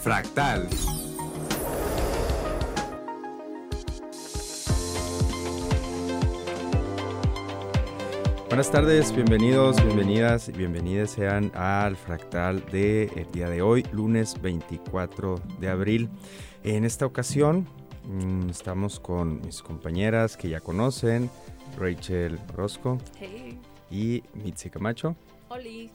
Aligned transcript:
Fractal. 0.00 0.68
Buenas 8.46 8.70
tardes, 8.70 9.14
bienvenidos, 9.14 9.82
bienvenidas 9.84 10.48
y 10.48 10.52
bienvenidas 10.52 11.10
sean 11.10 11.50
al 11.54 11.96
fractal 11.96 12.64
del 12.66 13.10
el 13.16 13.30
día 13.32 13.48
de 13.50 13.60
hoy, 13.60 13.84
lunes 13.92 14.40
24 14.40 15.40
de 15.60 15.68
abril. 15.68 16.08
En 16.62 16.84
esta 16.84 17.04
ocasión 17.04 17.66
mm, 18.04 18.50
estamos 18.50 19.00
con 19.00 19.40
mis 19.42 19.62
compañeras 19.62 20.36
que 20.36 20.48
ya 20.48 20.60
conocen, 20.60 21.28
Rachel 21.76 22.38
Rosco 22.56 22.98
y 23.90 24.22
Mitzi 24.34 24.70
Camacho. 24.70 25.16
Oli. 25.48 25.90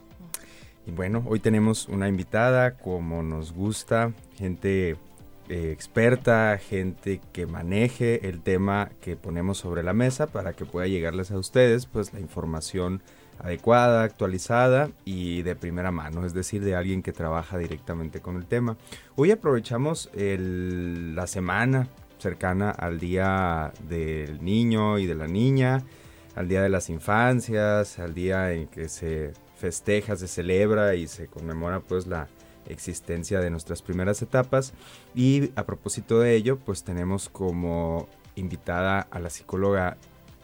Y 0.86 0.90
bueno, 0.90 1.24
hoy 1.26 1.40
tenemos 1.40 1.88
una 1.88 2.08
invitada 2.08 2.76
como 2.76 3.22
nos 3.22 3.52
gusta, 3.52 4.12
gente 4.36 4.96
eh, 5.48 5.70
experta, 5.72 6.58
gente 6.58 7.20
que 7.32 7.46
maneje 7.46 8.28
el 8.28 8.42
tema 8.42 8.90
que 9.00 9.16
ponemos 9.16 9.58
sobre 9.58 9.82
la 9.82 9.94
mesa 9.94 10.26
para 10.26 10.52
que 10.52 10.66
pueda 10.66 10.86
llegarles 10.86 11.30
a 11.30 11.38
ustedes 11.38 11.86
pues 11.86 12.12
la 12.12 12.20
información 12.20 13.02
adecuada, 13.38 14.02
actualizada 14.02 14.90
y 15.04 15.42
de 15.42 15.56
primera 15.56 15.90
mano, 15.90 16.24
es 16.24 16.34
decir, 16.34 16.62
de 16.62 16.76
alguien 16.76 17.02
que 17.02 17.12
trabaja 17.12 17.58
directamente 17.58 18.20
con 18.20 18.36
el 18.36 18.46
tema. 18.46 18.76
Hoy 19.16 19.30
aprovechamos 19.30 20.10
la 20.14 21.26
semana 21.26 21.88
cercana 22.18 22.70
al 22.70 23.00
Día 23.00 23.72
del 23.88 24.42
Niño 24.44 24.98
y 24.98 25.06
de 25.06 25.14
la 25.14 25.26
Niña, 25.26 25.82
al 26.36 26.48
Día 26.48 26.62
de 26.62 26.68
las 26.68 26.90
Infancias, 26.90 27.98
al 27.98 28.14
día 28.14 28.52
en 28.52 28.66
que 28.68 28.88
se 28.88 29.32
festeja, 29.56 30.16
se 30.16 30.28
celebra 30.28 30.94
y 30.94 31.06
se 31.06 31.26
conmemora 31.26 31.80
pues 31.80 32.06
la 32.06 32.28
existencia 32.68 33.40
de 33.40 33.50
nuestras 33.50 33.82
primeras 33.82 34.22
etapas. 34.22 34.72
Y 35.14 35.50
a 35.56 35.64
propósito 35.64 36.20
de 36.20 36.34
ello, 36.34 36.58
pues 36.58 36.84
tenemos 36.84 37.28
como 37.28 38.08
invitada 38.36 39.00
a 39.10 39.18
la 39.18 39.30
psicóloga 39.30 39.96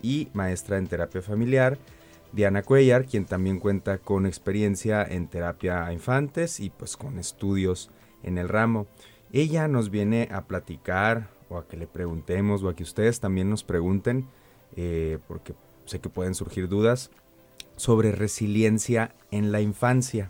y 0.02 0.28
maestra 0.32 0.78
en 0.78 0.86
terapia 0.86 1.22
familiar, 1.22 1.78
Diana 2.32 2.62
Cuellar, 2.62 3.06
quien 3.06 3.24
también 3.24 3.58
cuenta 3.58 3.98
con 3.98 4.24
experiencia 4.24 5.02
en 5.02 5.26
terapia 5.26 5.84
a 5.84 5.92
infantes 5.92 6.60
y 6.60 6.70
pues 6.70 6.96
con 6.96 7.18
estudios 7.18 7.90
en 8.22 8.38
el 8.38 8.48
ramo. 8.48 8.86
Ella 9.32 9.68
nos 9.68 9.90
viene 9.90 10.28
a 10.30 10.42
platicar 10.42 11.28
o 11.48 11.58
a 11.58 11.66
que 11.66 11.76
le 11.76 11.86
preguntemos 11.86 12.62
o 12.62 12.68
a 12.68 12.76
que 12.76 12.84
ustedes 12.84 13.18
también 13.18 13.50
nos 13.50 13.64
pregunten, 13.64 14.26
eh, 14.76 15.18
porque 15.26 15.54
sé 15.86 15.98
que 15.98 16.08
pueden 16.08 16.36
surgir 16.36 16.68
dudas, 16.68 17.10
sobre 17.80 18.12
resiliencia 18.12 19.14
en 19.30 19.52
la 19.52 19.62
infancia. 19.62 20.28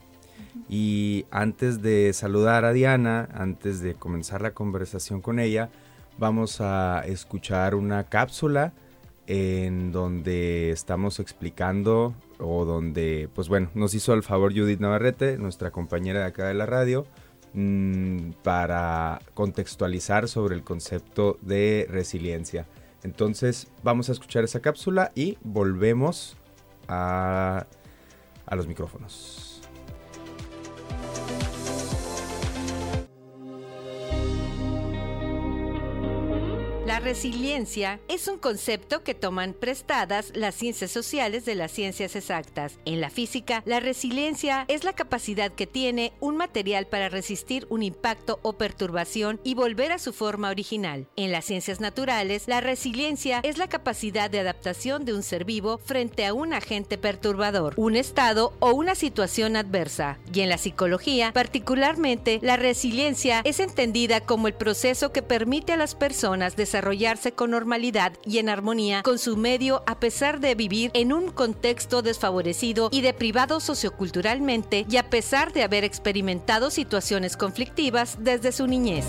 Y 0.68 1.26
antes 1.32 1.82
de 1.82 2.12
saludar 2.12 2.64
a 2.64 2.72
Diana, 2.72 3.28
antes 3.34 3.80
de 3.80 3.94
comenzar 3.94 4.40
la 4.40 4.52
conversación 4.52 5.20
con 5.20 5.40
ella, 5.40 5.68
vamos 6.16 6.60
a 6.60 7.02
escuchar 7.06 7.74
una 7.74 8.04
cápsula 8.04 8.72
en 9.26 9.90
donde 9.90 10.70
estamos 10.70 11.18
explicando 11.18 12.14
o 12.38 12.64
donde, 12.64 13.28
pues 13.34 13.48
bueno, 13.48 13.68
nos 13.74 13.94
hizo 13.94 14.14
el 14.14 14.22
favor 14.22 14.52
Judith 14.56 14.78
Navarrete, 14.78 15.36
nuestra 15.36 15.72
compañera 15.72 16.20
de 16.20 16.26
acá 16.26 16.46
de 16.46 16.54
la 16.54 16.66
radio, 16.66 17.04
mm, 17.54 18.30
para 18.44 19.20
contextualizar 19.34 20.28
sobre 20.28 20.54
el 20.54 20.62
concepto 20.62 21.36
de 21.42 21.88
resiliencia. 21.90 22.66
Entonces 23.02 23.66
vamos 23.82 24.08
a 24.08 24.12
escuchar 24.12 24.44
esa 24.44 24.60
cápsula 24.60 25.10
y 25.16 25.36
volvemos 25.42 26.36
a, 26.90 27.66
a 28.46 28.56
los 28.56 28.66
micrófonos. 28.66 29.49
La 36.90 36.98
resiliencia 36.98 38.00
es 38.08 38.26
un 38.26 38.36
concepto 38.36 39.04
que 39.04 39.14
toman 39.14 39.54
prestadas 39.54 40.32
las 40.34 40.56
ciencias 40.56 40.90
sociales 40.90 41.44
de 41.44 41.54
las 41.54 41.70
ciencias 41.70 42.16
exactas. 42.16 42.80
En 42.84 43.00
la 43.00 43.10
física, 43.10 43.62
la 43.64 43.78
resiliencia 43.78 44.64
es 44.66 44.82
la 44.82 44.92
capacidad 44.92 45.52
que 45.52 45.68
tiene 45.68 46.12
un 46.18 46.36
material 46.36 46.88
para 46.88 47.08
resistir 47.08 47.64
un 47.70 47.84
impacto 47.84 48.40
o 48.42 48.54
perturbación 48.54 49.38
y 49.44 49.54
volver 49.54 49.92
a 49.92 50.00
su 50.00 50.12
forma 50.12 50.50
original. 50.50 51.06
En 51.14 51.30
las 51.30 51.44
ciencias 51.44 51.78
naturales, 51.78 52.48
la 52.48 52.60
resiliencia 52.60 53.38
es 53.44 53.56
la 53.56 53.68
capacidad 53.68 54.28
de 54.28 54.40
adaptación 54.40 55.04
de 55.04 55.14
un 55.14 55.22
ser 55.22 55.44
vivo 55.44 55.78
frente 55.78 56.26
a 56.26 56.34
un 56.34 56.52
agente 56.52 56.98
perturbador, 56.98 57.74
un 57.76 57.94
estado 57.94 58.52
o 58.58 58.72
una 58.72 58.96
situación 58.96 59.54
adversa. 59.54 60.18
Y 60.34 60.40
en 60.40 60.48
la 60.48 60.58
psicología, 60.58 61.30
particularmente, 61.32 62.40
la 62.42 62.56
resiliencia 62.56 63.42
es 63.44 63.60
entendida 63.60 64.22
como 64.22 64.48
el 64.48 64.54
proceso 64.54 65.12
que 65.12 65.22
permite 65.22 65.74
a 65.74 65.76
las 65.76 65.94
personas 65.94 66.56
desarrollar 66.56 66.79
desarrollarse 66.80 67.32
con 67.32 67.50
normalidad 67.50 68.14
y 68.24 68.38
en 68.38 68.48
armonía 68.48 69.02
con 69.02 69.18
su 69.18 69.36
medio 69.36 69.82
a 69.86 70.00
pesar 70.00 70.40
de 70.40 70.54
vivir 70.54 70.90
en 70.94 71.12
un 71.12 71.30
contexto 71.30 72.00
desfavorecido 72.00 72.88
y 72.90 73.02
deprivado 73.02 73.60
socioculturalmente 73.60 74.86
y 74.88 74.96
a 74.96 75.10
pesar 75.10 75.52
de 75.52 75.62
haber 75.62 75.84
experimentado 75.84 76.70
situaciones 76.70 77.36
conflictivas 77.36 78.16
desde 78.20 78.50
su 78.50 78.66
niñez. 78.66 79.04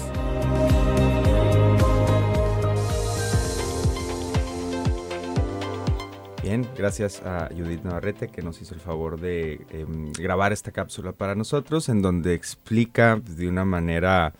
Bien, 6.43 6.67
gracias 6.77 7.21
a 7.23 7.47
Judith 7.55 7.83
Navarrete 7.83 8.27
que 8.27 8.41
nos 8.41 8.61
hizo 8.61 8.73
el 8.73 8.81
favor 8.81 9.17
de 9.17 9.65
em, 9.69 10.11
grabar 10.11 10.51
esta 10.51 10.73
cápsula 10.73 11.13
para 11.13 11.35
nosotros 11.35 11.87
en 11.87 12.01
donde 12.01 12.33
explica 12.33 13.15
de 13.15 13.47
una 13.47 13.63
manera 13.63 14.33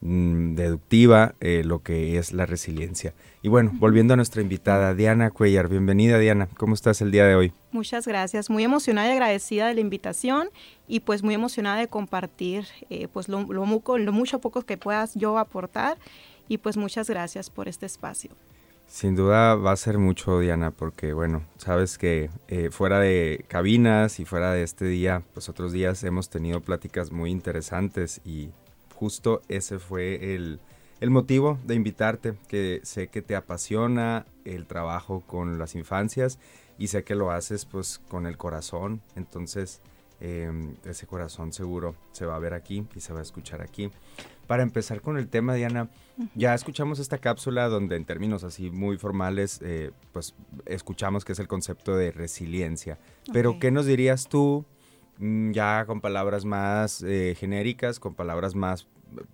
Mm, 0.00 0.54
deductiva 0.54 1.34
eh, 1.40 1.62
lo 1.64 1.82
que 1.82 2.18
es 2.18 2.32
la 2.32 2.46
resiliencia. 2.46 3.14
Y 3.42 3.48
bueno, 3.48 3.72
volviendo 3.74 4.14
a 4.14 4.16
nuestra 4.16 4.40
invitada, 4.42 4.94
Diana 4.94 5.32
Cuellar. 5.32 5.68
Bienvenida, 5.68 6.18
Diana. 6.18 6.48
¿Cómo 6.56 6.74
estás 6.74 7.00
el 7.00 7.10
día 7.10 7.26
de 7.26 7.34
hoy? 7.34 7.52
Muchas 7.72 8.06
gracias. 8.06 8.48
Muy 8.48 8.62
emocionada 8.62 9.08
y 9.08 9.12
agradecida 9.12 9.66
de 9.66 9.74
la 9.74 9.80
invitación 9.80 10.50
y 10.86 11.00
pues 11.00 11.24
muy 11.24 11.34
emocionada 11.34 11.78
de 11.78 11.88
compartir 11.88 12.66
eh, 12.90 13.08
pues 13.08 13.28
lo, 13.28 13.42
lo, 13.52 13.66
lo 13.66 14.12
mucho 14.12 14.40
poco 14.40 14.62
que 14.62 14.76
puedas 14.76 15.14
yo 15.16 15.36
aportar 15.36 15.98
y 16.46 16.58
pues 16.58 16.76
muchas 16.76 17.10
gracias 17.10 17.50
por 17.50 17.66
este 17.66 17.86
espacio. 17.86 18.30
Sin 18.86 19.16
duda 19.16 19.56
va 19.56 19.72
a 19.72 19.76
ser 19.76 19.98
mucho, 19.98 20.38
Diana, 20.38 20.70
porque 20.70 21.12
bueno, 21.12 21.42
sabes 21.58 21.98
que 21.98 22.30
eh, 22.46 22.70
fuera 22.70 23.00
de 23.00 23.44
cabinas 23.48 24.20
y 24.20 24.24
fuera 24.24 24.52
de 24.52 24.62
este 24.62 24.86
día, 24.86 25.22
pues 25.34 25.48
otros 25.48 25.72
días 25.72 26.04
hemos 26.04 26.30
tenido 26.30 26.60
pláticas 26.60 27.10
muy 27.10 27.30
interesantes 27.30 28.20
y 28.24 28.50
justo 28.98 29.42
ese 29.48 29.78
fue 29.78 30.34
el, 30.34 30.58
motivo 31.08 31.56
de 31.64 31.76
invitarte, 31.76 32.34
que 32.48 32.80
sé 32.82 33.06
que 33.06 33.22
te 33.22 33.36
apasiona 33.36 34.26
el 34.44 34.66
trabajo 34.66 35.22
con 35.24 35.56
las 35.56 35.76
infancias 35.76 36.40
y 36.78 36.88
sé 36.88 37.04
que 37.04 37.14
lo 37.14 37.30
haces 37.30 37.64
pues 37.64 38.00
con 38.08 38.26
el 38.26 38.36
corazón, 38.36 39.00
entonces 39.14 39.80
em, 40.20 40.74
ese 40.84 41.06
corazón 41.06 41.52
seguro 41.52 41.94
se 42.10 42.26
va 42.26 42.34
a 42.34 42.40
ver 42.40 42.54
aquí 42.54 42.84
y 42.96 43.00
se 43.00 43.12
va 43.12 43.20
a 43.20 43.22
escuchar 43.22 43.62
aquí. 43.62 43.92
Para 44.48 44.64
empezar 44.64 45.00
con 45.00 45.16
el 45.16 45.28
tema, 45.28 45.54
Diana, 45.54 45.90
ya 46.34 46.54
escuchamos 46.54 46.98
esta 46.98 47.18
cápsula 47.18 47.68
donde 47.68 47.94
en 47.94 48.04
términos 48.04 48.42
así 48.42 48.70
muy 48.70 48.96
formales, 48.98 49.60
eh, 49.62 49.92
pues 50.12 50.34
escuchamos 50.66 51.24
que 51.24 51.32
es 51.32 51.38
el 51.38 51.46
concepto 51.46 51.94
de 51.94 52.10
resiliencia, 52.10 52.98
pero 53.32 53.60
¿qué 53.60 53.70
nos 53.70 53.86
dirías 53.86 54.26
tú? 54.26 54.64
Mm, 55.18 55.50
ya 55.50 55.84
con 55.86 56.00
palabras 56.00 56.44
más 56.44 57.02
eh, 57.02 57.34
genéricas, 57.36 57.98
con 57.98 58.14
palabras 58.14 58.54
más 58.54 58.86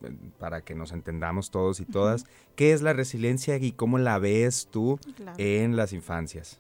eh, 0.03 0.11
para 0.39 0.63
que 0.63 0.75
nos 0.75 0.93
entendamos 0.93 1.51
todos 1.51 1.79
y 1.81 1.85
todas, 1.85 2.25
¿qué 2.57 2.73
es 2.73 2.81
la 2.81 2.95
resiliencia 2.95 3.57
y 3.57 3.73
cómo 3.73 3.99
la 3.99 4.19
ves 4.19 4.69
tú 4.71 4.99
en 5.37 5.77
las 5.77 5.93
infancias? 5.93 6.59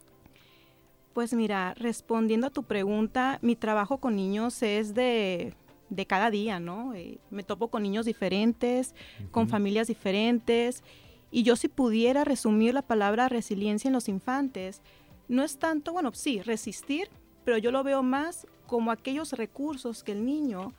Pues 1.14 1.32
mira, 1.32 1.74
respondiendo 1.74 2.48
a 2.48 2.50
tu 2.50 2.64
pregunta, 2.64 3.38
mi 3.40 3.56
trabajo 3.56 3.98
con 3.98 4.14
niños 4.16 4.62
es 4.62 4.94
de, 4.94 5.54
de 5.88 6.06
cada 6.06 6.30
día, 6.30 6.60
¿no? 6.60 6.92
Eh, 6.94 7.18
me 7.30 7.44
topo 7.44 7.68
con 7.68 7.82
niños 7.82 8.04
diferentes, 8.04 8.94
con 9.30 9.48
familias 9.48 9.86
diferentes, 9.86 10.82
y 11.30 11.44
yo 11.44 11.56
si 11.56 11.68
pudiera 11.68 12.24
resumir 12.24 12.74
la 12.74 12.82
palabra 12.82 13.28
resiliencia 13.28 13.88
en 13.88 13.94
los 13.94 14.08
infantes, 14.08 14.82
no 15.28 15.42
es 15.44 15.58
tanto, 15.58 15.92
bueno, 15.94 16.12
sí, 16.12 16.42
resistir, 16.42 17.08
pero 17.44 17.56
yo 17.58 17.70
lo 17.70 17.82
veo 17.84 18.02
más 18.02 18.46
como 18.66 18.90
aquellos 18.90 19.32
recursos 19.32 20.02
que 20.02 20.12
el 20.12 20.24
niño 20.24 20.72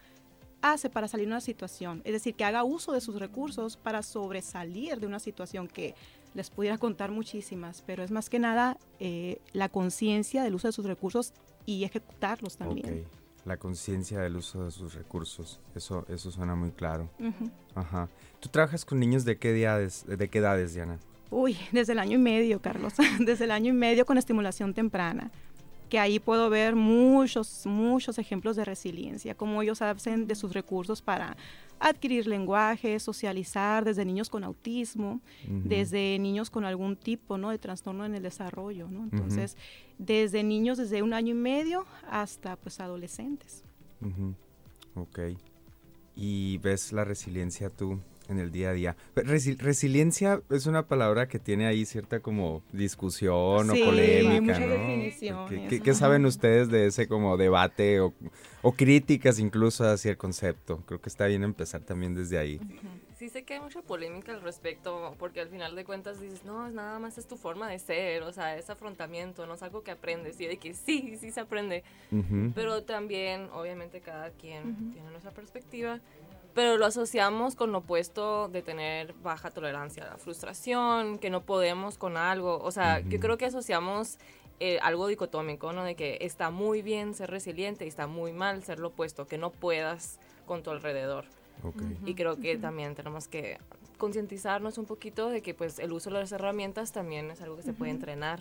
hace 0.62 0.90
para 0.90 1.08
salir 1.08 1.28
de 1.28 1.34
una 1.34 1.42
situación, 1.42 2.02
es 2.06 2.14
decir, 2.14 2.36
que 2.36 2.44
haga 2.44 2.64
uso 2.64 2.92
de 2.92 3.02
sus 3.02 3.20
recursos 3.20 3.78
para 3.78 4.02
sobresalir 4.02 5.00
de 5.00 5.08
una 5.08 5.20
situación 5.20 5.68
que 5.68 5.94
les 6.34 6.50
pudiera 6.50 6.78
contar 6.78 7.12
muchísimas, 7.12 7.84
pero 7.86 8.04
es 8.04 8.12
más 8.12 8.30
que 8.30 8.40
nada 8.40 8.78
eh, 9.00 9.40
la 9.54 9.70
conciencia 9.70 10.44
del 10.44 10.56
uso 10.56 10.68
de 10.68 10.72
sus 10.74 10.86
recursos 10.86 11.34
y 11.66 11.84
ejecutarlos 11.84 12.58
también. 12.58 13.06
La 13.46 13.58
conciencia 13.58 14.20
del 14.20 14.38
uso 14.38 14.66
de 14.66 14.72
sus 14.72 14.96
recursos, 14.96 15.60
eso, 15.76 16.06
eso 16.10 16.32
suena 16.32 16.56
muy 16.56 16.72
claro. 16.72 17.10
Ajá. 17.76 18.10
¿Tú 18.40 18.50
trabajas 18.50 18.86
con 18.86 19.00
niños 19.00 19.24
de 19.24 19.38
qué 19.38 19.52
edades, 19.52 20.04
de 20.08 20.30
qué 20.30 20.40
edades, 20.40 20.74
Diana? 20.74 21.00
Uy, 21.30 21.58
desde 21.72 21.94
el 21.94 22.00
año 22.00 22.16
y 22.16 22.22
medio, 22.22 22.62
Carlos, 22.62 22.94
desde 23.20 23.46
el 23.46 23.52
año 23.52 23.70
y 23.70 23.78
medio 23.78 24.06
con 24.06 24.18
estimulación 24.18 24.74
temprana. 24.74 25.32
Que 25.90 26.00
ahí 26.00 26.20
puedo 26.20 26.50
ver 26.50 26.76
muchos, 26.76 27.66
muchos 27.66 28.18
ejemplos 28.18 28.56
de 28.56 28.66
resiliencia, 28.66 29.36
cómo 29.36 29.62
ellos 29.62 29.82
hacen 29.82 30.28
de 30.28 30.36
sus 30.36 30.54
recursos 30.54 31.02
para 31.02 31.38
adquirir 31.80 32.26
lenguaje, 32.28 33.00
socializar, 33.00 33.84
desde 33.84 34.06
niños 34.06 34.30
con 34.30 34.44
autismo, 34.44 35.22
desde 35.48 36.18
niños 36.20 36.50
con 36.50 36.66
algún 36.66 36.96
tipo 36.96 37.38
¿no? 37.38 37.50
de 37.50 37.58
trastorno 37.58 38.06
en 38.06 38.16
el 38.16 38.24
desarrollo. 38.24 38.88
¿no? 38.90 39.04
Entonces, 39.04 39.58
desde 39.98 40.44
niños 40.44 40.78
desde 40.78 41.02
un 41.02 41.14
año 41.14 41.32
y 41.32 41.38
medio 41.38 41.86
hasta 42.10 42.56
pues 42.56 42.80
adolescentes. 42.80 43.64
Ok. 44.96 45.20
¿Y 46.16 46.58
ves 46.60 46.94
la 46.94 47.04
resiliencia 47.04 47.70
tú 47.70 48.00
en 48.30 48.40
el 48.40 48.52
día 48.52 48.70
a 48.70 48.74
día. 48.74 48.96
resiliencia 49.16 50.42
es 50.50 50.66
una 50.66 50.88
palabra 50.88 51.28
que 51.28 51.40
tiene 51.40 51.68
ahí 51.68 51.86
cierta 51.86 52.20
como 52.20 52.64
discusión 52.72 53.70
o 53.70 53.74
polémica, 53.74 54.60
¿no? 54.60 55.48
¿Qué, 55.48 55.82
¿Qué, 55.84 55.94
saben 55.94 56.26
ustedes 56.26 56.70
de 56.70 56.88
ese 56.88 57.08
como 57.08 57.38
debate 57.38 58.00
o, 58.00 58.14
críticas 58.76 59.40
incluso 59.40 59.88
hacia 59.88 60.12
el 60.12 60.18
concepto? 60.18 60.84
Creo 60.86 61.00
que 61.00 61.10
está 61.10 61.28
bien 61.28 61.44
empezar 61.44 61.82
también 61.82 62.16
desde 62.16 62.38
ahí. 62.38 62.60
Sí 63.18 63.30
sé 63.30 63.44
que 63.44 63.54
hay 63.54 63.60
mucha 63.62 63.82
polémica 63.82 64.34
al 64.34 64.42
respecto, 64.42 65.16
porque 65.18 65.40
al 65.40 65.48
final 65.48 65.74
de 65.76 65.86
cuentas 65.86 66.20
dices, 66.20 66.44
no, 66.44 66.68
es 66.68 66.74
nada 66.74 67.00
más 67.00 67.18
es 67.18 67.26
tu 67.26 67.38
forma 67.38 67.70
de 67.70 67.80
ser, 67.80 68.24
o 68.24 68.34
sea, 68.34 68.58
es 68.58 68.70
afrontamiento, 68.70 69.48
no 69.48 69.54
es 69.54 69.64
algo 69.64 69.84
que 69.84 69.92
aprendes, 69.92 70.40
y 70.42 70.48
de 70.48 70.58
que 70.58 70.74
sí, 70.74 71.18
sí 71.18 71.32
se 71.32 71.40
aprende, 71.40 71.84
pero 72.54 72.84
también, 72.84 73.50
obviamente, 73.54 74.02
cada 74.02 74.32
quien 74.32 74.92
tiene 74.92 75.10
nuestra 75.12 75.32
perspectiva, 75.32 76.02
pero 76.56 76.78
lo 76.78 76.86
asociamos 76.86 77.56
con 77.56 77.74
lo 77.74 77.80
opuesto 77.80 78.48
de 78.48 78.62
tener 78.62 79.14
baja 79.16 79.52
tolerancia 79.52 80.04
a 80.04 80.12
la 80.12 80.18
frustración, 80.18 81.20
que 81.20 81.30
no 81.30 81.42
podemos 81.42 81.98
con 81.98 82.16
algo. 82.16 82.60
O 82.60 82.72
sea, 82.72 83.02
yo 83.02 83.20
creo 83.20 83.38
que 83.38 83.46
asociamos 83.46 84.18
eh, 84.62 84.80
algo 84.82 85.08
dicotómico, 85.08 85.74
¿no? 85.74 85.84
De 85.84 85.96
que 85.96 86.18
está 86.22 86.52
muy 86.52 86.82
bien 86.82 87.14
ser 87.14 87.30
resiliente 87.30 87.84
y 87.84 87.90
está 87.90 88.08
muy 88.08 88.32
mal 88.32 88.64
ser 88.64 88.80
lo 88.80 88.88
opuesto, 88.88 89.28
que 89.28 89.38
no 89.38 89.52
puedas 89.52 90.18
con 90.46 90.64
tu 90.64 90.72
alrededor. 90.72 91.26
Y 92.06 92.16
creo 92.16 92.38
que 92.38 92.58
también 92.58 92.96
tenemos 92.96 93.28
que 93.28 93.58
concientizarnos 93.98 94.78
un 94.78 94.86
poquito 94.86 95.30
de 95.30 95.42
que 95.42 95.54
pues 95.54 95.80
el 95.80 95.92
uso 95.92 96.10
de 96.10 96.20
las 96.20 96.32
herramientas 96.32 96.94
también 96.94 97.32
es 97.32 97.42
algo 97.42 97.58
que 97.58 97.64
se 97.64 97.74
puede 97.74 97.92
entrenar. 97.92 98.40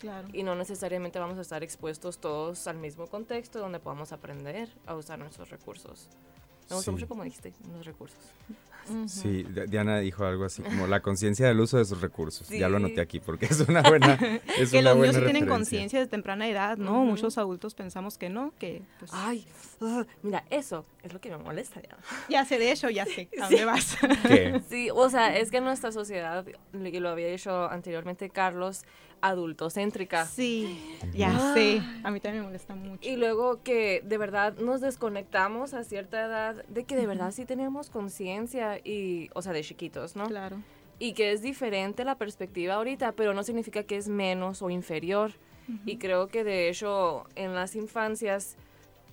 Claro. 0.00 0.26
Y 0.32 0.42
no 0.42 0.56
necesariamente 0.56 1.20
vamos 1.20 1.38
a 1.38 1.42
estar 1.42 1.62
expuestos 1.62 2.18
todos 2.18 2.66
al 2.66 2.78
mismo 2.78 3.06
contexto 3.06 3.60
donde 3.60 3.78
podamos 3.78 4.10
aprender 4.10 4.68
a 4.86 4.96
usar 4.96 5.20
nuestros 5.20 5.50
recursos. 5.50 6.08
Me 6.72 6.76
gustó 6.76 6.92
mucho 6.92 7.08
como 7.08 7.24
dijiste, 7.24 7.52
los 7.74 7.84
recursos. 7.84 8.18
Sí, 9.06 9.46
Diana 9.68 9.98
dijo 10.00 10.24
algo 10.24 10.44
así 10.44 10.62
como 10.62 10.86
la 10.86 11.00
conciencia 11.00 11.46
del 11.46 11.60
uso 11.60 11.78
de 11.78 11.84
sus 11.84 12.00
recursos. 12.00 12.48
Ya 12.48 12.68
lo 12.68 12.78
anoté 12.78 13.00
aquí 13.00 13.20
porque 13.20 13.46
es 13.46 13.60
una 13.60 13.82
buena. 13.82 14.18
Es 14.58 14.70
que 14.70 14.82
los 14.82 14.96
niños 14.96 15.14
sí 15.14 15.22
tienen 15.22 15.46
conciencia 15.46 15.98
de 15.98 16.06
temprana 16.06 16.48
edad, 16.48 16.76
¿no? 16.76 17.04
Muchos 17.04 17.38
adultos 17.38 17.74
pensamos 17.74 18.18
que 18.18 18.28
no, 18.28 18.52
que. 18.58 18.82
Pues 18.98 19.10
Ay, 19.14 19.46
ah, 19.80 20.04
mira, 20.22 20.44
eso 20.50 20.84
es 21.02 21.12
lo 21.12 21.20
que 21.20 21.30
me 21.30 21.38
molesta 21.38 21.80
ya. 21.80 21.96
Ya 22.28 22.44
sé, 22.44 22.58
de 22.58 22.72
hecho, 22.72 22.90
ya 22.90 23.06
sé. 23.06 23.28
¿A 23.40 23.48
dónde 23.48 23.64
vas? 23.64 23.96
Sí, 24.68 24.88
o 24.92 25.08
sea, 25.10 25.36
es 25.36 25.50
que 25.50 25.60
nuestra 25.60 25.92
sociedad, 25.92 26.44
y 26.72 27.00
lo 27.00 27.08
había 27.08 27.28
dicho 27.28 27.68
anteriormente 27.70 28.30
Carlos, 28.30 28.82
adultocéntrica. 29.22 30.26
Sí, 30.26 30.78
ya 31.14 31.54
sé. 31.54 31.80
A 32.02 32.10
mí 32.10 32.20
también 32.20 32.42
me 32.42 32.48
molesta 32.48 32.74
mucho. 32.74 33.08
Y 33.08 33.16
luego 33.16 33.62
que 33.62 34.02
de 34.04 34.18
verdad 34.18 34.58
nos 34.58 34.80
desconectamos 34.80 35.72
a 35.72 35.84
cierta 35.84 36.26
edad 36.26 36.64
de 36.66 36.84
que 36.84 36.96
de 36.96 37.06
verdad 37.06 37.30
sí 37.30 37.46
tenemos 37.46 37.88
conciencia 37.88 38.78
y, 38.78 39.30
o 39.32 39.40
sea, 39.40 39.52
de 39.52 39.62
chiquitos, 39.62 40.16
¿no? 40.16 40.26
Claro. 40.26 40.58
Y 40.98 41.14
que 41.14 41.32
es 41.32 41.40
diferente 41.40 42.04
la 42.04 42.16
perspectiva 42.16 42.74
ahorita, 42.74 43.12
pero 43.12 43.32
no 43.32 43.42
significa 43.42 43.84
que 43.84 43.96
es 43.96 44.08
menos 44.08 44.60
o 44.60 44.68
inferior. 44.68 45.32
Y 45.86 45.96
creo 45.96 46.26
que 46.26 46.44
de 46.44 46.68
hecho 46.68 47.24
en 47.34 47.54
las 47.54 47.76
infancias 47.76 48.56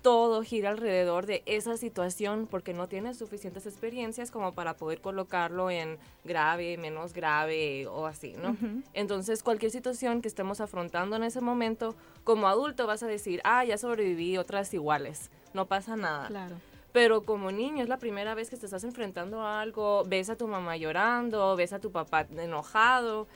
todo 0.01 0.43
gira 0.43 0.69
alrededor 0.69 1.25
de 1.25 1.43
esa 1.45 1.75
situación 1.75 2.47
porque 2.49 2.73
no 2.73 2.87
tienes 2.87 3.17
suficientes 3.17 3.65
experiencias 3.65 4.31
como 4.31 4.53
para 4.53 4.77
poder 4.77 5.01
colocarlo 5.01 5.69
en 5.69 5.97
grave, 6.23 6.77
menos 6.77 7.13
grave 7.13 7.85
o 7.87 8.05
así, 8.05 8.35
¿no? 8.41 8.55
Entonces, 8.93 9.43
cualquier 9.43 9.71
situación 9.71 10.21
que 10.21 10.29
estemos 10.29 10.61
afrontando 10.61 11.17
en 11.17 11.23
ese 11.23 11.41
momento, 11.41 11.95
como 12.23 12.47
adulto 12.47 12.87
vas 12.87 13.03
a 13.03 13.07
decir, 13.07 13.41
ah, 13.43 13.65
ya 13.65 13.77
sobreviví, 13.77 14.37
otras 14.37 14.73
iguales, 14.73 15.31
no 15.53 15.65
pasa 15.65 15.97
nada. 15.97 16.27
Claro. 16.27 16.55
Pero 16.91 17.23
como 17.23 17.51
niño 17.51 17.83
es 17.83 17.89
la 17.89 17.97
primera 17.97 18.33
vez 18.33 18.49
que 18.49 18.57
te 18.57 18.65
estás 18.65 18.83
enfrentando 18.83 19.41
a 19.41 19.61
algo, 19.61 20.03
ves 20.05 20.29
a 20.29 20.35
tu 20.35 20.47
mamá 20.47 20.77
llorando, 20.77 21.55
ves 21.55 21.73
a 21.73 21.79
tu 21.79 21.91
papá 21.91 22.25
enojado 22.35 23.27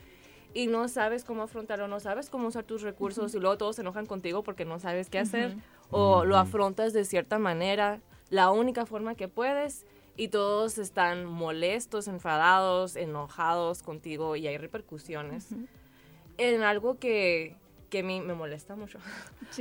y 0.53 0.67
no 0.67 0.87
sabes 0.87 1.23
cómo 1.23 1.43
afrontarlo, 1.43 1.87
no 1.87 1.99
sabes 1.99 2.29
cómo 2.29 2.47
usar 2.47 2.63
tus 2.63 2.81
recursos 2.81 3.33
y 3.35 3.39
luego 3.39 3.57
todos 3.57 3.75
se 3.75 3.81
enojan 3.81 4.05
contigo 4.05 4.43
porque 4.43 4.65
no 4.65 4.79
sabes 4.79 5.09
qué 5.09 5.19
hacer 5.19 5.55
o 5.93 6.25
lo 6.25 6.37
afrontas 6.37 6.91
de 6.91 7.05
cierta 7.05 7.39
manera, 7.39 8.01
la 8.29 8.51
única 8.51 8.85
forma 8.85 9.15
que 9.15 9.27
puedes 9.27 9.85
y 10.15 10.27
todos 10.27 10.77
están 10.77 11.25
molestos, 11.25 12.07
enfadados, 12.07 12.95
enojados 12.95 13.81
contigo 13.81 14.35
y 14.35 14.47
hay 14.47 14.57
repercusiones 14.57 15.47
en 16.37 16.63
algo 16.63 16.99
que, 16.99 17.55
que 17.89 17.99
a 17.99 18.03
mí 18.03 18.21
me 18.21 18.33
molesta 18.33 18.75
mucho. 18.75 18.99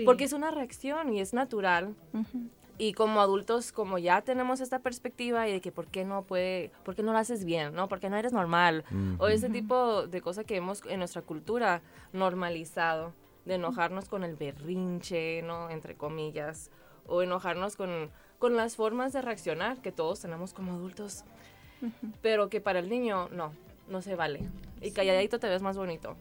Porque 0.04 0.24
es 0.24 0.32
una 0.32 0.50
reacción 0.50 1.12
y 1.12 1.20
es 1.20 1.34
natural. 1.34 1.94
Y 2.78 2.94
como 2.94 3.20
adultos, 3.20 3.70
como 3.70 3.98
ya 3.98 4.22
tenemos 4.22 4.60
esta 4.60 4.78
perspectiva 4.78 5.46
y 5.48 5.52
de 5.52 5.60
que 5.60 5.70
por 5.70 5.86
qué 5.86 6.04
no 6.04 6.22
puede, 6.22 6.72
por 6.84 6.96
qué 6.96 7.02
no 7.02 7.12
lo 7.12 7.18
haces 7.18 7.44
bien, 7.44 7.74
¿no? 7.74 7.88
Porque 7.88 8.08
no 8.08 8.16
eres 8.16 8.32
normal. 8.32 8.84
O 9.18 9.28
ese 9.28 9.50
tipo 9.50 10.06
de 10.06 10.20
cosas 10.20 10.44
que 10.46 10.56
hemos 10.56 10.82
en 10.86 10.98
nuestra 10.98 11.22
cultura 11.22 11.82
normalizado, 12.12 13.12
de 13.44 13.54
enojarnos 13.54 14.08
con 14.08 14.24
el 14.24 14.36
berrinche, 14.36 15.42
¿no? 15.42 15.70
Entre 15.70 15.94
comillas. 15.96 16.70
O 17.06 17.22
enojarnos 17.22 17.76
con, 17.76 18.10
con 18.38 18.56
las 18.56 18.76
formas 18.76 19.12
de 19.12 19.22
reaccionar 19.22 19.80
que 19.82 19.92
todos 19.92 20.20
tenemos 20.20 20.52
como 20.54 20.72
adultos. 20.72 21.24
Pero 22.22 22.48
que 22.48 22.60
para 22.60 22.78
el 22.78 22.88
niño, 22.88 23.28
no, 23.30 23.52
no 23.88 24.02
se 24.02 24.14
vale. 24.14 24.48
Y 24.80 24.92
calladito 24.92 25.38
te 25.38 25.48
ves 25.48 25.62
más 25.62 25.76
bonito. 25.76 26.16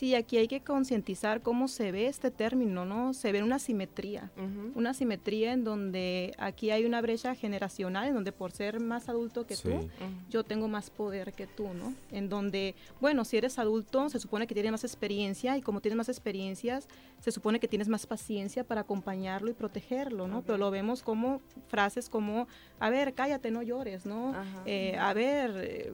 Sí, 0.00 0.14
aquí 0.14 0.38
hay 0.38 0.48
que 0.48 0.62
concientizar 0.62 1.42
cómo 1.42 1.68
se 1.68 1.92
ve 1.92 2.06
este 2.06 2.30
término, 2.30 2.86
¿no? 2.86 3.12
Se 3.12 3.32
ve 3.32 3.42
una 3.42 3.58
simetría, 3.58 4.30
una 4.74 4.94
simetría 4.94 5.52
en 5.52 5.62
donde 5.62 6.32
aquí 6.38 6.70
hay 6.70 6.86
una 6.86 7.02
brecha 7.02 7.34
generacional, 7.34 8.08
en 8.08 8.14
donde 8.14 8.32
por 8.32 8.50
ser 8.50 8.80
más 8.80 9.10
adulto 9.10 9.46
que 9.46 9.58
tú, 9.58 9.90
yo 10.30 10.42
tengo 10.42 10.68
más 10.68 10.88
poder 10.88 11.34
que 11.34 11.46
tú, 11.46 11.74
¿no? 11.74 11.92
En 12.12 12.30
donde, 12.30 12.74
bueno, 12.98 13.26
si 13.26 13.36
eres 13.36 13.58
adulto, 13.58 14.08
se 14.08 14.18
supone 14.18 14.46
que 14.46 14.54
tienes 14.54 14.72
más 14.72 14.84
experiencia 14.84 15.58
y 15.58 15.60
como 15.60 15.82
tienes 15.82 15.98
más 15.98 16.08
experiencias, 16.08 16.88
se 17.18 17.30
supone 17.30 17.60
que 17.60 17.68
tienes 17.68 17.88
más 17.88 18.06
paciencia 18.06 18.64
para 18.64 18.80
acompañarlo 18.80 19.50
y 19.50 19.52
protegerlo, 19.52 20.26
¿no? 20.26 20.40
Pero 20.40 20.56
lo 20.56 20.70
vemos 20.70 21.02
como 21.02 21.42
frases 21.68 22.08
como, 22.08 22.48
a 22.78 22.88
ver, 22.88 23.12
cállate, 23.12 23.50
no 23.50 23.60
llores, 23.60 24.06
¿no? 24.06 24.34
Eh, 24.64 24.96
a 24.98 25.12
ver, 25.12 25.52
eh, 25.58 25.92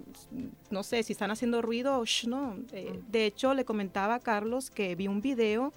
no 0.70 0.84
sé, 0.84 1.02
si 1.02 1.12
están 1.12 1.32
haciendo 1.32 1.60
ruido, 1.60 2.04
shh, 2.04 2.28
no. 2.28 2.56
Eh, 2.70 3.00
de 3.08 3.26
hecho, 3.26 3.52
le 3.52 3.64
comentaba 3.96 4.20
Carlos 4.20 4.70
que 4.70 4.94
vi 4.94 5.08
un 5.08 5.22
video 5.22 5.72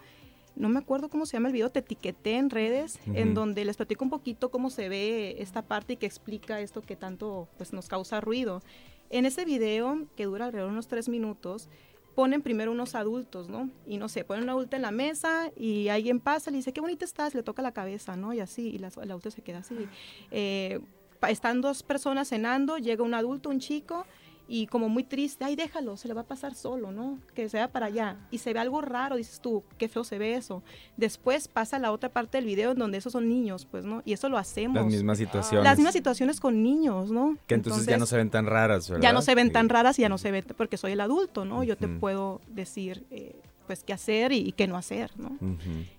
no 0.58 0.68
me 0.68 0.80
acuerdo 0.80 1.08
cómo 1.10 1.26
se 1.26 1.38
llama 1.38 1.48
el 1.48 1.54
video, 1.54 1.70
te 1.70 1.80
etiqueté 1.80 2.36
en 2.36 2.50
redes, 2.50 3.00
en 3.14 3.34
donde 3.34 3.64
les 3.64 3.78
platico 3.78 4.04
un 4.04 4.10
poquito 4.10 4.52
cómo 4.52 4.70
se 4.70 4.90
ve 4.90 5.38
esta 5.40 5.62
parte 5.62 5.94
y 5.94 5.96
que 5.96 6.06
explica 6.06 6.60
esto 6.60 6.82
que 6.82 6.98
tanto 6.98 7.48
pues, 7.56 7.72
nos 7.72 7.88
causa 7.88 8.20
ruido. 8.20 8.62
En 9.10 9.26
ese 9.26 9.46
video, 9.46 10.06
que 10.18 10.26
dura 10.26 10.48
alrededor 10.48 10.72
de 10.72 10.74
unos 10.74 10.90
tres 10.90 11.08
minutos, 11.08 11.70
ponen 12.14 12.42
primero 12.42 12.74
unos 12.74 12.94
adultos, 12.94 13.48
¿no? 13.48 13.70
Y 13.88 14.00
no 14.00 14.10
sé, 14.10 14.26
ponen 14.26 14.44
un 14.44 14.50
adulto 14.50 14.76
en 14.76 14.82
la 14.82 14.92
mesa 14.92 15.50
y 15.56 15.88
alguien 15.88 16.20
pasa 16.20 16.52
le 16.52 16.58
dice, 16.58 16.74
qué 16.74 16.82
bonita 16.82 17.06
estás, 17.06 17.34
le 17.34 17.42
toca 17.42 17.62
la 17.62 17.72
cabeza, 17.72 18.18
¿no? 18.18 18.34
Y 18.34 18.42
así, 18.42 18.72
y 18.72 18.76
el 18.76 18.84
adulto 18.84 19.32
se 19.32 19.42
queda 19.42 19.60
así. 19.60 19.88
Eh, 20.30 20.82
están 21.30 21.62
dos 21.62 21.84
personas 21.84 22.28
cenando, 22.28 22.80
llega 22.80 23.02
un 23.02 23.14
adulto, 23.14 23.50
un 23.50 23.60
chico, 23.60 24.06
y 24.52 24.66
como 24.66 24.90
muy 24.90 25.04
triste, 25.04 25.46
ay, 25.46 25.56
déjalo, 25.56 25.96
se 25.96 26.08
le 26.08 26.16
va 26.16 26.22
a 26.22 26.28
pasar 26.28 26.56
solo, 26.56 26.92
¿no? 26.92 27.20
Que 27.36 27.48
se 27.50 27.58
vaya 27.58 27.72
para 27.72 27.86
allá. 27.86 28.18
Y 28.32 28.40
se 28.40 28.52
ve 28.52 28.60
algo 28.60 28.82
raro, 28.82 29.16
dices 29.16 29.40
tú, 29.40 29.64
qué 29.78 29.88
feo 29.88 30.04
se 30.04 30.18
ve 30.18 30.34
eso. 30.34 30.64
Después 30.98 31.48
pasa 31.48 31.78
la 31.78 31.92
otra 31.92 32.10
parte 32.10 32.40
del 32.40 32.46
video 32.46 32.72
en 32.72 32.80
donde 32.80 32.98
esos 32.98 33.14
son 33.14 33.30
niños, 33.30 33.68
pues, 33.70 33.86
¿no? 33.86 34.02
Y 34.06 34.14
eso 34.14 34.28
lo 34.28 34.40
hacemos. 34.40 34.76
Las 34.76 34.92
mismas 34.92 35.20
situaciones. 35.20 35.64
Las 35.64 35.78
mismas 35.78 35.94
situaciones 35.94 36.40
con 36.40 36.64
niños, 36.64 37.12
¿no? 37.12 37.38
Que 37.46 37.54
entonces, 37.54 37.86
ya 37.86 38.00
no 38.00 38.08
se 38.08 38.18
ven 38.18 38.32
tan 38.32 38.48
raras, 38.48 38.90
¿verdad? 38.90 39.04
Ya 39.04 39.14
no 39.14 39.22
se 39.22 39.36
ven 39.36 39.52
tan 39.52 39.70
raras 39.70 40.00
y 40.00 40.02
ya 40.02 40.10
no 40.10 40.18
se 40.18 40.32
ven, 40.32 40.44
porque 40.58 40.78
soy 40.78 40.94
el 40.94 41.02
adulto, 41.02 41.46
¿no? 41.46 41.64
Yo 41.64 41.78
te 41.78 41.88
puedo 41.88 42.42
decir, 42.48 43.06
eh, 43.12 43.40
pues 43.70 43.84
qué 43.84 43.94
hacer 43.94 44.32
y, 44.32 44.52
qué 44.54 44.66
no 44.66 44.76
hacer, 44.76 45.12
¿no? 45.16 45.38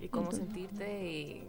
Y 0.00 0.08
cómo 0.08 0.32
sentirte 0.32 1.08
y, 1.08 1.44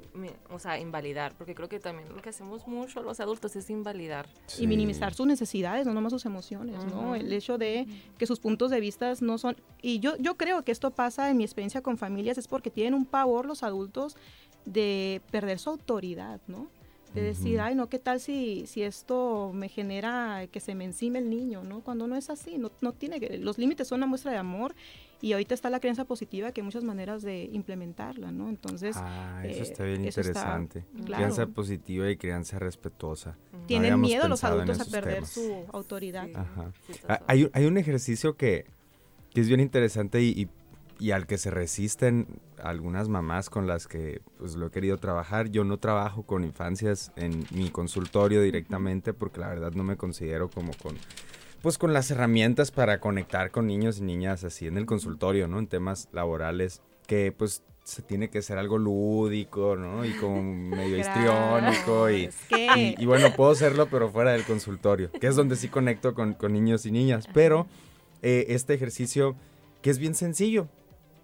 o 0.51 0.59
sea, 0.59 0.79
invalidar, 0.79 1.33
porque 1.35 1.55
creo 1.55 1.67
que 1.67 1.79
también 1.79 2.07
lo 2.15 2.21
que 2.21 2.29
hacemos 2.29 2.67
mucho 2.67 3.01
los 3.01 3.19
adultos 3.19 3.55
es 3.55 3.71
invalidar. 3.71 4.27
Y 4.59 4.67
minimizar 4.67 5.15
sus 5.15 5.25
necesidades, 5.25 5.87
no 5.87 5.95
nomás 5.95 6.13
sus 6.13 6.27
emociones, 6.27 6.85
¿no? 6.85 7.15
El 7.15 7.33
hecho 7.33 7.57
de 7.57 7.87
que 8.19 8.27
sus 8.27 8.39
puntos 8.39 8.69
de 8.69 8.79
vista 8.79 9.11
no 9.21 9.39
son... 9.39 9.55
Y 9.81 9.99
yo, 9.99 10.15
yo 10.17 10.37
creo 10.37 10.63
que 10.63 10.71
esto 10.71 10.91
pasa 10.91 11.27
en 11.31 11.37
mi 11.37 11.43
experiencia 11.43 11.81
con 11.81 11.97
familias, 11.97 12.37
es 12.37 12.47
porque 12.47 12.69
tienen 12.69 12.93
un 12.93 13.07
pavor 13.07 13.47
los 13.47 13.63
adultos 13.63 14.15
de 14.65 15.23
perder 15.31 15.57
su 15.57 15.71
autoridad, 15.71 16.39
¿no? 16.45 16.67
de 17.13 17.21
decir, 17.21 17.59
ay, 17.59 17.75
no, 17.75 17.89
¿qué 17.89 17.99
tal 17.99 18.19
si, 18.21 18.65
si 18.67 18.83
esto 18.83 19.51
me 19.53 19.67
genera 19.67 20.47
que 20.49 20.59
se 20.59 20.75
me 20.75 20.85
encime 20.85 21.19
el 21.19 21.29
niño, 21.29 21.61
¿no? 21.61 21.81
Cuando 21.81 22.07
no 22.07 22.15
es 22.15 22.29
así, 22.29 22.57
no, 22.57 22.71
no 22.79 22.93
tiene 22.93 23.19
que, 23.19 23.37
los 23.37 23.57
límites 23.57 23.89
son 23.89 23.99
una 23.99 24.07
muestra 24.07 24.31
de 24.31 24.37
amor 24.37 24.75
y 25.21 25.33
ahorita 25.33 25.53
está 25.53 25.69
la 25.69 25.79
creencia 25.79 26.05
positiva 26.05 26.51
que 26.51 26.61
hay 26.61 26.65
muchas 26.65 26.83
maneras 26.83 27.21
de 27.21 27.43
implementarla, 27.43 28.31
¿no? 28.31 28.49
Entonces... 28.49 28.95
Ah, 28.97 29.43
eso 29.45 29.61
está 29.61 29.83
bien 29.83 30.03
interesante. 30.03 30.83
Crianza 31.05 31.45
positiva 31.45 32.09
y 32.09 32.17
crianza 32.17 32.57
respetuosa. 32.57 33.37
Tienen 33.67 34.01
miedo 34.01 34.27
los 34.27 34.43
adultos 34.43 34.79
a 34.79 34.85
perder 34.85 35.25
su 35.25 35.65
autoridad. 35.71 36.27
Ajá. 36.33 36.71
Ah, 37.07 37.21
hay, 37.27 37.49
hay, 37.53 37.65
un 37.65 37.77
ejercicio 37.77 38.35
que, 38.35 38.65
que, 39.33 39.41
es 39.41 39.47
bien 39.47 39.59
interesante 39.59 40.21
y, 40.23 40.49
y, 40.99 41.11
al 41.11 41.27
que 41.27 41.37
se 41.37 41.51
resisten 41.51 42.39
algunas 42.57 43.07
mamás 43.07 43.51
con 43.51 43.67
las 43.67 43.87
que 43.87 44.21
pues, 44.39 44.55
lo 44.55 44.67
he 44.67 44.71
querido 44.71 44.97
trabajar. 44.97 45.49
Yo 45.49 45.63
no 45.63 45.77
trabajo 45.77 46.23
con 46.23 46.43
infancias 46.43 47.11
en 47.15 47.45
mi 47.51 47.69
consultorio 47.69 48.41
directamente 48.41 49.13
porque 49.13 49.39
la 49.39 49.49
verdad 49.49 49.73
no 49.73 49.83
me 49.83 49.97
considero 49.97 50.49
como 50.49 50.71
con 50.81 50.97
pues 51.61 51.77
con 51.77 51.93
las 51.93 52.09
herramientas 52.11 52.71
para 52.71 52.99
conectar 52.99 53.51
con 53.51 53.67
niños 53.67 53.99
y 53.99 54.01
niñas 54.01 54.43
así 54.43 54.67
en 54.67 54.77
el 54.77 54.85
consultorio, 54.85 55.47
¿no? 55.47 55.59
En 55.59 55.67
temas 55.67 56.09
laborales, 56.11 56.81
que 57.07 57.31
pues 57.31 57.63
se 57.83 58.01
tiene 58.01 58.29
que 58.29 58.41
ser 58.41 58.57
algo 58.57 58.77
lúdico, 58.77 59.75
¿no? 59.75 60.05
Y 60.05 60.13
como 60.13 60.41
medio 60.41 60.97
histriónico 60.97 62.09
y, 62.09 62.29
y, 62.97 63.05
bueno, 63.05 63.33
puedo 63.35 63.51
hacerlo 63.51 63.87
pero 63.89 64.09
fuera 64.09 64.31
del 64.31 64.43
consultorio, 64.43 65.11
que 65.11 65.27
es 65.27 65.35
donde 65.35 65.55
sí 65.55 65.67
conecto 65.67 66.13
con, 66.13 66.37
niños 66.49 66.85
y 66.85 66.91
niñas, 66.91 67.27
pero 67.33 67.67
eh, 68.21 68.45
este 68.49 68.73
ejercicio 68.73 69.35
que 69.81 69.89
es 69.89 69.97
bien 69.97 70.15
sencillo, 70.15 70.67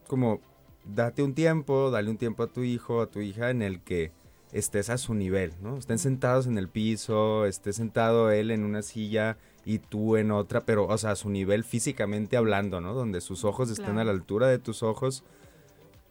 como 0.08 0.42
date 0.84 1.22
un 1.22 1.34
tiempo, 1.34 1.92
dale 1.92 2.10
un 2.10 2.18
tiempo 2.18 2.44
a 2.44 2.48
tu 2.48 2.64
hijo, 2.64 3.02
a 3.02 3.08
tu 3.08 3.22
hija 3.22 3.50
en 3.50 3.62
el 3.62 3.82
que 3.82 4.12
estés 4.52 4.90
a 4.90 4.98
su 4.98 5.14
nivel, 5.14 5.54
¿no? 5.62 5.78
Estén 5.78 6.00
sentados 6.00 6.48
en 6.48 6.58
el 6.58 6.70
piso, 6.70 7.46
esté 7.46 7.74
sentado 7.74 8.32
él 8.32 8.52
en 8.52 8.64
una 8.64 8.82
silla 8.82 9.38
y 9.68 9.80
tú 9.80 10.16
en 10.16 10.32
otra, 10.32 10.62
pero, 10.62 10.88
o 10.88 10.98
sea, 10.98 11.12
a 11.12 11.16
su 11.18 11.30
nivel 11.30 11.66
físicamente 11.66 12.38
hablando, 12.38 12.80
¿no? 12.80 12.94
Donde 12.94 13.20
sus 13.20 13.44
ojos 13.44 13.70
estén 13.70 13.98
a 13.98 14.06
la 14.06 14.12
altura 14.12 14.48
de 14.48 14.60
tus 14.60 14.82
ojos. 14.82 15.26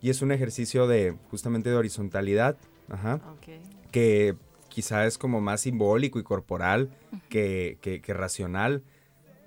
Y 0.03 0.11
es 0.11 0.21
un 0.21 0.31
ejercicio 0.31 0.87
de, 0.87 1.17
justamente 1.31 1.71
de 1.71 1.77
horizontalidad, 1.77 2.59
ajá, 2.91 3.19
que 3.91 4.37
quizá 4.69 5.07
es 5.07 5.17
como 5.17 5.41
más 5.41 5.63
simbólico 5.63 6.19
y 6.19 6.23
corporal 6.23 6.91
que, 7.31 7.79
que, 7.81 8.13
racional, 8.13 8.83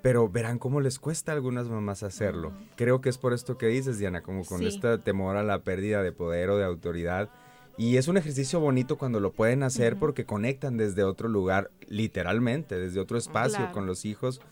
pero 0.02 0.28
verán 0.28 0.58
cómo 0.58 0.80
les 0.80 0.98
cuesta 0.98 1.30
a 1.30 1.36
algunas 1.36 1.68
mamás 1.68 2.02
hacerlo. 2.02 2.52
Creo 2.74 3.00
que 3.00 3.10
es 3.10 3.16
por 3.16 3.32
esto 3.32 3.58
que 3.58 3.68
dices, 3.68 4.00
Diana, 4.00 4.22
como 4.22 4.44
con 4.44 4.66
este 4.66 4.98
temor 4.98 5.36
a 5.36 5.44
la 5.44 5.60
pérdida 5.60 6.02
de 6.02 6.10
poder 6.10 6.50
o 6.50 6.56
de 6.56 6.64
autoridad 6.64 7.30
y 7.80 7.96
es 7.96 8.08
un 8.08 8.18
ejercicio 8.18 8.60
bonito 8.60 8.98
cuando 8.98 9.20
lo 9.20 9.32
pueden 9.32 9.62
hacer 9.62 9.96
porque 9.96 10.26
conectan 10.26 10.76
desde 10.76 11.02
otro 11.02 11.30
lugar, 11.30 11.70
literalmente, 11.88 12.78
desde 12.78 13.00
otro 13.00 13.16
espacio 13.16 13.72
con 13.72 13.86
los 13.86 14.04
hijos. 14.04 14.42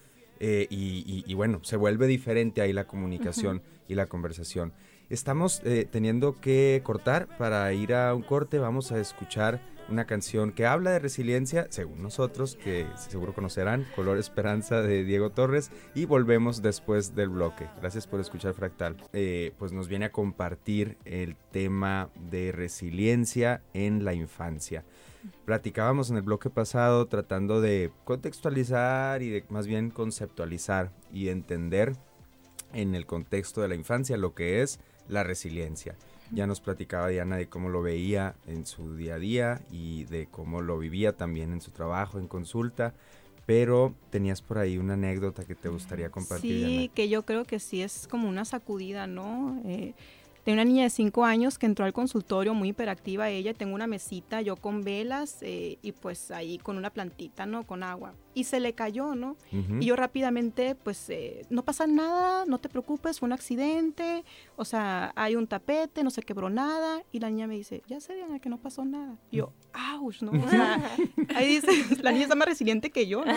Eh, 0.40 0.66
y, 0.70 1.34
bueno, 1.34 1.60
se 1.62 1.76
vuelve 1.76 2.06
diferente 2.06 2.62
ahí 2.62 2.72
la 2.72 2.86
comunicación 2.86 3.60
y 3.86 3.96
la 3.96 4.06
conversación. 4.06 4.72
Estamos 5.10 5.60
eh, 5.66 5.86
teniendo 5.90 6.40
que 6.40 6.80
cortar 6.82 7.28
para 7.36 7.70
ir 7.74 7.92
a 7.92 8.14
un 8.14 8.22
corte. 8.22 8.58
Vamos 8.58 8.92
a 8.92 8.98
escuchar 8.98 9.60
una 9.88 10.06
canción 10.06 10.52
que 10.52 10.66
habla 10.66 10.90
de 10.90 10.98
resiliencia, 10.98 11.66
según 11.70 12.02
nosotros, 12.02 12.56
que 12.62 12.86
seguro 12.96 13.34
conocerán, 13.34 13.86
Color 13.96 14.18
Esperanza 14.18 14.82
de 14.82 15.04
Diego 15.04 15.30
Torres, 15.30 15.70
y 15.94 16.04
volvemos 16.04 16.62
después 16.62 17.14
del 17.14 17.30
bloque. 17.30 17.66
Gracias 17.80 18.06
por 18.06 18.20
escuchar 18.20 18.54
Fractal. 18.54 18.96
Eh, 19.12 19.52
pues 19.58 19.72
nos 19.72 19.88
viene 19.88 20.06
a 20.06 20.12
compartir 20.12 20.98
el 21.04 21.36
tema 21.52 22.10
de 22.30 22.52
resiliencia 22.52 23.62
en 23.72 24.04
la 24.04 24.14
infancia. 24.14 24.84
Platicábamos 25.44 26.10
en 26.10 26.16
el 26.16 26.22
bloque 26.22 26.50
pasado 26.50 27.06
tratando 27.06 27.60
de 27.60 27.90
contextualizar 28.04 29.22
y 29.22 29.30
de 29.30 29.44
más 29.48 29.66
bien 29.66 29.90
conceptualizar 29.90 30.92
y 31.12 31.28
entender 31.28 31.94
en 32.72 32.94
el 32.94 33.06
contexto 33.06 33.60
de 33.60 33.68
la 33.68 33.74
infancia 33.74 34.16
lo 34.16 34.34
que 34.34 34.62
es 34.62 34.78
la 35.08 35.24
resiliencia. 35.24 35.96
Ya 36.32 36.46
nos 36.46 36.60
platicaba 36.60 37.08
Diana 37.08 37.36
de 37.36 37.48
cómo 37.48 37.68
lo 37.68 37.82
veía 37.82 38.34
en 38.46 38.66
su 38.66 38.96
día 38.96 39.14
a 39.14 39.18
día 39.18 39.60
y 39.70 40.04
de 40.04 40.26
cómo 40.26 40.60
lo 40.60 40.78
vivía 40.78 41.16
también 41.16 41.52
en 41.52 41.60
su 41.60 41.70
trabajo, 41.70 42.18
en 42.18 42.28
consulta. 42.28 42.94
Pero 43.46 43.94
tenías 44.10 44.42
por 44.42 44.58
ahí 44.58 44.76
una 44.76 44.92
anécdota 44.92 45.44
que 45.44 45.54
te 45.54 45.70
gustaría 45.70 46.10
compartir. 46.10 46.66
Sí, 46.66 46.90
que 46.94 47.08
yo 47.08 47.24
creo 47.24 47.44
que 47.44 47.58
sí 47.58 47.80
es 47.80 48.06
como 48.06 48.28
una 48.28 48.44
sacudida, 48.44 49.06
¿no? 49.06 49.62
Eh, 49.64 49.94
tengo 50.48 50.62
una 50.62 50.64
niña 50.64 50.84
de 50.84 50.88
5 50.88 51.26
años 51.26 51.58
que 51.58 51.66
entró 51.66 51.84
al 51.84 51.92
consultorio 51.92 52.54
muy 52.54 52.70
hiperactiva 52.70 53.28
ella. 53.28 53.52
Tengo 53.52 53.74
una 53.74 53.86
mesita 53.86 54.40
yo 54.40 54.56
con 54.56 54.82
velas 54.82 55.42
eh, 55.42 55.76
y 55.82 55.92
pues 55.92 56.30
ahí 56.30 56.56
con 56.56 56.78
una 56.78 56.88
plantita, 56.88 57.44
¿no? 57.44 57.66
Con 57.66 57.82
agua 57.82 58.14
y 58.38 58.44
se 58.44 58.60
le 58.60 58.72
cayó, 58.72 59.16
¿no? 59.16 59.36
Y 59.80 59.86
yo 59.86 59.96
rápidamente, 59.96 60.76
pues, 60.76 61.10
eh, 61.10 61.44
no 61.50 61.64
pasa 61.64 61.88
nada, 61.88 62.44
no 62.46 62.58
te 62.58 62.68
preocupes, 62.68 63.18
fue 63.18 63.26
un 63.26 63.32
accidente, 63.32 64.24
o 64.54 64.64
sea, 64.64 65.12
hay 65.16 65.34
un 65.34 65.48
tapete, 65.48 66.04
no 66.04 66.10
se 66.10 66.22
quebró 66.22 66.48
nada, 66.48 67.02
y 67.10 67.18
la 67.18 67.30
niña 67.30 67.48
me 67.48 67.56
dice, 67.56 67.82
ya 67.88 67.98
sé, 67.98 68.14
Diana, 68.14 68.38
que 68.38 68.48
no 68.48 68.58
pasó 68.58 68.84
nada. 68.84 69.16
Y 69.32 69.38
yo, 69.38 69.52
ouch, 70.00 70.22
¿no? 70.22 70.30
O 70.30 70.48
sea, 70.48 70.80
ahí 71.34 71.60
dice, 71.60 71.96
la 72.00 72.12
niña 72.12 72.24
está 72.24 72.36
más 72.36 72.46
resiliente 72.46 72.90
que 72.90 73.08
yo, 73.08 73.24
¿no? 73.24 73.34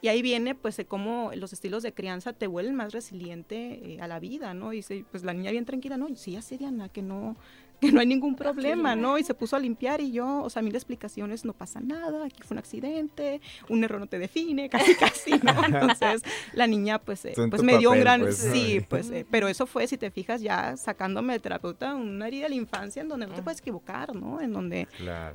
y 0.00 0.06
ahí 0.06 0.22
viene, 0.22 0.54
pues, 0.54 0.80
cómo 0.86 1.32
los 1.34 1.52
estilos 1.52 1.82
de 1.82 1.92
crianza 1.92 2.32
te 2.32 2.46
vuelven 2.46 2.76
más 2.76 2.92
resiliente 2.92 3.94
eh, 3.94 4.00
a 4.00 4.06
la 4.06 4.20
vida, 4.20 4.54
¿no? 4.54 4.72
Y 4.72 4.76
dice, 4.76 5.04
pues, 5.10 5.24
la 5.24 5.32
niña 5.32 5.50
bien 5.50 5.64
tranquila, 5.64 5.96
¿no? 5.96 6.08
Sí, 6.22 6.32
ya 6.32 6.42
sé, 6.42 6.56
Diana, 6.56 6.88
que 6.88 7.02
no 7.02 7.36
que 7.82 7.90
no 7.90 7.98
hay 7.98 8.06
ningún 8.06 8.36
problema, 8.36 8.94
¿no? 8.94 9.18
Y 9.18 9.24
se 9.24 9.34
puso 9.34 9.56
a 9.56 9.58
limpiar 9.58 10.00
y 10.00 10.12
yo, 10.12 10.42
o 10.42 10.48
sea, 10.48 10.62
mil 10.62 10.74
explicaciones, 10.74 11.44
no 11.44 11.52
pasa 11.52 11.80
nada, 11.80 12.26
aquí 12.26 12.40
fue 12.42 12.54
un 12.54 12.58
accidente, 12.58 13.40
un 13.68 13.82
error 13.82 13.98
no 13.98 14.06
te 14.06 14.20
define, 14.20 14.68
casi, 14.70 14.94
casi, 14.94 15.32
¿no? 15.42 15.52
Entonces, 15.66 16.22
la 16.52 16.68
niña, 16.68 17.00
pues, 17.00 17.24
eh, 17.24 17.34
pues 17.50 17.64
me 17.64 17.78
dio 17.78 17.90
un 17.90 17.98
gran, 17.98 18.20
pues, 18.20 18.36
sí, 18.36 18.86
pues, 18.88 19.10
eh, 19.10 19.26
pero 19.28 19.48
eso 19.48 19.66
fue, 19.66 19.88
si 19.88 19.98
te 19.98 20.12
fijas, 20.12 20.40
ya 20.40 20.76
sacándome 20.76 21.32
de 21.32 21.40
terapeuta, 21.40 21.96
una 21.96 22.28
herida 22.28 22.44
de 22.44 22.50
la 22.50 22.54
infancia 22.54 23.02
en 23.02 23.08
donde 23.08 23.26
no 23.26 23.34
te 23.34 23.42
puedes 23.42 23.58
equivocar, 23.58 24.14
¿no? 24.14 24.40
En 24.40 24.52
donde 24.52 24.86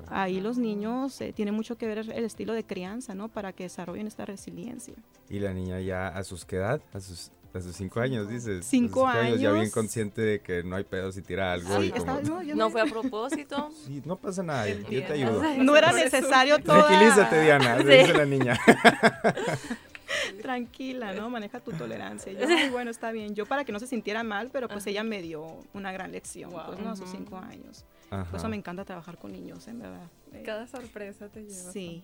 ahí 0.10 0.40
los 0.40 0.58
niños 0.58 1.20
eh, 1.20 1.34
tienen 1.34 1.54
mucho 1.54 1.78
que 1.78 1.86
ver 1.86 1.98
el 1.98 2.24
estilo 2.24 2.54
de 2.54 2.64
crianza, 2.64 3.14
¿no? 3.14 3.28
Para 3.28 3.52
que 3.52 3.64
desarrollen 3.64 4.08
esta 4.08 4.24
resiliencia. 4.24 4.94
Y 5.30 5.40
la 5.40 5.54
niña 5.54 5.82
ya 5.82 6.08
a 6.08 6.24
sus 6.24 6.46
qué 6.46 6.56
edad, 6.56 6.82
a 6.94 7.02
sus 7.02 7.32
a 7.54 7.62
sus 7.62 7.76
cinco 7.76 8.00
años, 8.00 8.30
dices. 8.30 8.66
Cinco, 8.66 9.08
años. 9.08 9.40
Ya 9.40 9.52
bien 9.52 9.70
consciente 9.70 10.22
de 10.22 10.42
que 10.42 10.64
no 10.64 10.76
hay 10.76 10.84
pedo 10.84 11.12
si 11.12 11.22
tira 11.22 11.54
algo. 11.54 11.84
y 11.84 11.92
como... 11.92 12.20
no, 12.56 12.70
fue 12.70 12.82
a 12.82 12.86
propósito. 12.92 13.70
Sí, 13.86 14.02
no 14.06 14.16
pasa 14.16 14.44
nada, 14.44 14.68
yo 14.68 14.86
te 14.86 15.14
ayudo. 15.14 15.42
No 15.58 15.76
era 15.76 15.92
necesario 15.92 16.60
todo. 16.60 16.86
Tranquilízate, 16.86 17.42
Diana, 17.42 17.78
dice 17.78 18.14
la 18.14 18.26
niña. 18.26 18.60
Tranquila, 20.42 21.14
¿no? 21.14 21.30
Maneja 21.30 21.60
tu 21.60 21.72
tolerancia. 21.72 22.32
Yo, 22.32 22.48
bueno, 22.72 22.92
está 22.92 23.12
bien. 23.12 23.36
Yo 23.36 23.46
para 23.46 23.66
que 23.66 23.72
no 23.72 23.80
se 23.80 23.88
sintiera 23.88 24.24
mal, 24.24 24.50
pero 24.52 24.68
pues 24.68 24.86
ella 24.88 25.04
me 25.04 25.22
dio 25.22 25.46
una 25.74 25.92
gran 25.92 26.12
lección, 26.12 26.52
pues, 26.52 26.80
¿no? 26.80 26.92
A 26.92 26.96
sus 26.96 27.10
cinco 27.10 27.38
años. 27.38 27.86
Por 28.10 28.36
eso 28.36 28.50
me 28.50 28.56
encanta 28.56 28.86
trabajar 28.86 29.18
con 29.18 29.32
niños, 29.32 29.68
en 29.68 29.80
verdad. 29.80 30.10
Eh, 30.32 30.44
Cada 30.46 30.68
sorpresa 30.68 31.28
te 31.28 31.44
lleva. 31.44 31.72
Sí, 31.72 32.04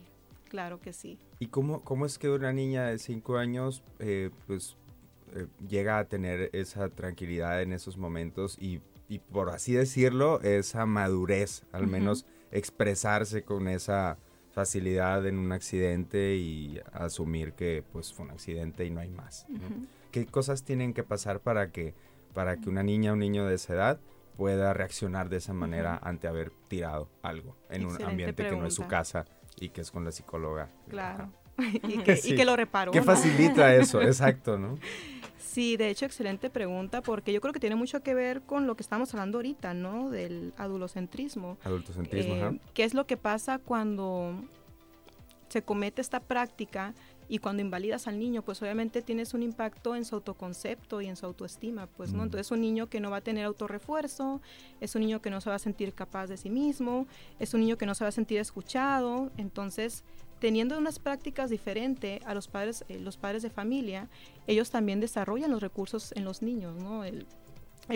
claro 0.50 0.82
que 0.82 0.92
sí. 0.92 1.18
¿Y 1.40 1.48
cómo, 1.48 1.82
cómo 1.82 2.06
es 2.06 2.18
que 2.18 2.30
una 2.30 2.52
niña 2.52 2.88
de 2.88 3.00
cinco 3.00 3.38
años, 3.38 3.84
eh, 4.00 4.30
pues 4.48 4.76
eh, 5.36 5.48
llega 5.68 6.00
a 6.00 6.06
tener 6.06 6.50
esa 6.54 6.90
tranquilidad 6.90 7.62
en 7.62 7.74
esos 7.74 7.98
momentos 7.98 8.58
y, 8.60 8.82
por 9.32 9.50
así 9.50 9.74
decirlo, 9.74 10.42
esa 10.42 10.86
madurez, 10.86 11.64
al 11.72 11.88
menos 11.88 12.26
expresarse 12.52 13.44
con 13.44 13.68
esa 13.68 14.18
facilidad 14.52 15.26
en 15.26 15.40
un 15.40 15.52
accidente 15.52 16.36
y 16.36 16.80
asumir 16.94 17.54
que 17.54 17.84
pues 17.92 18.14
fue 18.14 18.26
un 18.26 18.32
accidente 18.32 18.86
y 18.86 18.92
no 18.92 19.02
hay 19.02 19.10
más. 19.10 19.48
¿Qué 20.12 20.26
cosas 20.28 20.64
tienen 20.64 20.94
que 20.94 21.04
pasar 21.04 21.40
para 21.40 21.72
que, 21.72 21.96
para 22.34 22.58
que 22.58 22.70
una 22.70 22.84
niña 22.84 23.12
o 23.12 23.14
un 23.14 23.20
niño 23.20 23.46
de 23.48 23.56
esa 23.56 23.74
edad 23.74 24.00
pueda 24.38 24.74
reaccionar 24.74 25.30
de 25.30 25.38
esa 25.38 25.54
manera 25.54 26.00
ante 26.02 26.28
haber 26.28 26.52
tirado 26.68 27.10
algo 27.22 27.56
en 27.70 27.86
un 27.86 28.02
ambiente 28.04 28.48
que 28.48 28.56
no 28.56 28.66
es 28.66 28.76
su 28.76 28.88
casa 28.88 29.26
y 29.60 29.70
que 29.70 29.82
es 29.82 29.92
con 29.92 30.06
la 30.06 30.12
psicóloga? 30.12 30.70
Claro. 30.88 31.32
y, 31.58 32.00
que, 32.04 32.46
lo 32.46 32.56
reparó. 32.56 32.92
¿Qué 32.92 33.02
facilita 33.02 33.76
eso? 33.76 34.02
Exacto, 34.04 34.58
¿no? 34.58 34.78
Sí, 35.44 35.78
de 35.78 35.90
hecho, 35.90 36.06
excelente 36.06 36.50
pregunta, 36.50 37.02
porque 37.02 37.34
yo 37.34 37.42
creo 37.42 37.54
que 37.54 37.60
tiene 37.60 37.76
mucho 37.76 38.02
que 38.02 38.14
ver 38.14 38.42
con 38.42 38.66
lo 38.66 38.76
que 38.76 38.82
estamos 38.82 39.14
hablando 39.14 39.38
ahorita, 39.38 39.74
¿no? 39.74 40.10
Del 40.10 40.54
adulocentrismo. 40.58 41.58
Adultocentrismo, 41.64 42.36
eh, 42.36 42.60
¿Qué 42.74 42.86
es 42.86 42.94
lo 42.94 43.06
que 43.06 43.18
pasa 43.18 43.60
cuando 43.60 44.34
se 45.50 45.62
comete 45.62 46.02
esta 46.02 46.22
práctica 46.22 46.96
y 47.28 47.40
cuando 47.40 47.62
invalidas 47.62 48.08
al 48.08 48.20
niño, 48.20 48.42
pues 48.42 48.62
obviamente 48.62 49.02
tienes 49.02 49.34
un 49.34 49.44
impacto 49.44 49.96
en 49.96 50.06
su 50.06 50.16
autoconcepto 50.16 51.02
y 51.02 51.08
en 51.08 51.16
su 51.16 51.26
autoestima, 51.26 51.88
pues, 51.88 52.12
¿no? 52.14 52.20
Mm. 52.20 52.26
Entonces, 52.26 52.52
un 52.52 52.62
niño 52.62 52.88
que 52.88 53.00
no 53.00 53.12
va 53.12 53.18
a 53.18 53.22
tener 53.22 53.46
autorrefuerzo, 53.46 54.42
es 54.82 54.96
un 54.96 55.02
niño 55.02 55.22
que 55.22 55.30
no 55.30 55.42
se 55.42 55.50
va 55.50 55.58
a 55.58 55.60
sentir 55.60 55.94
capaz 55.94 56.28
de 56.28 56.38
sí 56.38 56.50
mismo, 56.50 57.06
es 57.40 57.54
un 57.54 57.62
niño 57.62 57.78
que 57.78 57.86
no 57.86 57.96
se 57.96 58.04
va 58.04 58.10
a 58.10 58.12
sentir 58.12 58.40
escuchado, 58.40 59.32
entonces 59.38 60.04
teniendo 60.44 60.78
unas 60.78 61.00
prácticas 61.00 61.50
diferentes 61.50 62.20
a 62.26 62.34
los 62.34 62.50
padres, 62.50 62.84
eh, 62.90 63.00
los 63.00 63.16
padres 63.16 63.44
de 63.44 63.50
familia, 63.50 64.10
ellos 64.46 64.72
también 64.72 65.00
desarrollan 65.00 65.50
los 65.50 65.62
recursos 65.62 66.12
en 66.18 66.26
los 66.26 66.42
niños, 66.42 66.76
¿no? 66.76 67.06
el 67.06 67.26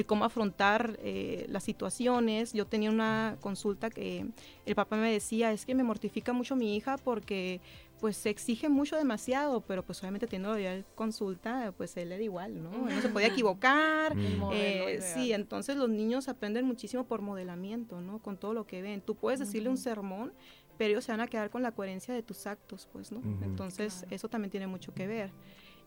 cómo 0.05 0.23
afrontar 0.23 0.97
eh, 1.01 1.45
las 1.49 1.65
situaciones. 1.65 2.53
Yo 2.53 2.65
tenía 2.65 2.89
una 2.89 3.35
consulta 3.41 3.89
que 3.89 4.27
el 4.65 4.75
papá 4.75 4.95
me 4.95 5.11
decía, 5.11 5.51
es 5.51 5.65
que 5.65 5.75
me 5.75 5.83
mortifica 5.83 6.31
mucho 6.31 6.55
mi 6.55 6.77
hija 6.77 6.97
porque 6.97 7.59
pues 7.99 8.15
se 8.15 8.29
exige 8.29 8.69
mucho 8.69 8.95
demasiado, 8.95 9.61
pero 9.61 9.83
pues 9.83 9.99
obviamente 10.01 10.27
teniendo 10.27 10.57
ya 10.57 10.83
consulta, 10.95 11.73
pues 11.75 11.97
él 11.97 12.11
era 12.11 12.23
igual, 12.23 12.61
¿no? 12.61 12.71
no 12.71 13.01
se 13.01 13.09
podía 13.09 13.27
equivocar. 13.27 14.15
Mm. 14.15 14.51
Eh, 14.53 14.99
sí, 15.01 15.33
entonces 15.33 15.75
los 15.77 15.89
niños 15.89 16.27
aprenden 16.27 16.65
muchísimo 16.65 17.05
por 17.05 17.21
modelamiento, 17.21 17.99
¿no? 17.99 18.19
Con 18.19 18.37
todo 18.37 18.53
lo 18.53 18.67
que 18.67 18.81
ven. 18.81 19.01
Tú 19.01 19.15
puedes 19.15 19.39
decirle 19.39 19.69
un 19.69 19.77
sermón, 19.77 20.31
pero 20.77 20.91
ellos 20.91 21.05
se 21.05 21.11
van 21.11 21.21
a 21.21 21.27
quedar 21.27 21.49
con 21.49 21.63
la 21.63 21.71
coherencia 21.71 22.13
de 22.13 22.23
tus 22.23 22.47
actos, 22.47 22.87
pues, 22.91 23.11
¿no? 23.11 23.19
Ujú. 23.19 23.43
Entonces 23.43 24.05
eso 24.09 24.29
también 24.29 24.51
tiene 24.51 24.67
mucho 24.67 24.93
que 24.93 25.07
ver. 25.07 25.31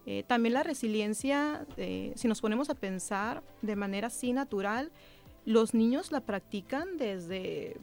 Eh, 0.07 0.25
también 0.27 0.55
la 0.55 0.63
resiliencia, 0.63 1.67
eh, 1.77 2.13
si 2.17 2.27
nos 2.27 2.41
ponemos 2.41 2.71
a 2.71 2.75
pensar 2.75 3.43
de 3.63 3.77
manera 3.77 4.07
así 4.07 4.33
natural, 4.33 4.91
los 5.45 5.75
niños 5.75 6.13
la 6.13 6.21
practican 6.21 6.97
desde, 6.97 7.77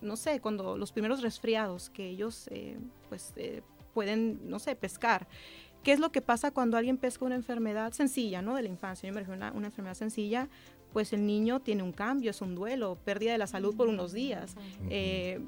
no 0.00 0.16
sé, 0.16 0.40
cuando 0.40 0.76
los 0.76 0.92
primeros 0.92 1.22
resfriados 1.22 1.90
que 1.90 2.08
ellos 2.08 2.48
eh, 2.50 2.78
pues 3.08 3.32
eh, 3.36 3.62
pueden, 3.94 4.48
no 4.48 4.58
sé, 4.58 4.76
pescar. 4.76 5.26
¿Qué 5.82 5.92
es 5.92 5.98
lo 5.98 6.12
que 6.12 6.20
pasa 6.22 6.52
cuando 6.52 6.76
alguien 6.76 6.96
pesca 6.96 7.24
una 7.24 7.34
enfermedad 7.34 7.92
sencilla, 7.92 8.40
¿no? 8.40 8.54
De 8.54 8.62
la 8.62 8.68
infancia, 8.68 9.08
yo 9.08 9.12
me 9.12 9.20
refiero 9.20 9.44
a 9.44 9.48
una, 9.48 9.58
una 9.58 9.66
enfermedad 9.66 9.94
sencilla, 9.94 10.48
pues 10.92 11.12
el 11.12 11.26
niño 11.26 11.60
tiene 11.60 11.82
un 11.82 11.92
cambio, 11.92 12.30
es 12.30 12.40
un 12.40 12.54
duelo, 12.54 12.98
pérdida 13.04 13.32
de 13.32 13.38
la 13.38 13.46
salud 13.46 13.74
por 13.74 13.88
unos 13.88 14.12
días. 14.12 14.54
Eh, 14.90 15.40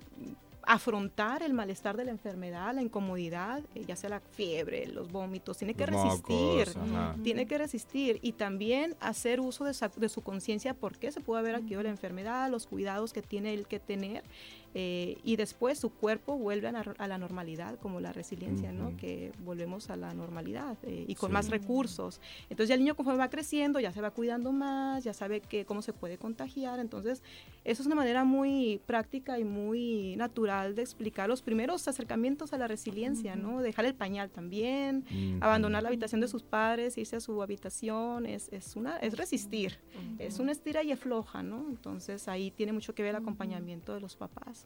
afrontar 0.67 1.43
el 1.43 1.53
malestar 1.53 1.97
de 1.97 2.05
la 2.05 2.11
enfermedad, 2.11 2.75
la 2.75 2.83
incomodidad, 2.83 3.63
eh, 3.75 3.85
ya 3.87 3.97
sea 3.97 4.11
la 4.11 4.21
fiebre, 4.21 4.87
los 4.87 5.11
vómitos, 5.13 5.59
tiene 5.59 5.75
que 5.75 5.87
mocos, 5.87 6.05
resistir, 6.67 6.83
tiene 7.23 7.47
que 7.47 7.59
resistir 7.59 8.19
y 8.23 8.33
también 8.33 8.97
hacer 9.01 9.41
uso 9.41 9.65
de, 9.65 9.75
sa- 9.75 9.91
de 9.95 10.09
su 10.09 10.23
conciencia 10.23 10.75
por 10.75 10.97
qué 10.99 11.13
se 11.13 11.21
puede 11.21 11.41
haber 11.41 11.55
adquirido 11.55 11.83
la 11.83 11.91
enfermedad, 11.91 12.51
los 12.51 12.67
cuidados 12.67 13.13
que 13.13 13.23
tiene 13.23 13.53
él 13.55 13.67
que 13.67 13.79
tener 13.81 14.23
eh, 14.75 15.19
y 15.23 15.37
después 15.37 15.79
su 15.79 15.91
cuerpo 15.91 16.37
vuelve 16.37 16.69
a, 16.69 16.73
la- 16.73 16.95
a 16.99 17.07
la 17.09 17.17
normalidad, 17.19 17.79
como 17.79 18.01
la 18.01 18.13
resiliencia. 18.13 18.73
¿no? 18.73 18.97
Que 18.97 19.31
volvemos 19.45 19.89
a 19.91 19.97
la 19.97 20.13
normalidad 20.15 20.77
eh, 20.83 21.05
y 21.09 21.15
con 21.15 21.31
Sí. 21.31 21.33
más 21.35 21.49
recursos. 21.51 22.21
Entonces 22.51 22.69
ya 22.69 22.75
el 22.75 22.81
niño 22.81 22.95
conforme 22.97 23.19
va 23.19 23.31
creciendo 23.31 23.79
ya 23.81 23.93
se 23.93 24.01
va 24.01 24.11
cuidando 24.11 24.53
más, 24.53 25.05
ya 25.05 25.13
sabe 25.15 25.41
que, 25.41 25.65
cómo 25.65 25.81
se 25.83 25.93
puede 25.93 26.19
contagiar. 26.19 26.81
Entonces 26.81 27.23
eso 27.65 27.83
es 27.83 27.87
una 27.87 27.95
manera 27.95 28.25
muy 28.25 28.81
práctica 28.87 29.39
y 29.39 29.45
muy 29.45 30.17
natural 30.17 30.75
de 30.75 30.83
explicar 30.83 31.29
los 31.29 31.41
primeros 31.43 31.87
acercamientos 31.89 32.53
a 32.53 32.59
la 32.59 32.67
resiliencia, 32.67 33.37
¿no? 33.37 33.63
Dejar 33.63 33.85
el 33.85 33.95
pañal 33.95 34.31
también, 34.31 35.05
abandonar 35.41 35.83
la 35.83 35.89
habitación 35.89 36.21
de 36.21 36.29
sus 36.29 36.43
padres, 36.43 36.99
irse 36.99 37.17
a 37.17 37.21
su 37.21 37.41
habitación, 37.43 38.27
es, 38.27 38.49
es, 38.53 38.77
una, 38.77 38.97
es 38.99 39.17
resistir, 39.17 39.79
es 40.19 40.39
una 40.39 40.53
estira 40.53 40.83
y 40.83 40.93
afloja, 40.93 41.43
¿no? 41.43 41.67
Entonces 41.69 42.29
ahí 42.29 42.51
tiene 42.51 42.73
mucho 42.73 42.95
que 42.95 43.03
ver 43.03 43.11
el 43.11 43.17
acompañamiento 43.23 43.95
de 43.95 44.01
los 44.01 44.17
papás. 44.17 44.64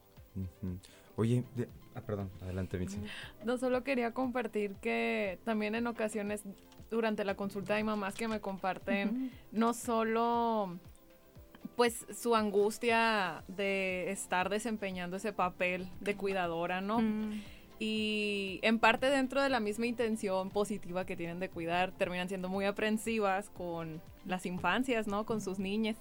Oye, 1.16 1.42
de- 1.56 1.68
ah, 1.94 2.00
perdón, 2.00 2.30
adelante, 2.42 2.78
Mitzi. 2.78 2.98
No 3.44 3.58
solo 3.58 3.82
quería 3.82 4.12
compartir 4.12 4.74
que 4.76 5.38
también 5.44 5.74
en 5.74 5.86
ocasiones 5.86 6.42
durante 6.90 7.24
la 7.24 7.34
consulta 7.34 7.74
hay 7.74 7.84
mamás 7.84 8.14
que 8.14 8.28
me 8.28 8.40
comparten 8.40 9.30
no 9.52 9.74
solo 9.74 10.78
pues 11.76 12.06
su 12.16 12.34
angustia 12.34 13.44
de 13.48 14.10
estar 14.10 14.48
desempeñando 14.48 15.16
ese 15.16 15.32
papel 15.32 15.88
de 16.00 16.16
cuidadora, 16.16 16.80
¿no? 16.80 17.00
Y 17.80 18.58
en 18.62 18.80
parte 18.80 19.06
dentro 19.10 19.40
de 19.40 19.48
la 19.48 19.60
misma 19.60 19.86
intención 19.86 20.50
positiva 20.50 21.04
que 21.06 21.16
tienen 21.16 21.38
de 21.38 21.48
cuidar, 21.48 21.92
terminan 21.92 22.28
siendo 22.28 22.48
muy 22.48 22.64
aprensivas 22.64 23.50
con 23.50 24.00
las 24.26 24.46
infancias, 24.46 25.06
¿no? 25.06 25.24
Con 25.26 25.40
sus 25.40 25.60
niñas. 25.60 25.96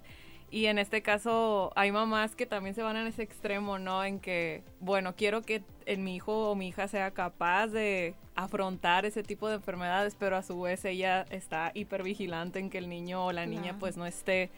Y 0.50 0.68
en 0.68 0.80
este 0.80 1.02
caso 1.02 1.74
hay 1.76 1.92
mamás 1.92 2.36
que 2.36 2.46
también 2.46 2.74
se 2.74 2.82
van 2.82 2.96
en 2.96 3.08
ese 3.08 3.22
extremo, 3.22 3.80
¿no? 3.80 4.04
En 4.04 4.20
que, 4.20 4.64
bueno, 4.80 5.14
quiero 5.16 5.42
que 5.42 5.62
en 5.86 6.04
mi 6.04 6.16
hijo 6.16 6.50
o 6.52 6.56
mi 6.56 6.70
hija 6.70 6.88
sea 6.88 7.12
capaz 7.12 7.68
de 7.68 8.16
afrontar 8.36 9.06
ese 9.06 9.24
tipo 9.24 9.50
de 9.50 9.56
enfermedades, 9.56 10.16
pero 10.16 10.38
a 10.38 10.44
su 10.44 10.62
vez 10.62 10.86
ella 10.86 11.26
está 11.32 11.72
hipervigilante 11.74 12.60
en 12.60 12.70
que 12.70 12.78
el 12.78 12.88
niño 12.88 13.26
o 13.26 13.32
la 13.34 13.46
niña 13.46 13.76
pues 13.78 13.98
no 13.98 14.06
esté, 14.06 14.50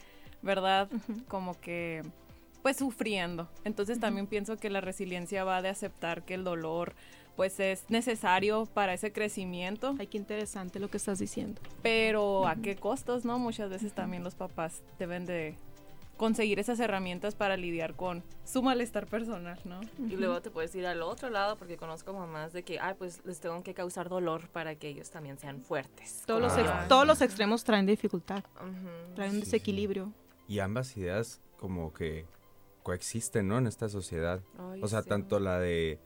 ¿verdad? 0.44 0.90
Como 1.28 1.60
que 1.60 2.04
pues 2.62 2.78
sufriendo. 2.78 3.48
Entonces 3.64 4.00
también 4.00 4.28
pienso 4.28 4.58
que 4.58 4.70
la 4.70 4.82
resiliencia 4.82 5.44
va 5.44 5.62
de 5.62 5.70
aceptar 5.70 6.24
que 6.24 6.36
el 6.36 6.44
dolor 6.44 6.94
pues 7.36 7.60
es 7.62 7.90
necesario 7.90 8.66
para 8.66 8.94
ese 8.94 9.14
crecimiento, 9.14 9.96
Ay, 9.98 10.08
qué 10.08 10.18
interesante 10.18 10.78
lo 10.80 10.90
que 10.90 10.98
estás 10.98 11.20
diciendo. 11.20 11.62
pero 11.82 12.46
a 12.48 12.58
qué 12.58 12.76
costos, 12.76 13.24
¿no? 13.24 13.40
Muchas 13.40 13.70
veces 13.70 13.94
también 13.94 14.26
los 14.26 14.36
papás 14.36 14.84
deben 15.00 15.26
de 15.26 15.56
conseguir 16.20 16.60
esas 16.60 16.80
herramientas 16.82 17.34
para 17.34 17.56
lidiar 17.58 17.96
con 17.96 18.24
su 18.44 18.62
malestar 18.62 19.08
personal, 19.08 19.58
¿no? 19.64 19.80
Y 19.98 20.18
luego 20.18 20.42
te 20.42 20.52
puedes 20.52 20.76
ir 20.76 20.86
al 20.86 21.02
otro 21.02 21.30
lado 21.30 21.58
porque 21.58 21.78
conozco 21.78 22.12
mamás 22.14 22.52
de 22.54 22.62
que, 22.64 22.78
ay, 22.80 22.94
pues 23.00 23.22
les 23.26 23.40
tengo 23.40 23.64
que 23.64 23.74
causar 23.74 24.10
dolor 24.10 24.50
para 24.50 24.76
que 24.76 24.90
ellos 24.90 25.10
también 25.10 25.40
sean 25.40 25.62
fuertes. 25.62 26.24
Todos, 26.28 26.42
los, 26.42 26.58
ex- 26.58 26.88
todos 26.90 27.08
los 27.08 27.22
extremos 27.22 27.64
traen 27.64 27.86
dificultad, 27.86 28.44
traen 29.16 29.32
un 29.32 29.36
Sí, 29.38 29.46
sí. 29.46 29.52
desequilibrio. 29.52 30.12
Y 30.48 30.60
ambas 30.60 30.96
ideas 30.98 31.40
como 31.58 31.94
que 31.94 32.26
coexisten, 32.84 33.48
¿no? 33.48 33.58
En 33.58 33.68
esta 33.68 33.88
sociedad. 33.90 34.42
Ay, 34.58 34.82
O 34.84 34.88
sea, 34.88 35.02
sí. 35.04 35.10
tanto 35.10 35.40
la 35.40 35.58
de 35.60 36.00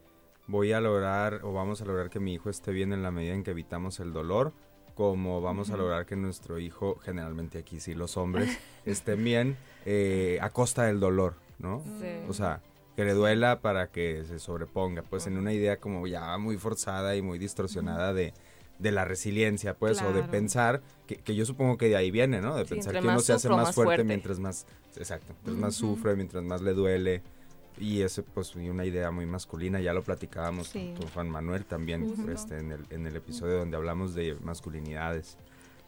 voy 0.47 0.73
a 0.73 0.79
lograr 0.81 1.39
o 1.43 1.53
vamos 1.53 1.81
a 1.81 1.85
lograr 1.85 2.09
que 2.09 2.19
mi 2.19 2.33
hijo 2.33 2.49
esté 2.49 2.71
bien 2.71 2.93
en 2.93 3.01
la 3.01 3.11
medida 3.11 3.33
en 3.33 3.43
que 3.43 3.51
evitamos 3.51 3.99
el 3.99 4.13
dolor, 4.13 4.53
como 4.93 5.41
vamos 5.41 5.71
a 5.71 5.77
lograr 5.77 6.05
que 6.05 6.15
nuestro 6.15 6.59
hijo, 6.59 6.99
generalmente 6.99 7.57
aquí 7.57 7.79
sí 7.79 7.95
los 7.95 8.15
hombres, 8.17 8.59
estén 8.85 9.23
bien 9.23 9.57
eh, 9.85 10.39
a 10.41 10.49
costa 10.49 10.83
del 10.83 10.99
dolor, 10.99 11.35
¿no? 11.59 11.81
Sí. 11.99 12.07
O 12.27 12.33
sea, 12.33 12.61
que 12.95 13.03
le 13.05 13.13
duela 13.13 13.59
para 13.61 13.87
que 13.87 14.23
se 14.25 14.39
sobreponga, 14.39 15.01
pues 15.01 15.25
en 15.27 15.37
una 15.37 15.51
idea 15.53 15.77
como 15.77 16.05
ya 16.07 16.37
muy 16.37 16.57
forzada 16.57 17.15
y 17.15 17.21
muy 17.21 17.39
distorsionada 17.39 18.13
de, 18.13 18.33
de 18.79 18.91
la 18.91 19.03
resiliencia, 19.05 19.73
pues, 19.75 20.01
o 20.01 20.13
de 20.13 20.23
pensar, 20.23 20.81
que, 21.07 21.15
que 21.17 21.33
yo 21.35 21.45
supongo 21.45 21.77
que 21.77 21.87
de 21.89 21.95
ahí 21.95 22.11
viene, 22.11 22.39
¿no? 22.41 22.55
De 22.55 22.65
Sí, 22.65 22.75
pensar 22.75 22.93
que 22.93 23.07
uno 23.07 23.19
se 23.19 23.33
hace 23.33 23.49
más 23.49 23.73
fuerte, 23.73 23.87
fuerte. 23.89 24.03
mientras 24.03 24.39
más, 24.39 24.67
exacto, 24.95 25.33
mientras 25.33 25.55
más 25.57 25.75
sufre, 25.75 26.15
mientras 26.15 26.43
más 26.43 26.61
le 26.61 26.73
duele. 26.73 27.21
Y 27.79 28.01
eso, 28.03 28.23
pues, 28.35 28.55
una 28.55 28.85
idea 28.85 29.09
muy 29.09 29.25
masculina, 29.25 29.79
ya 29.81 29.93
lo 29.93 30.03
platicábamos 30.03 30.67
Sí. 30.67 30.93
con 30.95 31.07
Juan 31.09 31.29
Manuel 31.31 31.65
también, 31.65 32.07
Justo. 32.07 32.31
este, 32.31 32.59
en, 32.59 32.71
el, 32.73 32.85
en 32.91 33.07
el 33.07 33.15
episodio 33.15 33.57
donde 33.57 33.75
hablamos 33.77 34.13
de 34.13 34.35
masculinidades. 34.43 35.37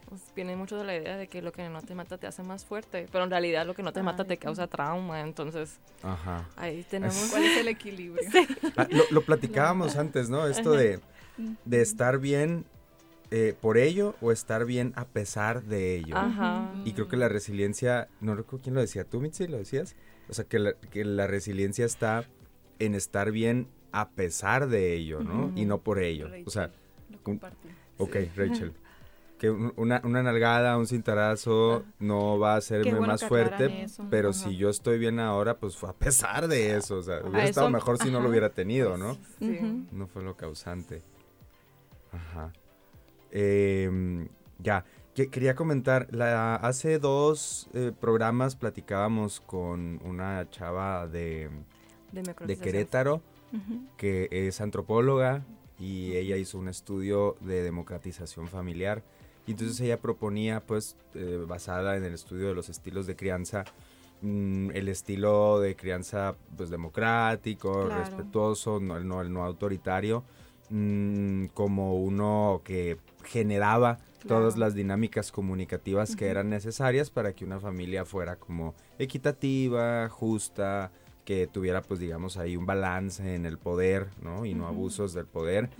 Pues 0.08 0.22
viene 0.36 0.54
mucho 0.54 0.76
de 0.78 0.84
la 0.84 0.96
idea 0.96 1.16
de 1.16 1.26
que 1.26 1.42
lo 1.42 1.50
que 1.52 1.68
no 1.68 1.82
te 1.82 1.94
mata 1.94 2.16
te 2.16 2.26
hace 2.26 2.42
más 2.42 2.64
fuerte, 2.64 3.08
pero 3.10 3.24
en 3.24 3.30
realidad 3.30 3.66
lo 3.66 3.74
que 3.74 3.82
no 3.82 3.92
te 3.92 4.02
mata 4.02 4.22
Ay, 4.22 4.28
te 4.28 4.34
sí. 4.34 4.40
causa 4.40 4.66
trauma, 4.68 5.20
entonces 5.20 5.78
Ajá. 6.02 6.48
ahí 6.56 6.84
tenemos... 6.88 7.28
¿Cuál 7.30 7.44
es 7.44 7.56
el 7.58 7.68
equilibrio? 7.68 8.22
Ah, 8.76 8.86
lo, 8.90 9.04
lo 9.10 9.22
platicábamos 9.22 9.96
antes, 9.96 10.28
¿no? 10.28 10.46
Esto 10.46 10.72
de, 10.72 11.00
de 11.64 11.80
estar 11.80 12.18
bien 12.18 12.66
eh, 13.32 13.56
por 13.60 13.78
ello 13.78 14.14
o 14.20 14.30
estar 14.30 14.64
bien 14.64 14.92
a 14.94 15.04
pesar 15.06 15.64
de 15.64 15.96
ello. 15.96 16.16
Ajá. 16.16 16.70
Y 16.84 16.92
creo 16.92 17.08
que 17.08 17.16
la 17.16 17.28
resiliencia, 17.28 18.08
no 18.20 18.36
recuerdo 18.36 18.62
quién 18.62 18.74
lo 18.76 18.80
decía, 18.80 19.04
tú 19.04 19.20
Mitzi, 19.20 19.48
lo 19.48 19.56
decías. 19.58 19.96
O 20.28 20.34
sea, 20.34 20.44
que 20.44 20.58
la, 20.58 20.74
que 20.74 21.04
la 21.04 21.26
resiliencia 21.26 21.84
está 21.84 22.24
en 22.78 22.94
estar 22.94 23.32
bien 23.32 23.68
a 23.90 24.10
pesar 24.10 24.68
de 24.68 24.94
ello, 24.94 25.20
¿no? 25.20 25.52
Y 25.56 25.64
no 25.64 25.78
por 25.78 26.00
ello. 26.00 26.28
O 26.44 26.50
sea, 26.50 26.70
Rachel, 27.24 27.40
lo 27.98 28.04
ok, 28.04 28.16
Rachel. 28.36 28.72
Que 29.38 29.50
un- 29.50 29.72
una, 29.76 30.00
una 30.04 30.22
nalgada, 30.22 30.78
un 30.78 30.86
cintarazo 30.86 31.84
no 31.98 32.38
va 32.38 32.54
a 32.54 32.56
hacerme 32.56 32.92
bueno 32.92 33.06
más 33.06 33.22
fuerte, 33.24 33.82
eso. 33.82 34.06
pero 34.10 34.30
Ajá. 34.30 34.38
si 34.38 34.56
yo 34.56 34.70
estoy 34.70 34.98
bien 34.98 35.20
ahora, 35.20 35.58
pues 35.58 35.76
fue 35.76 35.90
a 35.90 35.92
pesar 35.92 36.48
de 36.48 36.74
eso. 36.76 36.96
O 36.98 37.02
sea, 37.02 37.20
hubiera 37.20 37.40
eso- 37.40 37.50
estado 37.50 37.70
mejor 37.70 37.98
si 37.98 38.10
no 38.10 38.20
lo 38.20 38.30
hubiera 38.30 38.48
tenido, 38.50 38.96
¿no? 38.96 39.14
Sí. 39.38 39.58
Ujú. 39.60 39.84
No 39.92 40.06
fue 40.06 40.22
lo 40.22 40.36
causante. 40.36 41.02
Ajá. 42.12 42.50
Em, 43.30 44.28
ya, 44.58 44.84
que- 45.14 45.28
quería 45.28 45.54
comentar, 45.54 46.08
la, 46.12 46.54
hace 46.56 46.98
dos 46.98 47.68
eh, 47.74 47.92
programas 47.98 48.56
platicábamos 48.56 49.40
con 49.40 50.00
una 50.04 50.48
chava 50.50 51.06
de, 51.06 51.50
De. 52.12 52.56
Querétaro 52.56 53.20
que 53.96 54.28
es 54.30 54.60
antropóloga 54.60 55.44
y 55.78 56.14
ella 56.14 56.36
hizo 56.36 56.58
un 56.58 56.68
estudio 56.68 57.36
de 57.40 57.62
democratización 57.62 58.48
familiar. 58.48 59.02
Y 59.46 59.52
entonces 59.52 59.80
ella 59.80 59.98
proponía, 60.00 60.60
pues, 60.60 60.96
eh, 61.14 61.44
basada 61.46 61.96
en 61.96 62.04
el 62.04 62.14
estudio 62.14 62.48
de 62.48 62.54
los 62.54 62.68
estilos 62.68 63.06
de 63.06 63.14
crianza, 63.14 63.64
mm, 64.22 64.70
el 64.74 64.88
estilo 64.88 65.60
de 65.60 65.76
crianza, 65.76 66.34
pues, 66.56 66.68
democrático, 66.70 67.72
Claro. 67.72 67.90
respetuoso, 67.94 68.80
no, 68.80 68.96
el 68.96 69.06
no, 69.06 69.20
el 69.20 69.32
no 69.32 69.44
autoritario, 69.44 70.24
mm, 70.68 71.46
como 71.54 71.94
uno 71.96 72.60
que 72.64 72.98
generaba 73.24 73.98
todas 74.26 74.54
Claro. 74.54 74.66
las 74.66 74.74
dinámicas 74.74 75.30
comunicativas 75.30 76.16
que 76.16 76.24
Ujú. 76.24 76.30
eran 76.32 76.50
necesarias 76.50 77.10
para 77.10 77.32
que 77.32 77.44
una 77.44 77.60
familia 77.60 78.04
fuera 78.04 78.34
como 78.36 78.74
equitativa, 78.98 80.08
justa, 80.08 80.90
que 81.24 81.46
tuviera 81.46 81.82
pues 81.82 82.00
digamos 82.00 82.36
ahí 82.36 82.56
un 82.56 82.66
balance 82.66 83.34
en 83.34 83.46
el 83.46 83.58
poder, 83.58 84.08
¿no? 84.22 84.44
Y 84.44 84.54
no 84.54 84.64
Ujú. 84.64 84.72
abusos 84.72 85.12
del 85.12 85.26
poder. 85.26 85.70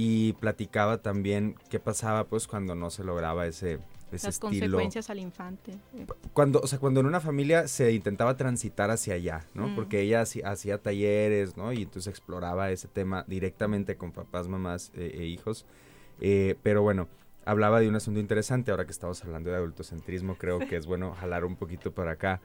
Y 0.00 0.34
platicaba 0.34 0.98
también 0.98 1.56
qué 1.70 1.80
pasaba 1.80 2.22
pues 2.28 2.46
cuando 2.46 2.76
no 2.76 2.88
se 2.88 3.02
lograba 3.02 3.48
ese, 3.48 3.80
ese 4.12 4.28
Las 4.28 4.34
estilo. 4.36 4.48
consecuencias 4.50 5.10
al 5.10 5.18
infante. 5.18 5.72
eh. 5.96 6.06
Cuando, 6.32 6.60
o 6.60 6.68
sea, 6.68 6.78
cuando 6.78 7.00
en 7.00 7.06
una 7.06 7.18
familia 7.18 7.66
se 7.66 7.90
intentaba 7.90 8.36
transitar 8.36 8.92
hacia 8.92 9.14
allá, 9.14 9.44
¿no? 9.54 9.66
Mm. 9.66 9.74
Porque 9.74 10.00
ella 10.00 10.22
haci- 10.22 10.44
hacía 10.44 10.78
talleres, 10.78 11.56
¿no? 11.56 11.72
Y 11.72 11.82
entonces 11.82 12.06
exploraba 12.06 12.70
ese 12.70 12.86
tema 12.86 13.24
directamente 13.26 13.96
con 13.96 14.12
papás, 14.12 14.46
mamás 14.46 14.92
eh, 14.94 15.16
e 15.18 15.24
hijos. 15.26 15.66
Eh, 16.20 16.54
pero 16.62 16.82
bueno, 16.82 17.08
hablaba 17.44 17.80
de 17.80 17.88
un 17.88 17.96
asunto 17.96 18.20
interesante, 18.20 18.70
ahora 18.70 18.84
que 18.84 18.92
estamos 18.92 19.24
hablando 19.24 19.50
de 19.50 19.56
adultocentrismo, 19.56 20.36
creo 20.36 20.60
que 20.60 20.76
es 20.76 20.86
bueno 20.86 21.12
jalar 21.14 21.44
un 21.44 21.56
poquito 21.56 21.90
para 21.90 22.12
acá, 22.12 22.40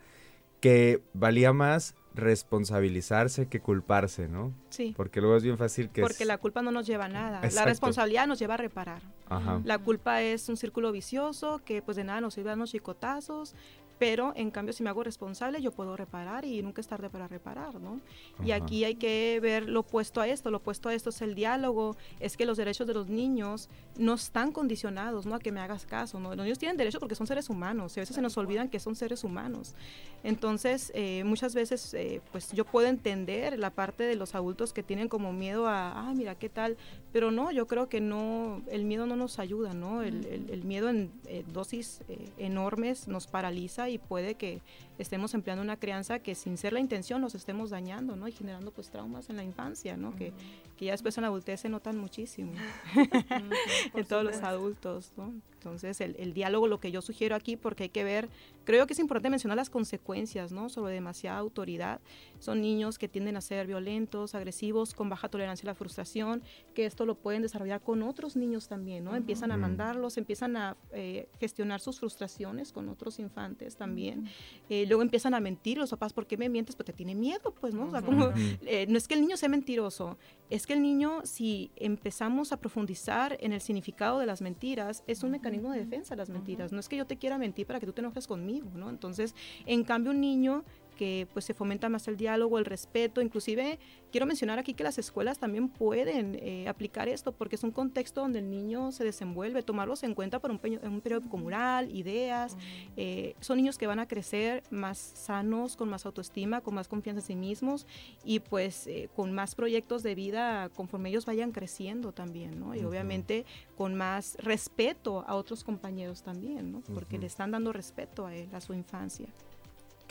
que 0.59 1.03
valía 1.13 1.53
más 1.53 1.93
responsabilizarse 2.15 3.47
que 3.47 3.60
culparse, 3.60 4.28
¿no? 4.28 4.54
Sí. 4.69 4.93
Porque 4.95 5.21
luego 5.21 5.36
es 5.38 5.43
bien 5.43 5.58
fácil 5.58 5.89
que... 5.89 6.02
Porque 6.02 6.23
es- 6.23 6.28
la 6.28 6.38
culpa 6.38 6.62
no 6.62 6.71
nos 6.71 6.86
lleva 6.86 7.06
a 7.06 7.10
nada. 7.10 7.38
Exacto. 7.38 7.56
La 7.56 7.65
responsabilidad 7.65 8.28
nos 8.28 8.39
lleva 8.39 8.54
a 8.54 8.58
reparar. 8.58 9.02
Ajá. 9.30 9.62
La 9.63 9.78
culpa 9.80 10.21
es 10.21 10.47
un 10.49 10.58
círculo 10.58 10.91
vicioso 10.91 11.62
que 11.65 11.82
pues 11.82 11.97
de 11.97 12.04
nada 12.04 12.21
nos 12.21 12.34
sirve 12.36 12.52
a 12.52 12.56
los 12.56 12.71
chicotazos, 12.71 13.56
pero 13.99 14.34
en 14.36 14.51
cambio 14.51 14.73
si 14.73 14.84
me 14.84 14.89
hago 14.89 15.03
responsable 15.03 15.62
yo 15.62 15.71
puedo 15.71 15.95
reparar 15.95 16.45
y 16.45 16.62
nunca 16.62 16.82
es 16.82 16.88
tarde 16.88 17.10
para 17.10 17.27
reparar, 17.27 17.79
¿no? 17.79 17.99
Y 18.43 18.51
Ajá. 18.51 18.63
aquí 18.63 18.84
hay 18.84 18.95
que 18.95 19.39
ver 19.41 19.69
lo 19.69 19.82
opuesto 19.82 20.19
a 20.21 20.27
esto, 20.27 20.51
lo 20.51 20.58
opuesto 20.58 20.89
a 20.89 20.93
esto 20.93 21.10
es 21.10 21.21
el 21.21 21.36
diálogo, 21.36 21.95
es 22.19 22.36
que 22.36 22.45
los 22.45 22.58
derechos 22.58 22.88
de 22.88 22.93
los 22.93 23.08
niños 23.08 23.69
no 23.97 24.13
están 24.15 24.51
condicionados, 24.51 25.25
¿no? 25.25 25.36
A 25.36 25.39
que 25.39 25.51
me 25.51 25.60
hagas 25.60 25.86
caso, 25.86 26.19
¿no? 26.19 26.29
Los 26.36 26.43
niños 26.45 26.60
tienen 26.60 26.77
derecho 26.77 26.99
porque 26.99 27.15
son 27.15 27.27
seres 27.27 27.49
humanos 27.49 27.95
y 27.95 27.99
a 27.99 28.01
veces 28.01 28.15
se 28.15 28.21
nos 28.21 28.38
olvidan 28.38 28.69
que 28.69 28.79
son 28.79 28.95
seres 28.95 29.23
humanos. 29.23 29.75
Entonces, 30.23 30.91
eh, 30.95 31.23
muchas 31.25 31.53
veces, 31.53 31.93
eh, 31.93 32.21
pues 32.32 32.51
yo 32.53 32.65
puedo 32.65 32.88
entender 32.88 33.60
la 33.60 33.69
parte 33.71 34.03
de 34.03 34.15
los 34.15 34.36
adultos 34.36 34.71
que 34.73 34.82
tienen 34.84 35.10
como 35.10 35.34
miedo 35.34 35.67
a, 35.67 35.91
ah, 36.10 36.13
mira, 36.15 36.36
¿qué 36.36 36.49
tal? 36.49 36.77
Pero 37.12 37.29
no, 37.29 37.51
yo 37.51 37.67
creo 37.67 37.89
que 37.89 37.99
no, 38.01 38.62
el 38.71 38.86
miedo 38.86 39.06
no 39.06 39.15
nos 39.15 39.38
ayuda, 39.39 39.73
¿no? 39.73 40.01
El, 40.01 40.25
el- 40.25 40.49
el 40.49 40.63
miedo 40.63 40.89
en 40.89 41.12
eh, 41.27 41.43
dosis 41.51 42.01
eh, 42.08 42.29
enormes 42.38 43.08
nos 43.08 43.27
paraliza 43.27 43.89
y 43.89 43.92
puede 43.97 44.36
que 44.36 44.62
estemos 44.97 45.34
empleando 45.34 45.63
una 45.63 45.77
crianza 45.77 46.19
que 46.19 46.36
sin 46.36 46.58
ser 46.58 46.73
la 46.73 46.79
intención 46.79 47.21
nos 47.21 47.36
estemos 47.36 47.69
dañando, 47.69 48.15
¿no? 48.15 48.27
Y 48.27 48.32
generando 48.32 48.71
pues 48.71 48.89
traumas 48.89 49.29
en 49.29 49.38
la 49.38 49.43
infancia, 49.43 49.97
¿no? 49.97 50.15
Que, 50.15 50.34
que 50.77 50.86
ya 50.86 50.91
después 50.91 51.17
en 51.17 51.23
la 51.23 51.27
adultez 51.27 51.62
se 51.62 51.69
notan 51.69 51.97
muchísimo 51.97 52.53
en 53.93 54.06
todos 54.06 54.23
los 54.23 54.38
adultos, 54.38 55.12
¿no? 55.17 55.34
Entonces, 55.53 56.01
el, 56.01 56.15
el 56.19 56.34
diálogo, 56.34 56.67
lo 56.67 56.79
que 56.79 56.91
yo 56.91 57.01
sugiero 57.01 57.36
aquí, 57.36 57.56
porque 57.56 57.84
hay 57.84 57.89
que 57.89 58.03
ver, 58.03 58.27
creo 58.63 58.88
que 58.88 58.93
es 58.93 58.99
importante 58.99 59.30
mencionar 59.30 59.58
las 59.58 59.69
consecuencias, 59.69 60.52
¿no? 60.52 60.69
Sobre 60.69 60.93
demasiada 60.93 61.38
autoridad. 61.39 62.02
Son 62.39 62.62
niños 62.62 62.97
que 62.97 63.08
tienden 63.08 63.38
a 63.38 63.41
ser 63.41 63.67
violentos, 63.67 64.36
agresivos, 64.36 64.93
con 64.93 65.10
baja 65.10 65.30
tolerancia 65.30 65.67
a 65.67 65.71
la 65.71 65.76
frustración, 65.76 66.43
que 66.73 66.86
esto 66.86 67.06
lo 67.06 67.15
pueden 67.15 67.41
desarrollar 67.41 67.82
con 67.82 68.04
otros 68.04 68.36
niños 68.36 68.67
también, 68.67 69.04
¿no? 69.04 69.15
Empiezan 69.15 69.52
a 69.52 69.58
mandarlos, 69.58 70.17
empiezan 70.17 70.58
a 70.58 70.78
eh, 70.91 71.28
gestionar 71.39 71.80
sus 71.80 71.99
frustraciones 71.99 72.71
con 72.71 72.89
otros 72.89 73.19
infantes 73.19 73.76
también. 73.76 74.28
Eh, 74.69 74.86
luego 74.88 75.02
empiezan 75.02 75.34
a 75.34 75.39
mentir 75.39 75.78
los 75.78 75.89
papás, 75.89 76.13
¿por 76.13 76.28
qué 76.28 76.38
me 76.38 76.49
mientes? 76.49 76.76
Porque 76.76 76.91
te 76.91 76.97
tiene 76.97 77.15
miedo, 77.15 77.54
pues, 77.60 77.73
¿no? 77.73 77.86
O 77.86 77.91
sea, 77.91 78.02
como, 78.02 78.30
eh, 78.65 78.86
no 78.88 78.97
es 78.97 79.08
que 79.08 79.13
el 79.13 79.21
niño 79.21 79.38
sea 79.38 79.49
mentiroso, 79.49 80.17
es 80.49 80.67
que 80.67 80.73
el 80.73 80.82
niño, 80.82 81.21
si 81.23 81.71
empezamos 81.76 82.52
a 82.52 82.58
profundizar 82.58 83.38
en 83.39 83.54
el 83.54 83.62
significado 83.62 84.19
de 84.19 84.26
las 84.26 84.41
mentiras, 84.41 85.04
es 85.08 85.23
un 85.23 85.32
mecanismo 85.32 85.71
de 85.71 85.80
defensa 85.80 86.15
de 86.15 86.17
las 86.17 86.30
mentiras. 86.30 86.71
No 86.71 86.80
es 86.80 86.89
que 86.89 86.97
yo 86.97 87.06
te 87.06 87.17
quiera 87.17 87.38
mentir 87.38 87.65
para 87.65 87.80
que 87.80 87.86
tú 87.86 87.93
te 87.93 88.02
enojes 88.02 88.28
conmigo, 88.28 88.52
¿no? 88.61 88.89
Entonces, 88.89 89.35
en 89.65 89.83
cambio, 89.83 90.11
un 90.11 90.21
niño 90.21 90.63
que 90.93 91.27
pues 91.34 91.45
se 91.45 91.53
fomenta 91.53 91.89
más 91.89 92.08
el 92.08 92.17
diálogo, 92.17 92.58
el 92.60 92.65
respeto, 92.65 93.21
inclusive 93.21 93.79
quiero 94.12 94.25
mencionar 94.25 94.60
aquí 94.60 94.73
que 94.73 94.84
las 94.84 94.97
escuelas 94.97 95.39
también 95.39 95.69
pueden 95.69 96.36
eh, 96.36 96.67
aplicar 96.67 97.10
esto 97.10 97.32
porque 97.32 97.56
es 97.56 97.63
un 97.63 97.71
contexto 97.71 98.21
donde 98.21 98.39
el 98.39 98.49
niño 98.49 98.91
se 98.91 99.03
desenvuelve, 99.03 99.63
tomarlos 99.63 100.03
en 100.03 100.13
cuenta 100.13 100.39
por 100.39 100.51
un, 100.51 100.60
peño- 100.60 100.79
un 100.84 101.01
periodo 101.01 101.27
comunal, 101.29 101.89
ideas, 101.95 102.56
eh, 102.95 103.36
son 103.39 103.58
niños 103.58 103.77
que 103.77 103.88
van 103.88 103.99
a 103.99 104.08
crecer 104.08 104.63
más 104.69 104.97
sanos, 104.97 105.75
con 105.75 105.89
más 105.89 106.06
autoestima, 106.06 106.62
con 106.62 106.75
más 106.75 106.88
confianza 106.88 107.21
en 107.21 107.25
sí 107.27 107.36
mismos 107.36 107.88
y 108.23 108.39
pues 108.39 108.88
eh, 108.88 109.10
con 109.15 109.34
más 109.34 109.56
proyectos 109.56 110.03
de 110.03 110.15
vida 110.15 110.69
conforme 110.75 111.10
ellos 111.10 111.25
vayan 111.25 111.51
creciendo 111.51 112.12
también, 112.12 112.60
¿no? 112.60 112.75
Y 112.75 112.84
obviamente 112.84 113.45
con 113.75 113.95
más 113.95 114.36
respeto 114.39 115.23
a 115.27 115.36
otros 115.36 115.63
compañeros 115.63 116.21
también, 116.23 116.71
¿no? 116.71 116.82
Porque 116.93 117.17
le 117.17 117.25
están 117.27 117.51
dando 117.51 117.73
respeto 117.73 118.25
a 118.25 118.36
él, 118.36 118.47
a 118.53 118.62
su 118.62 118.73
infancia. 118.73 119.27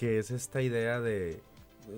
Que 0.03 0.19
es 0.19 0.33
esta 0.33 0.61
idea 0.63 1.01
de, 1.01 1.41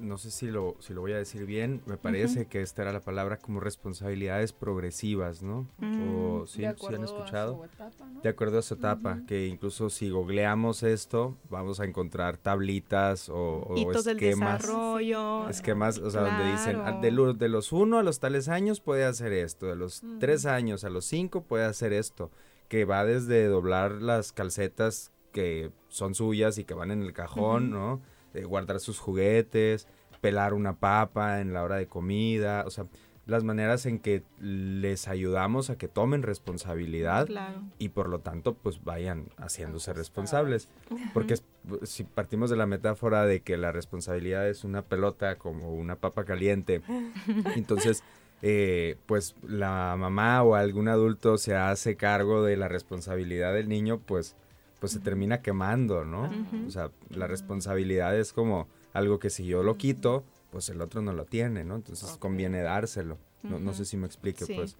no 0.03 0.19
sé 0.19 0.31
si 0.31 0.49
lo, 0.49 0.77
si 0.79 0.93
lo 0.93 1.01
voy 1.01 1.13
a 1.13 1.17
decir 1.17 1.47
bien, 1.47 1.81
me 1.87 1.97
parece 1.97 2.45
que 2.45 2.61
esta 2.61 2.83
era 2.83 2.93
la 2.93 3.01
palabra 3.01 3.39
como 3.39 3.61
responsabilidades 3.61 4.53
progresivas, 4.53 5.43
¿no? 5.43 5.67
O 5.81 6.43
Mm, 6.43 6.47
sí, 6.47 6.61
de 6.61 6.69
sí 6.69 6.71
acuerdo 6.75 6.97
han 6.99 7.05
escuchado. 7.05 7.55
a 7.55 7.57
su 7.57 7.65
etapa, 7.65 8.05
¿no? 8.11 8.21
De 8.21 8.29
acuerdo 8.29 8.59
a 8.59 8.63
su 8.63 8.75
etapa, 8.75 9.23
que 9.27 9.47
incluso 9.47 9.89
si 9.89 10.11
googleamos 10.11 10.83
esto, 10.83 11.39
vamos 11.49 11.81
a 11.81 11.87
encontrar 11.87 12.37
tablitas 12.37 13.31
o, 13.31 13.63
o 13.67 13.79
Hitos 13.79 14.05
del 14.05 14.19
esquemas. 14.19 14.61
desarrollo. 14.61 15.49
Esquemas, 15.49 15.97
o 15.97 16.11
sea, 16.11 16.25
donde 16.25 16.45
dicen, 16.45 16.83
ah, 16.85 16.93
de, 16.93 17.11
lo- 17.11 17.33
de 17.33 17.49
los 17.49 17.73
1 17.73 17.99
a 17.99 18.03
los 18.03 18.21
tales 18.21 18.49
años 18.49 18.81
puede 18.81 19.07
hacer 19.07 19.33
esto, 19.33 19.65
de 19.65 19.77
los 19.77 20.03
Ujú. 20.03 20.19
3 20.19 20.45
años 20.45 20.85
a 20.85 20.91
los 20.91 21.07
5 21.07 21.45
puede 21.45 21.65
hacer 21.65 21.95
esto, 21.95 22.31
que 22.69 22.85
va 22.85 23.03
desde 23.07 23.47
doblar 23.47 23.93
las 24.03 24.33
calcetas 24.33 25.11
que 25.35 25.71
son 25.89 26.15
suyas 26.15 26.57
y 26.57 26.65
que 26.65 26.73
van 26.73 26.91
en 26.93 27.03
el 27.03 27.13
cajón. 27.13 27.71
¿no? 27.71 28.01
Guardar 28.47 28.81
sus 28.81 28.99
juguetes, 29.01 29.87
pelar 30.23 30.55
una 30.55 30.77
papa 30.79 31.41
en 31.43 31.53
la 31.53 31.63
hora 31.63 31.77
de 31.77 31.87
comida, 31.87 32.65
o 32.67 32.71
sea, 32.71 32.87
las 33.27 33.43
maneras 33.43 33.87
en 33.87 33.99
que 34.01 34.23
les 34.39 35.09
ayudamos 35.09 35.71
a 35.71 35.77
que 35.79 35.89
tomen 35.89 36.23
responsabilidad 36.23 37.27
Claro. 37.27 37.63
y 37.79 37.89
por 37.91 38.09
lo 38.11 38.19
tanto 38.21 38.55
pues 38.55 38.85
vayan 38.85 39.29
haciéndose 39.39 39.93
responsables. 39.95 40.69
Porque 41.15 41.37
si 41.85 42.05
partimos 42.05 42.51
de 42.51 42.57
la 42.57 42.67
metáfora 42.67 43.25
de 43.25 43.41
que 43.41 43.57
la 43.57 43.73
responsabilidad 43.73 44.47
es 44.49 44.63
una 44.65 44.83
pelota 44.83 45.37
como 45.37 45.73
una 45.75 45.97
papa 45.97 46.25
caliente, 46.25 46.83
entonces 47.57 48.03
eh, 48.43 48.97
pues 49.07 49.37
la 49.43 49.97
mamá 49.99 50.43
o 50.43 50.55
algún 50.55 50.89
adulto 50.89 51.39
se 51.39 51.55
hace 51.55 51.97
cargo 51.97 52.43
de 52.45 52.57
la 52.59 52.69
responsabilidad 52.69 53.55
del 53.55 53.69
niño, 53.71 54.01
pues 54.05 54.37
pues 54.85 54.93
se 54.93 55.01
termina 55.01 55.41
quemando, 55.41 56.05
¿no? 56.05 56.31
O 56.67 56.71
sea, 56.71 56.91
la 57.09 57.27
responsabilidad 57.27 58.15
es 58.19 58.35
como 58.35 58.69
algo 58.93 59.19
que 59.19 59.31
si 59.31 59.47
yo 59.47 59.63
lo 59.63 59.79
quito, 59.79 60.25
pues 60.51 60.69
el 60.69 60.83
otro 60.83 61.01
no 61.01 61.15
lo 61.15 61.25
tiene, 61.25 61.65
¿no? 61.65 61.77
Entonces 61.77 62.19
conviene 62.19 62.61
dárselo. 62.61 63.17
No, 63.43 63.73
sé 63.73 63.87
si 63.87 63.97
me 63.97 64.05
explique, 64.05 64.45
Sí. 64.45 64.53
pues. 64.55 64.77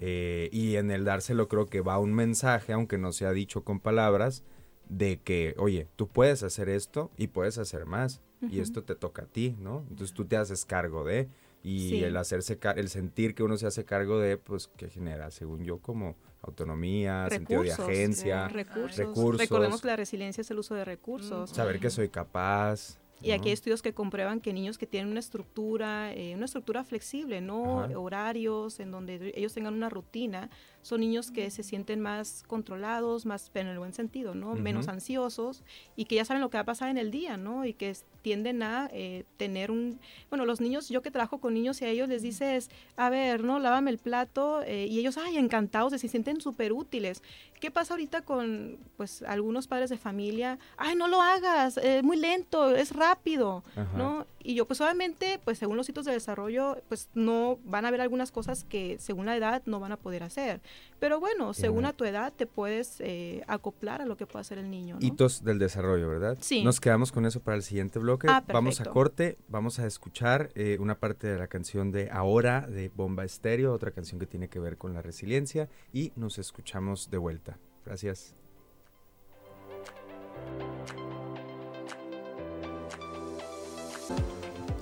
Eh, 0.00 0.48
y 0.50 0.74
en 0.74 0.90
el 0.90 1.04
dárselo 1.04 1.46
creo 1.46 1.66
que 1.66 1.80
va 1.80 2.00
un 2.00 2.12
mensaje, 2.12 2.72
aunque 2.72 2.98
no 2.98 3.12
sea 3.12 3.30
dicho 3.30 3.62
con 3.62 3.78
palabras, 3.78 4.42
de 4.88 5.20
que, 5.20 5.54
oye, 5.58 5.86
tú 5.94 6.08
puedes 6.08 6.42
hacer 6.42 6.68
esto 6.68 7.12
y 7.16 7.28
puedes 7.28 7.56
hacer 7.58 7.86
más. 7.86 8.20
Y 8.50 8.58
esto 8.58 8.82
te 8.82 8.96
toca 8.96 9.22
a 9.22 9.26
ti, 9.26 9.54
¿no? 9.60 9.84
Entonces 9.90 10.12
tú 10.12 10.24
te 10.24 10.36
haces 10.36 10.64
cargo 10.64 11.04
de. 11.04 11.28
Y 11.62 11.90
Sí. 11.90 12.04
el 12.04 12.16
hacerse 12.16 12.58
el 12.76 12.88
sentir 12.88 13.34
que 13.34 13.42
uno 13.42 13.56
se 13.58 13.66
hace 13.66 13.84
cargo 13.84 14.18
de, 14.18 14.38
pues, 14.38 14.68
que 14.68 14.88
genera, 14.88 15.30
según 15.30 15.64
yo, 15.64 15.78
como 15.78 16.16
autonomía, 16.42 17.28
sentido 17.28 17.62
de 17.62 17.72
agencia, 17.72 18.48
sí. 18.48 18.54
recursos. 18.54 18.96
recursos. 18.96 19.40
Recordemos 19.40 19.80
que 19.82 19.86
la 19.88 19.96
resiliencia 19.96 20.40
es 20.40 20.50
el 20.50 20.58
uso 20.58 20.74
de 20.74 20.84
recursos. 20.84 21.50
Mm. 21.50 21.54
saber 21.54 21.78
que 21.80 21.90
soy 21.90 22.08
capaz. 22.08 22.98
Y 23.22 23.32
aquí 23.32 23.48
hay 23.48 23.52
estudios 23.52 23.82
que 23.82 23.92
comprueban 23.92 24.40
que 24.40 24.54
niños 24.54 24.78
que 24.78 24.86
tienen 24.86 25.10
una 25.10 25.20
estructura, 25.20 26.10
eh, 26.14 26.34
una 26.34 26.46
estructura 26.46 26.84
flexible, 26.84 27.42
no 27.42 27.82
Ajá. 27.82 27.98
horarios, 27.98 28.80
en 28.80 28.90
donde 28.90 29.34
ellos 29.36 29.52
tengan 29.52 29.74
una 29.74 29.90
rutina, 29.90 30.48
son 30.82 31.00
niños 31.00 31.30
que 31.30 31.50
se 31.50 31.62
sienten 31.62 32.00
más 32.00 32.42
controlados, 32.46 33.26
más, 33.26 33.50
pero 33.52 33.66
en 33.66 33.72
el 33.72 33.78
buen 33.78 33.92
sentido, 33.92 34.34
¿no? 34.34 34.54
Menos 34.54 34.88
ansiosos 34.88 35.62
y 35.96 36.06
que 36.06 36.16
ya 36.16 36.24
saben 36.24 36.40
lo 36.40 36.50
que 36.50 36.56
va 36.56 36.62
a 36.62 36.64
pasar 36.64 36.88
en 36.88 36.98
el 36.98 37.10
día, 37.10 37.36
¿no? 37.36 37.64
Y 37.64 37.74
que 37.74 37.94
tienden 38.22 38.62
a 38.62 38.88
eh, 38.92 39.24
tener 39.36 39.70
un, 39.70 39.98
bueno, 40.28 40.44
los 40.44 40.60
niños, 40.60 40.88
yo 40.88 41.02
que 41.02 41.10
trabajo 41.10 41.38
con 41.38 41.54
niños 41.54 41.80
y 41.82 41.84
a 41.84 41.88
ellos 41.88 42.08
les 42.08 42.22
dices, 42.22 42.70
a 42.96 43.10
ver, 43.10 43.44
¿no? 43.44 43.58
Lávame 43.58 43.90
el 43.90 43.98
plato 43.98 44.62
eh, 44.62 44.86
y 44.86 44.98
ellos, 44.98 45.18
ay, 45.18 45.36
encantados, 45.36 45.92
se 45.92 46.08
sienten 46.08 46.40
súper 46.40 46.72
útiles. 46.72 47.22
¿Qué 47.60 47.70
pasa 47.70 47.94
ahorita 47.94 48.22
con, 48.22 48.78
pues, 48.96 49.22
algunos 49.22 49.66
padres 49.66 49.90
de 49.90 49.98
familia? 49.98 50.58
Ay, 50.76 50.96
no 50.96 51.08
lo 51.08 51.20
hagas, 51.20 51.76
es 51.76 52.02
muy 52.02 52.16
lento, 52.16 52.74
es 52.74 52.92
rápido, 52.94 53.62
Ajá. 53.76 53.96
¿no? 53.96 54.26
Y 54.42 54.54
yo, 54.54 54.66
pues, 54.66 54.80
obviamente, 54.80 55.40
pues, 55.44 55.58
según 55.58 55.76
los 55.76 55.88
hitos 55.88 56.04
de 56.04 56.12
desarrollo, 56.12 56.82
pues, 56.88 57.08
no, 57.14 57.58
van 57.64 57.84
a 57.84 57.88
haber 57.88 58.00
algunas 58.00 58.32
cosas 58.32 58.64
que, 58.64 58.98
según 58.98 59.26
la 59.26 59.36
edad, 59.36 59.62
no 59.66 59.80
van 59.80 59.92
a 59.92 59.96
poder 59.96 60.22
hacer. 60.22 60.60
Pero 60.98 61.20
bueno, 61.20 61.54
según 61.54 61.84
a 61.84 61.92
tu 61.92 62.04
edad, 62.04 62.32
te 62.32 62.46
puedes 62.46 63.00
eh, 63.00 63.42
acoplar 63.46 64.02
a 64.02 64.06
lo 64.06 64.16
que 64.16 64.26
puede 64.26 64.40
hacer 64.40 64.58
el 64.58 64.70
niño, 64.70 64.98
¿no? 65.00 65.06
Hitos 65.06 65.44
del 65.44 65.58
desarrollo, 65.58 66.08
¿verdad? 66.08 66.38
Sí. 66.40 66.62
Nos 66.64 66.80
quedamos 66.80 67.12
con 67.12 67.26
eso 67.26 67.40
para 67.40 67.56
el 67.56 67.62
siguiente 67.62 67.98
bloque. 67.98 68.26
Ah, 68.30 68.42
vamos 68.46 68.80
a 68.80 68.84
corte, 68.84 69.38
vamos 69.48 69.78
a 69.78 69.86
escuchar 69.86 70.50
eh, 70.54 70.78
una 70.80 70.98
parte 70.98 71.26
de 71.26 71.38
la 71.38 71.46
canción 71.46 71.90
de 71.90 72.10
Ahora 72.10 72.66
de 72.66 72.88
Bomba 72.88 73.24
Estéreo, 73.24 73.72
otra 73.72 73.90
canción 73.90 74.18
que 74.18 74.26
tiene 74.26 74.48
que 74.48 74.58
ver 74.58 74.76
con 74.76 74.94
la 74.94 75.02
resiliencia 75.02 75.68
y 75.92 76.12
nos 76.16 76.38
escuchamos 76.38 77.10
de 77.10 77.18
vuelta. 77.18 77.58
Gracias. 77.84 78.34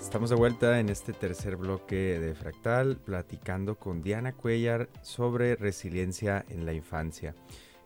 Estamos 0.01 0.31
de 0.31 0.37
vuelta 0.37 0.81
en 0.81 0.89
este 0.89 1.13
tercer 1.13 1.57
bloque 1.57 2.19
de 2.19 2.35
Fractal, 2.35 2.97
platicando 2.97 3.79
con 3.79 4.03
Diana 4.03 4.33
Cuellar 4.33 4.89
sobre 5.03 5.55
resiliencia 5.57 6.45
en 6.49 6.65
la 6.65 6.73
infancia. 6.73 7.35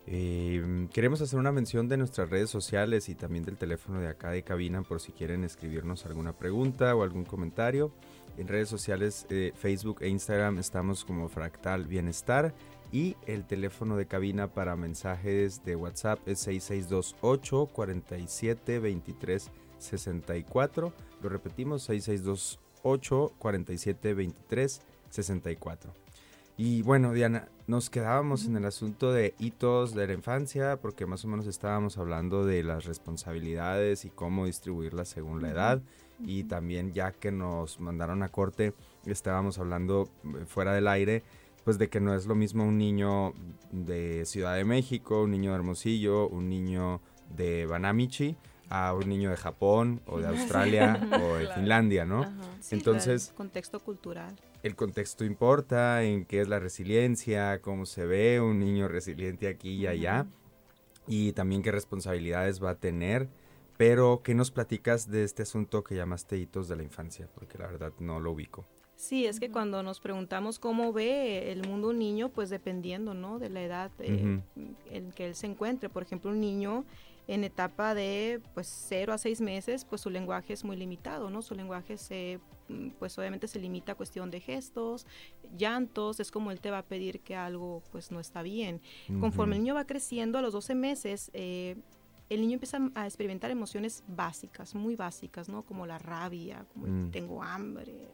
Eh, 0.07 0.89
queremos 0.93 1.21
hacer 1.21 1.39
una 1.39 1.53
mención 1.53 1.89
de 1.89 1.97
nuestras 1.97 2.29
redes 2.31 2.51
sociales 2.51 3.09
y 3.09 3.15
también 3.15 3.45
del 3.45 3.57
teléfono 3.57 4.01
de 4.01 4.09
acá 4.09 4.31
de 4.31 4.43
cabina 4.43 4.83
por 4.83 5.01
si 5.01 5.13
quieren 5.13 5.43
escribirnos 5.43 6.07
alguna 6.07 6.33
pregunta 6.33 6.95
o 6.95 7.03
algún 7.03 7.25
comentario. 7.25 7.93
En 8.37 8.47
redes 8.47 8.69
sociales, 8.69 9.27
eh, 9.31 9.53
Facebook 9.55 9.99
e 10.01 10.09
Instagram 10.09 10.59
estamos 10.59 11.05
como 11.05 11.29
Fractal 11.29 11.87
Bienestar 11.87 12.55
y 12.93 13.17
el 13.27 13.45
teléfono 13.47 13.97
de 13.97 14.07
cabina 14.07 14.49
para 14.49 14.77
mensajes 14.77 15.65
de 15.65 15.77
WhatsApp 15.77 16.21
es 16.27 16.41
6628 16.41 17.67
47 17.67 18.79
23 18.79 19.51
64. 19.79 20.93
Lo 21.23 21.29
repetimos, 21.29 21.83
6628 21.85 23.35
47 23.39 24.15
23 24.15 24.83
64. 25.11 25.95
Y 26.57 26.83
bueno, 26.83 27.13
Diana, 27.13 27.49
nos 27.67 27.89
quedábamos 27.89 28.45
en 28.45 28.57
el 28.57 28.67
asunto 28.67 29.13
de 29.13 29.35
hitos 29.39 29.95
de 29.95 30.07
la 30.07 30.13
infancia, 30.13 30.79
porque 30.81 31.07
más 31.07 31.25
o 31.25 31.29
menos 31.29 31.47
estábamos 31.47 31.97
hablando 31.97 32.45
de 32.45 32.63
las 32.63 32.85
responsabilidades 32.85 34.05
y 34.05 34.11
cómo 34.11 34.47
distribuirlas 34.47 35.09
según 35.09 35.41
la 35.43 35.51
edad. 35.51 35.83
Y 36.21 36.45
también 36.45 36.93
ya 36.93 37.13
que 37.13 37.33
nos 37.33 37.81
mandaron 37.81 38.23
a 38.23 38.29
corte, 38.29 38.75
estábamos 39.07 39.59
hablando 39.59 40.09
eh, 40.25 40.45
fuera 40.47 40.75
del 40.75 40.89
aire, 40.89 41.23
pues 41.65 41.79
de 41.79 41.89
que 41.89 42.01
no 42.01 42.15
es 42.15 42.27
lo 42.27 42.35
mismo 42.35 42.65
un 42.65 42.79
niño 42.79 43.33
de 43.71 44.25
Ciudad 44.27 44.57
de 44.57 44.65
México, 44.65 45.23
un 45.23 45.31
niño 45.31 45.51
de 45.51 45.57
Hermosillo, 45.57 46.29
un 46.29 46.49
niño 46.49 47.01
de 47.35 47.67
Banamichi, 47.67 48.37
a 48.73 48.95
un 48.95 49.07
niño 49.07 49.29
de 49.29 49.37
Japón 49.37 50.01
o 50.07 50.19
de 50.19 50.29
Australia 50.29 50.99
o 51.23 51.35
de 51.35 51.47
Finlandia, 51.49 52.07
¿no? 52.07 52.25
Entonces, 52.71 53.35
contexto 53.37 53.81
cultural. 53.81 54.35
El 54.63 54.77
contexto 54.77 55.27
importa, 55.27 56.03
en 56.03 56.25
qué 56.25 56.41
es 56.41 56.49
la 56.49 56.59
resiliencia, 56.59 57.61
cómo 57.61 57.85
se 57.85 58.07
ve 58.07 58.41
un 58.41 58.61
niño 58.61 58.89
resiliente 58.89 59.47
aquí 59.47 59.75
y 59.75 59.87
allá, 59.87 60.27
y 61.07 61.33
también 61.33 61.61
qué 61.61 61.71
responsabilidades 61.71 62.65
va 62.65 62.71
a 62.71 62.75
tener. 62.77 63.29
Pero, 63.77 64.23
¿qué 64.25 64.35
nos 64.35 64.51
platicas 64.51 65.11
de 65.11 65.25
este 65.25 65.43
asunto 65.43 65.85
que 65.85 65.95
llamaste 65.95 66.39
hitos 66.39 66.67
de 66.69 66.77
la 66.77 66.83
infancia? 66.83 67.29
Porque 67.35 67.59
la 67.59 67.67
verdad 67.67 67.93
no 67.99 68.21
lo 68.21 68.33
ubico. 68.33 68.65
Sí, 68.97 69.27
es 69.27 69.41
que 69.41 69.51
cuando 69.51 69.83
nos 69.83 70.01
preguntamos 70.01 70.59
cómo 70.59 70.93
ve 70.93 71.51
el 71.51 71.69
mundo 71.69 71.89
un 71.89 71.99
niño, 71.99 72.31
pues 72.31 72.49
dependiendo, 72.49 73.13
¿no? 73.13 73.39
De 73.39 73.51
la 73.51 73.63
edad 73.63 73.91
eh, 73.99 74.41
en 74.91 75.11
que 75.11 75.27
él 75.27 75.35
se 75.35 75.47
encuentre. 75.47 75.89
Por 75.89 76.05
ejemplo, 76.05 76.31
un 76.31 76.41
niño 76.41 76.85
en 77.29 77.45
etapa 77.45 77.95
de 77.95 78.41
pues 78.55 78.67
0 78.89 79.13
a 79.13 79.19
6 79.19 79.41
meses, 79.41 79.85
pues 79.85 80.01
su 80.01 80.11
lenguaje 80.11 80.53
es 80.53 80.65
muy 80.65 80.77
limitado, 80.77 81.31
¿no? 81.31 81.43
Su 81.43 81.55
lenguaje 81.55 81.97
se 81.97 82.41
mm, 82.69 82.91
pues 82.99 83.19
obviamente 83.19 83.49
se 83.49 83.59
limita 83.59 83.93
a 83.93 83.95
cuestión 83.95 84.31
de 84.31 84.41
gestos, 84.41 85.07
llantos, 85.57 86.21
es 86.21 86.31
como 86.31 86.51
él 86.51 86.61
te 86.61 86.71
va 86.71 86.79
a 86.79 86.85
pedir 86.85 87.21
que 87.21 87.37
algo 87.37 87.83
pues 87.93 88.11
no 88.11 88.21
está 88.21 88.43
bien. 88.43 88.81
Conforme 89.21 89.57
el 89.57 89.63
niño 89.63 89.75
va 89.75 89.87
creciendo, 89.87 90.39
a 90.39 90.43
los 90.43 90.53
12 90.53 90.75
meses, 90.75 91.31
eh, 91.33 91.77
el 92.29 92.41
niño 92.41 92.55
empieza 92.55 92.79
a 92.95 93.05
experimentar 93.05 93.51
emociones 93.51 94.05
básicas, 94.09 94.75
muy 94.75 94.97
básicas, 94.97 95.49
¿no? 95.49 95.65
Como 95.65 95.87
la 95.87 95.99
rabia, 95.99 96.65
como 96.73 96.87
mm. 96.87 97.11
tengo 97.11 97.43
hambre, 97.43 98.09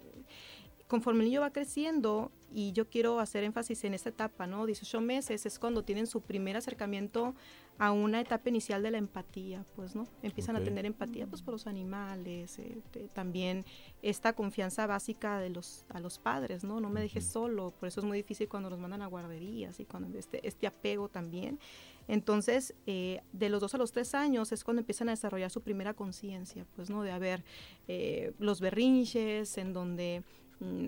conforme 0.88 1.20
el 1.20 1.26
niño 1.26 1.42
va 1.42 1.52
creciendo, 1.52 2.32
y 2.52 2.72
yo 2.72 2.88
quiero 2.88 3.20
hacer 3.20 3.44
énfasis 3.44 3.84
en 3.84 3.94
esta 3.94 4.08
etapa, 4.08 4.46
¿no? 4.46 4.64
18 4.64 5.00
meses 5.00 5.44
es 5.44 5.58
cuando 5.58 5.82
tienen 5.82 6.06
su 6.06 6.22
primer 6.22 6.56
acercamiento 6.56 7.34
a 7.78 7.92
una 7.92 8.20
etapa 8.20 8.48
inicial 8.48 8.82
de 8.82 8.90
la 8.90 8.98
empatía, 8.98 9.64
pues, 9.76 9.94
¿no? 9.94 10.08
Empiezan 10.22 10.56
a 10.56 10.64
tener 10.64 10.86
empatía, 10.86 11.26
pues, 11.26 11.42
por 11.42 11.52
los 11.52 11.66
animales, 11.66 12.58
eh, 12.58 12.80
también 13.12 13.64
esta 14.02 14.32
confianza 14.32 14.86
básica 14.86 15.38
de 15.38 15.50
los, 15.50 15.84
a 15.90 16.00
los 16.00 16.18
padres, 16.18 16.64
¿no? 16.64 16.80
No 16.80 16.88
me 16.88 17.00
dejes 17.00 17.24
solo, 17.24 17.70
por 17.78 17.88
eso 17.88 18.00
es 18.00 18.06
muy 18.06 18.16
difícil 18.16 18.48
cuando 18.48 18.70
los 18.70 18.78
mandan 18.78 19.02
a 19.02 19.06
guarderías 19.06 19.78
y 19.78 19.84
cuando 19.84 20.18
este, 20.18 20.46
este 20.46 20.66
apego 20.66 21.08
también. 21.08 21.60
Entonces, 22.08 22.74
eh, 22.86 23.20
de 23.32 23.50
los 23.50 23.60
dos 23.60 23.74
a 23.74 23.78
los 23.78 23.92
tres 23.92 24.14
años 24.14 24.50
es 24.50 24.64
cuando 24.64 24.80
empiezan 24.80 25.10
a 25.10 25.12
desarrollar 25.12 25.50
su 25.50 25.60
primera 25.60 25.92
conciencia, 25.94 26.66
pues, 26.74 26.88
¿no? 26.88 27.02
De 27.02 27.12
haber 27.12 27.44
eh, 27.86 28.32
los 28.38 28.60
berrinches, 28.60 29.58
en 29.58 29.74
donde 29.74 30.24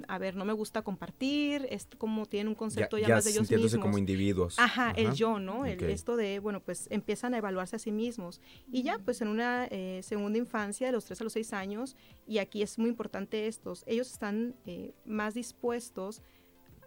a 0.09 0.19
ver, 0.19 0.37
no 0.37 0.45
me 0.45 0.53
gusta 0.53 0.83
compartir, 0.83 1.67
es 1.71 1.87
como 1.97 2.27
tienen 2.27 2.49
un 2.49 2.55
concepto 2.55 2.99
ya, 2.99 3.09
más 3.09 3.25
de 3.25 3.31
ellos 3.31 3.51
mismos. 3.51 3.77
como 3.77 3.99
individuos. 3.99 4.59
Ajá, 4.59 4.93
el 4.97 5.13
yo, 5.13 5.39
¿no? 5.39 5.65
El, 5.65 5.83
esto 5.85 6.17
de, 6.17 6.41
bueno, 6.41 6.61
pues 6.61 6.89
empiezan 6.91 7.35
a 7.35 7.39
evaluarse 7.39 7.77
a 7.77 7.79
sí 7.79 7.93
mismos. 7.93 8.41
Y 8.71 8.83
ya, 8.83 8.99
pues 8.99 9.21
en 9.21 9.29
una 9.29 9.67
eh, 9.71 10.01
segunda 10.03 10.39
infancia, 10.39 10.89
de 10.89 10.93
los 10.93 11.05
3 11.05 11.21
a 11.21 11.25
los 11.25 11.33
6 11.35 11.53
años, 11.53 11.97
y 12.27 12.39
aquí 12.39 12.63
es 12.63 12.79
muy 12.79 12.91
importante 12.91 13.47
estos, 13.47 13.85
ellos 13.87 14.11
están 14.11 14.57
eh, 14.67 14.93
más 15.05 15.35
dispuestos 15.35 16.23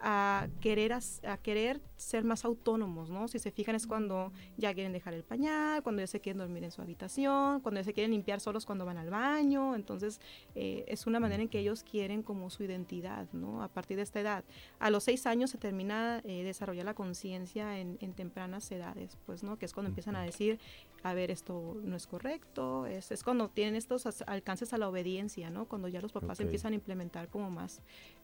a 0.05 0.49
querer, 0.59 0.91
a, 0.91 1.37
querer 1.37 1.81
ser 1.95 2.25
más 2.25 2.43
autónomos, 2.43 3.09
¿no? 3.09 3.29
Si 3.29 3.39
se 3.39 3.51
fijan 3.51 3.73
es 3.75 3.87
cuando 3.87 4.33
ya 4.57 4.73
quieren 4.73 4.91
dejar 4.91 5.13
el 5.13 5.23
pañal, 5.23 5.81
cuando 5.81 6.01
ya 6.01 6.07
se 6.07 6.19
quieren 6.19 6.39
dormir 6.39 6.65
en 6.65 6.71
su 6.71 6.81
habitación, 6.81 7.61
cuando 7.61 7.79
ya 7.79 7.85
se 7.85 7.93
quieren 7.93 8.11
limpiar 8.11 8.41
solos 8.41 8.65
cuando 8.65 8.83
van 8.83 8.97
al 8.97 9.09
baño, 9.09 9.75
entonces 9.75 10.19
eh, 10.55 10.83
es 10.89 11.07
una 11.07 11.21
manera 11.21 11.41
en 11.41 11.47
que 11.47 11.59
ellos 11.59 11.83
quieren 11.83 12.21
como 12.21 12.49
su 12.49 12.63
identidad, 12.63 13.27
¿no? 13.31 13.63
A 13.63 13.69
partir 13.69 13.95
de 13.95 14.03
esta 14.03 14.19
edad. 14.19 14.43
A 14.79 14.89
los 14.89 15.05
seis 15.05 15.25
años 15.25 15.51
se 15.51 15.57
termina 15.57 16.21
eh, 16.25 16.43
desarrollar 16.43 16.83
la 16.83 16.95
conciencia 16.95 17.79
en, 17.79 17.97
en, 18.01 18.11
tempranas 18.11 18.69
edades, 18.71 19.17
pues, 19.25 19.41
¿no? 19.41 19.57
Que 19.57 19.65
es 19.65 19.73
cuando 19.73 19.87
empiezan 19.87 20.17
a 20.17 20.21
decir, 20.23 20.59
a 21.03 21.13
ver, 21.13 21.31
esto 21.31 21.77
no 21.83 21.97
es 21.97 22.07
correcto, 22.07 22.85
es, 22.85 23.11
es 23.11 23.23
cuando 23.23 23.49
tienen 23.49 23.75
estos 23.75 24.05
alcances 24.25 24.73
a 24.73 24.77
la 24.77 24.87
obediencia, 24.87 25.49
¿no? 25.49 25.65
Cuando 25.65 25.89
ya 25.89 26.01
los 26.01 26.13
papás 26.13 26.39
empiezan 26.39 26.71
a 26.71 26.75
implementar 26.75 27.27
como 27.27 27.51
más 27.51 27.81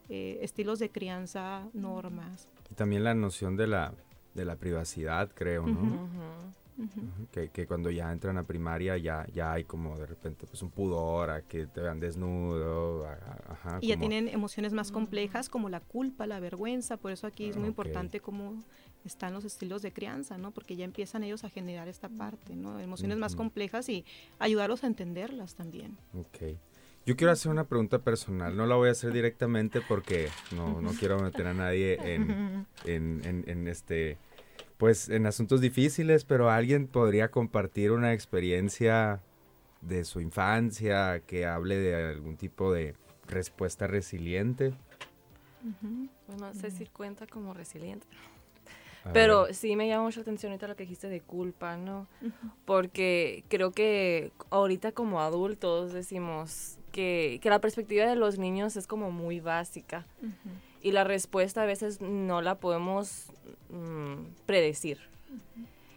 eh, 0.08 0.40
estilos 0.42 0.80
de 0.80 0.90
crianza, 0.90 1.68
normas. 1.74 2.48
Y 2.72 2.76
también 2.76 3.04
la 3.04 3.14
noción 3.14 3.58
de 3.58 3.68
la, 3.68 3.94
de 4.34 4.46
la 4.46 4.56
privacidad, 4.56 5.30
creo, 5.34 5.68
¿no? 5.68 6.08
que, 7.32 7.50
que, 7.50 7.68
cuando 7.68 7.92
ya 7.92 8.12
entran 8.12 8.38
a 8.38 8.44
primaria 8.44 8.98
ya, 8.98 9.28
ya 9.34 9.52
hay 9.52 9.66
como 9.66 9.98
de 9.98 10.06
repente 10.06 10.48
pues 10.48 10.62
un 10.62 10.70
pudor 10.70 11.30
a 11.30 11.42
que 11.42 11.68
te 11.68 11.82
vean 11.82 12.00
desnudo. 12.00 13.06
y 13.82 13.88
ya 13.88 13.98
tienen 13.98 14.28
emociones 14.28 14.74
más 14.74 14.92
complejas 14.92 15.50
como 15.50 15.70
la 15.70 15.82
culpa, 15.82 16.26
la 16.28 16.40
vergüenza, 16.40 16.98
por 16.98 17.12
eso 17.12 17.28
aquí 17.28 17.50
es 17.50 17.58
muy 17.58 17.68
importante 17.68 18.20
cómo 18.20 18.64
están 19.06 19.34
los 19.34 19.46
estilos 19.46 19.82
de 19.82 19.92
crianza, 19.94 20.38
¿no? 20.38 20.52
Porque 20.52 20.76
ya 20.76 20.86
empiezan 20.86 21.24
ellos 21.24 21.44
a 21.44 21.50
generar 21.50 21.88
esta 21.88 22.10
parte, 22.10 22.56
¿no? 22.56 22.80
Emociones 22.80 23.18
más 23.18 23.36
complejas 23.36 23.90
y 23.90 24.06
ayudarlos 24.40 24.84
a 24.84 24.88
entenderlas 24.88 25.56
también. 25.56 25.98
Ok. 26.14 26.58
Yo 27.06 27.16
quiero 27.16 27.32
hacer 27.32 27.52
una 27.52 27.64
pregunta 27.64 28.00
personal, 28.00 28.56
no 28.56 28.66
la 28.68 28.76
voy 28.76 28.90
a 28.90 28.92
hacer 28.92 29.12
directamente 29.14 29.82
porque 29.82 30.30
no, 30.56 30.82
no 30.82 30.92
quiero 30.92 31.18
meter 31.20 31.48
a 31.48 31.54
nadie 31.54 31.98
en, 32.14 32.68
en, 32.86 33.44
en, 33.48 33.68
este, 33.68 34.18
pues 34.78 35.10
en 35.10 35.26
asuntos 35.26 35.60
difíciles, 35.62 36.24
pero 36.26 36.52
alguien 36.52 36.88
podría 36.88 37.32
compartir 37.32 37.92
una 37.92 38.14
experiencia 38.14 39.22
de 39.82 40.04
su 40.04 40.20
infancia 40.20 41.22
que 41.26 41.46
hable 41.48 41.78
de 41.78 41.96
algún 42.12 42.38
tipo 42.38 42.72
de 42.72 42.96
respuesta 43.28 43.88
resiliente. 43.88 44.74
Bueno, 46.28 46.48
no 46.48 46.54
sé 46.54 46.70
si 46.70 46.86
cuenta 46.86 47.28
como 47.28 47.54
resiliente. 47.54 48.06
Pero 49.14 49.54
sí 49.54 49.76
me 49.76 49.88
llama 49.88 50.04
mucho 50.04 50.22
atención 50.22 50.52
ahorita 50.52 50.68
lo 50.68 50.76
que 50.76 50.84
dijiste 50.84 51.10
de 51.10 51.22
culpa, 51.22 51.78
¿no? 51.78 52.08
Porque 52.66 53.44
creo 53.48 53.72
que 53.72 54.32
ahorita 54.50 54.92
como 54.92 55.22
adultos 55.22 55.94
decimos, 55.94 56.80
que, 56.92 57.40
la 57.44 57.60
perspectiva 57.60 58.06
de 58.06 58.16
los 58.16 58.38
niños 58.38 58.76
es 58.76 58.88
como 58.88 59.12
muy 59.12 59.40
básica 59.40 60.06
y 60.82 60.92
la 60.92 61.04
respuesta 61.04 61.64
a 61.64 61.66
veces 61.66 62.02
no 62.02 62.42
la 62.42 62.56
podemos 62.56 63.28
mm, 63.70 64.46
predecir. 64.46 65.00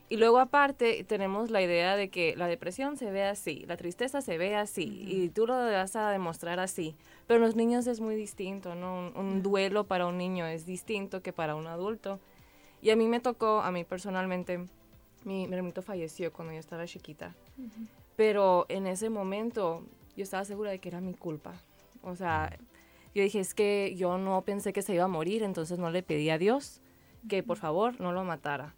Y 0.09 0.19
luego 0.19 0.39
aparte 0.41 1.05
tenemos 1.05 1.51
la 1.51 1.63
idea 1.63 1.97
de 1.97 2.11
que 2.11 2.37
la 2.37 2.47
depresión 2.47 2.99
se 2.99 3.11
ve 3.11 3.25
así, 3.25 3.65
la 3.67 3.79
tristeza 3.79 4.21
se 4.21 4.37
ve 4.37 4.55
así 4.57 5.07
y 5.09 5.31
tú 5.31 5.47
lo 5.47 5.55
vas 5.55 5.97
a 5.97 6.11
demostrar 6.11 6.61
así. 6.61 6.95
Pero 7.27 7.39
en 7.39 7.47
los 7.47 7.57
niños 7.57 7.87
es 7.87 8.01
muy 8.01 8.15
distinto, 8.15 8.75
¿no? 8.75 9.11
Un, 9.15 9.43
duelo 9.43 9.85
para 9.85 10.07
un 10.07 10.19
niño 10.19 10.47
es 10.47 10.67
distinto 10.67 11.23
que 11.23 11.33
para 11.33 11.55
un 11.55 11.67
adulto. 11.67 12.21
Y 12.83 12.91
a 12.91 12.97
mí 12.97 13.09
me 13.09 13.21
tocó, 13.21 13.63
a 13.63 13.71
mí 13.71 13.85
personalmente, 13.85 14.59
mi, 15.25 15.47
mi 15.47 15.55
hermanito 15.55 15.81
falleció 15.81 16.33
cuando 16.33 16.53
yo 16.53 16.61
estaba 16.61 16.85
chiquita. 16.85 17.35
Pero 18.17 18.67
en 18.69 18.87
ese 18.87 19.09
momento 19.09 19.83
yo 20.17 20.25
estaba 20.25 20.45
segura 20.45 20.71
de 20.73 20.81
que 20.81 20.89
era 20.89 21.01
mi 21.01 21.15
culpa. 21.15 21.55
O 22.03 22.17
sea, 22.17 22.59
yo 23.15 23.23
dije, 23.23 23.41
es 23.41 23.55
que 23.55 23.95
yo 23.97 24.19
no 24.19 24.43
pensé 24.43 24.73
que 24.73 24.83
se 24.83 24.95
iba 24.95 25.05
a 25.05 25.09
morir, 25.09 25.43
entonces 25.43 25.79
no 25.79 25.91
le 25.91 26.03
pedí 26.03 26.29
a 26.29 26.39
Dios 26.39 26.81
que 27.29 27.43
por 27.43 27.57
favor 27.57 28.01
no 28.01 28.13
lo 28.13 28.25
matara. 28.25 28.75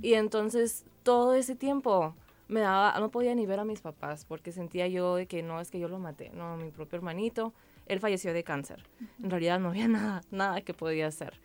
Y 0.00 0.14
entonces 0.14 0.86
todo 1.02 1.34
ese 1.34 1.54
tiempo 1.54 2.14
me 2.48 2.60
daba, 2.60 2.98
no 2.98 3.10
podía 3.10 3.34
ni 3.34 3.44
ver 3.44 3.60
a 3.60 3.64
mis 3.64 3.80
papás 3.80 4.24
porque 4.24 4.52
sentía 4.52 4.88
yo 4.88 5.16
de 5.16 5.26
que 5.26 5.42
no 5.42 5.60
es 5.60 5.70
que 5.70 5.78
yo 5.78 5.88
lo 5.88 5.98
maté, 5.98 6.30
no, 6.30 6.56
mi 6.56 6.70
propio 6.70 6.96
hermanito, 6.96 7.52
él 7.88 8.00
falleció 8.00 8.32
de 8.32 8.44
cáncer. 8.44 8.84
En 9.22 9.30
realidad 9.30 9.58
no 9.60 9.68
había 9.70 9.88
nada, 9.88 10.22
nada 10.30 10.60
que 10.60 10.74
podía 10.74 11.06
hacer. 11.08 11.40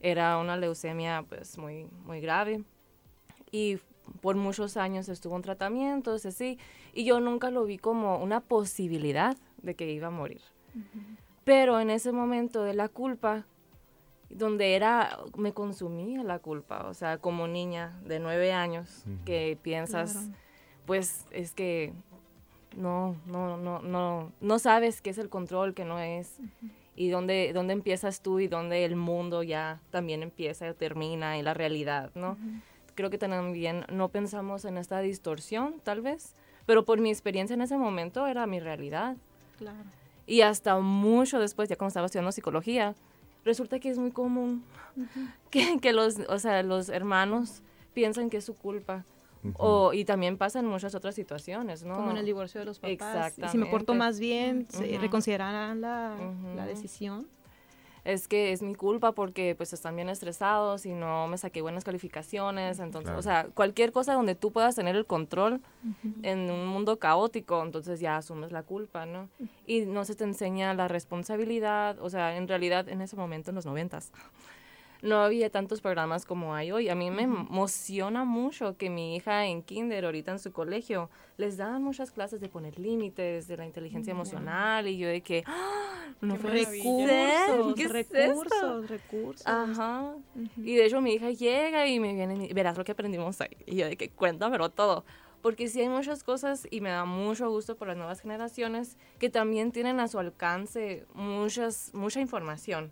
Era 0.00 0.38
una 0.38 0.56
leucemia 0.56 1.24
pues 1.28 1.58
muy, 1.58 1.88
muy 2.04 2.20
grave. 2.20 2.62
Y 3.50 3.78
por 4.20 4.36
muchos 4.36 4.76
años 4.76 5.08
estuvo 5.08 5.36
en 5.36 5.42
tratamiento, 5.42 6.12
así, 6.14 6.58
y 6.94 7.04
yo 7.04 7.20
nunca 7.20 7.50
lo 7.50 7.64
vi 7.64 7.78
como 7.78 8.18
una 8.18 8.40
posibilidad 8.40 9.36
de 9.62 9.74
que 9.74 9.90
iba 9.92 10.06
a 10.08 10.10
morir. 10.10 10.40
Pero 11.44 11.80
en 11.80 11.90
ese 11.90 12.12
momento 12.12 12.62
de 12.62 12.74
la 12.74 12.88
culpa, 12.88 13.46
donde 14.30 14.74
era, 14.74 15.18
me 15.36 15.52
consumía 15.52 16.22
la 16.22 16.38
culpa, 16.38 16.86
o 16.88 16.94
sea, 16.94 17.18
como 17.18 17.48
niña 17.48 17.98
de 18.04 18.18
nueve 18.20 18.52
años, 18.52 19.04
que 19.24 19.58
piensas, 19.62 20.12
Claro. 20.12 20.28
pues 20.86 21.24
es 21.30 21.52
que 21.54 21.92
no, 22.78 23.16
no, 23.26 23.56
no, 23.56 23.80
no, 23.80 24.32
no 24.40 24.58
sabes 24.58 25.00
qué 25.00 25.10
es 25.10 25.18
el 25.18 25.28
control, 25.28 25.74
qué 25.74 25.84
no 25.84 25.98
es, 25.98 26.38
y 26.94 27.08
dónde, 27.08 27.52
dónde 27.52 27.72
empiezas 27.72 28.22
tú 28.22 28.40
y 28.40 28.48
dónde 28.48 28.84
el 28.84 28.96
mundo 28.96 29.42
ya 29.42 29.80
también 29.90 30.22
empieza, 30.22 30.72
termina, 30.74 31.38
y 31.38 31.42
la 31.42 31.54
realidad, 31.54 32.10
¿no? 32.14 32.36
Creo 32.94 33.10
que 33.10 33.18
también 33.18 33.84
no 33.90 34.08
pensamos 34.08 34.64
en 34.64 34.78
esta 34.78 35.00
distorsión, 35.00 35.80
tal 35.82 36.00
vez, 36.00 36.34
pero 36.66 36.84
por 36.84 37.00
mi 37.00 37.10
experiencia 37.10 37.54
en 37.54 37.62
ese 37.62 37.76
momento 37.76 38.26
era 38.26 38.46
mi 38.46 38.60
realidad. 38.60 39.16
Claro. 39.58 39.78
Y 40.26 40.42
hasta 40.42 40.78
mucho 40.78 41.38
después, 41.40 41.68
ya 41.68 41.76
cuando 41.76 41.88
estaba 41.88 42.06
estudiando 42.06 42.32
psicología, 42.32 42.94
resulta 43.44 43.78
que 43.78 43.90
es 43.90 43.98
muy 43.98 44.10
común 44.10 44.64
que, 45.50 45.78
que 45.80 45.92
los, 45.92 46.18
o 46.28 46.38
sea, 46.38 46.62
los 46.62 46.88
hermanos 46.88 47.62
piensan 47.94 48.30
que 48.30 48.36
es 48.36 48.44
su 48.44 48.54
culpa. 48.54 49.04
O, 49.54 49.92
y 49.92 50.04
también 50.04 50.36
pasa 50.36 50.58
en 50.60 50.66
muchas 50.66 50.94
otras 50.94 51.14
situaciones, 51.14 51.84
¿no? 51.84 51.94
Como 51.96 52.10
en 52.10 52.16
el 52.18 52.26
divorcio 52.26 52.60
de 52.60 52.66
los 52.66 52.78
papás. 52.78 53.38
Y 53.38 53.48
si 53.48 53.58
me 53.58 53.66
porto 53.66 53.94
más 53.94 54.18
bien, 54.20 54.66
¿se 54.70 54.88
Ujú. 54.88 54.98
reconsiderarán 54.98 55.80
la, 55.80 56.16
la 56.54 56.62
Ujú. 56.62 56.68
decisión? 56.68 57.28
Es 58.04 58.26
que 58.28 58.52
es 58.52 58.62
mi 58.62 58.74
culpa 58.74 59.12
porque 59.12 59.54
pues 59.54 59.72
están 59.72 59.96
bien 59.96 60.08
estresados 60.08 60.86
y 60.86 60.92
no 60.94 61.26
me 61.28 61.36
saqué 61.36 61.60
buenas 61.60 61.84
calificaciones, 61.84 62.78
entonces, 62.78 63.08
Claro. 63.08 63.18
o 63.18 63.22
sea, 63.22 63.48
cualquier 63.52 63.92
cosa 63.92 64.14
donde 64.14 64.34
tú 64.34 64.50
puedas 64.52 64.76
tener 64.76 64.96
el 64.96 65.04
control 65.04 65.60
en 66.22 66.50
un 66.50 66.66
mundo 66.66 66.98
caótico, 66.98 67.62
entonces 67.62 68.00
ya 68.00 68.16
asumes 68.16 68.50
la 68.50 68.62
culpa, 68.62 69.04
¿no? 69.04 69.28
Y 69.66 69.82
no 69.82 70.04
se 70.04 70.14
te 70.14 70.24
enseña 70.24 70.72
la 70.74 70.88
responsabilidad, 70.88 71.98
o 72.00 72.08
sea, 72.08 72.36
en 72.36 72.48
realidad 72.48 72.88
en 72.88 73.02
ese 73.02 73.14
momento, 73.16 73.50
en 73.50 73.56
los 73.56 73.66
noventas, 73.66 74.10
no 75.02 75.22
había 75.22 75.50
tantos 75.50 75.80
programas 75.80 76.24
como 76.24 76.54
hay 76.54 76.72
hoy. 76.72 76.88
A 76.88 76.94
mí 76.94 77.10
me 77.10 77.22
emociona 77.22 78.24
mucho 78.24 78.76
que 78.76 78.90
mi 78.90 79.16
hija 79.16 79.46
en 79.46 79.62
kinder, 79.62 80.04
ahorita 80.04 80.32
en 80.32 80.38
su 80.38 80.52
colegio, 80.52 81.10
les 81.36 81.56
dan 81.56 81.82
muchas 81.82 82.10
clases 82.10 82.40
de 82.40 82.48
poner 82.48 82.78
límites, 82.78 83.46
de 83.48 83.56
la 83.56 83.66
inteligencia 83.66 84.10
emocional, 84.10 84.86
y 84.88 84.98
yo 84.98 85.08
de 85.08 85.20
que, 85.20 85.44
¡ah! 85.46 85.88
no 86.20 86.36
Qué 86.36 86.48
Recursos, 86.48 87.74
¿qué 87.74 87.82
es 87.84 87.94
esto? 87.94 88.16
recursos, 88.16 88.88
recursos. 88.88 89.46
Ajá. 89.46 90.14
Y 90.56 90.74
de 90.74 90.86
hecho 90.86 91.00
mi 91.00 91.12
hija 91.14 91.30
llega 91.30 91.86
y 91.86 92.00
me 92.00 92.14
viene 92.14 92.46
y 92.46 92.52
verás 92.52 92.76
lo 92.76 92.84
que 92.84 92.92
aprendimos 92.92 93.40
ahí. 93.40 93.56
Y 93.66 93.76
yo 93.76 93.86
de 93.86 93.96
que 93.96 94.10
cuéntamelo 94.10 94.70
todo. 94.70 95.04
Porque 95.42 95.68
sí 95.68 95.80
hay 95.80 95.88
muchas 95.88 96.24
cosas 96.24 96.66
y 96.70 96.80
me 96.80 96.90
da 96.90 97.04
mucho 97.04 97.48
gusto 97.48 97.76
por 97.76 97.88
las 97.88 97.96
nuevas 97.96 98.20
generaciones 98.20 98.96
que 99.18 99.30
también 99.30 99.70
tienen 99.70 100.00
a 100.00 100.08
su 100.08 100.18
alcance 100.18 101.06
muchas, 101.14 101.90
mucha 101.94 102.20
información 102.20 102.90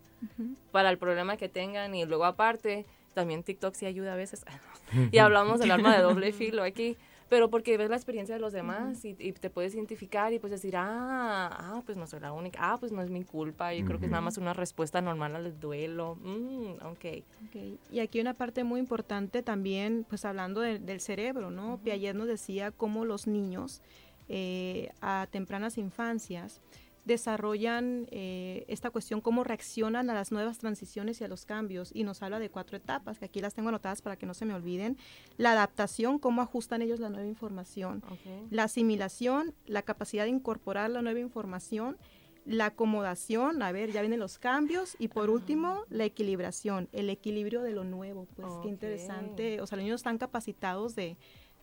para 0.70 0.90
el 0.90 0.98
problema 0.98 1.36
que 1.36 1.48
tengan. 1.48 1.94
Y 1.94 2.04
luego 2.04 2.24
aparte, 2.24 2.86
también 3.14 3.42
TikTok 3.42 3.74
sí 3.74 3.86
ayuda 3.86 4.12
a 4.12 4.16
veces. 4.16 4.44
y 5.10 5.18
hablamos 5.18 5.58
del 5.58 5.70
arma 5.70 5.96
de 5.96 6.02
doble 6.02 6.32
filo 6.32 6.62
aquí. 6.62 6.96
Pero 7.28 7.50
porque 7.50 7.76
ves 7.76 7.90
la 7.90 7.96
experiencia 7.96 8.34
de 8.36 8.40
los 8.40 8.52
demás 8.52 9.04
y, 9.04 9.16
y 9.18 9.32
te 9.32 9.50
puedes 9.50 9.74
identificar 9.74 10.32
y 10.32 10.38
pues 10.38 10.52
decir, 10.52 10.76
ah, 10.76 11.48
ah, 11.50 11.82
pues 11.84 11.98
no 11.98 12.06
soy 12.06 12.20
la 12.20 12.32
única, 12.32 12.58
ah, 12.62 12.76
pues 12.78 12.92
no 12.92 13.02
es 13.02 13.10
mi 13.10 13.24
culpa, 13.24 13.74
yo 13.74 13.84
creo 13.84 13.98
que 13.98 14.06
es 14.06 14.12
nada 14.12 14.20
más 14.20 14.38
una 14.38 14.52
respuesta 14.52 15.00
normal 15.00 15.34
al 15.34 15.58
duelo. 15.58 16.16
Mm, 16.22 16.74
ok. 16.84 17.04
Ok, 17.48 17.56
Y 17.90 17.98
aquí 17.98 18.20
una 18.20 18.34
parte 18.34 18.62
muy 18.62 18.78
importante 18.78 19.42
también, 19.42 20.06
pues 20.08 20.24
hablando 20.24 20.60
de- 20.60 20.78
del 20.78 21.00
cerebro, 21.00 21.50
¿no? 21.50 21.80
Piaget 21.82 22.14
nos 22.14 22.28
decía 22.28 22.70
cómo 22.70 23.04
los 23.04 23.26
niños 23.26 23.82
eh, 24.28 24.90
a 25.00 25.26
tempranas 25.30 25.78
infancias 25.78 26.60
desarrollan 27.06 28.08
eh, 28.10 28.64
esta 28.68 28.90
cuestión, 28.90 29.20
cómo 29.20 29.44
reaccionan 29.44 30.10
a 30.10 30.14
las 30.14 30.32
nuevas 30.32 30.58
transiciones 30.58 31.20
y 31.20 31.24
a 31.24 31.28
los 31.28 31.46
cambios. 31.46 31.90
Y 31.94 32.04
nos 32.04 32.22
habla 32.22 32.38
de 32.38 32.50
cuatro 32.50 32.76
etapas, 32.76 33.18
que 33.18 33.24
aquí 33.24 33.40
las 33.40 33.54
tengo 33.54 33.70
anotadas 33.70 34.02
para 34.02 34.16
que 34.16 34.26
no 34.26 34.34
se 34.34 34.44
me 34.44 34.52
olviden. 34.52 34.98
La 35.38 35.52
adaptación, 35.52 36.18
cómo 36.18 36.42
ajustan 36.42 36.82
ellos 36.82 37.00
la 37.00 37.08
nueva 37.08 37.26
información. 37.26 38.02
La 38.50 38.64
asimilación, 38.64 39.54
la 39.66 39.82
capacidad 39.82 40.24
de 40.24 40.30
incorporar 40.30 40.90
la 40.90 41.00
nueva 41.00 41.20
información, 41.20 41.96
la 42.44 42.66
acomodación, 42.66 43.62
a 43.62 43.72
ver, 43.72 43.92
ya 43.92 44.00
vienen 44.00 44.20
los 44.20 44.38
cambios, 44.38 44.96
y 44.98 45.08
por 45.08 45.30
último, 45.30 45.84
la 45.88 46.04
equilibración, 46.04 46.88
el 46.92 47.10
equilibrio 47.10 47.62
de 47.62 47.72
lo 47.72 47.84
nuevo. 47.84 48.26
Pues 48.36 48.52
qué 48.62 48.68
interesante, 48.68 49.60
o 49.60 49.66
sea, 49.66 49.76
los 49.76 49.84
niños 49.84 50.00
están 50.00 50.18
capacitados 50.18 50.94
de, 50.94 51.16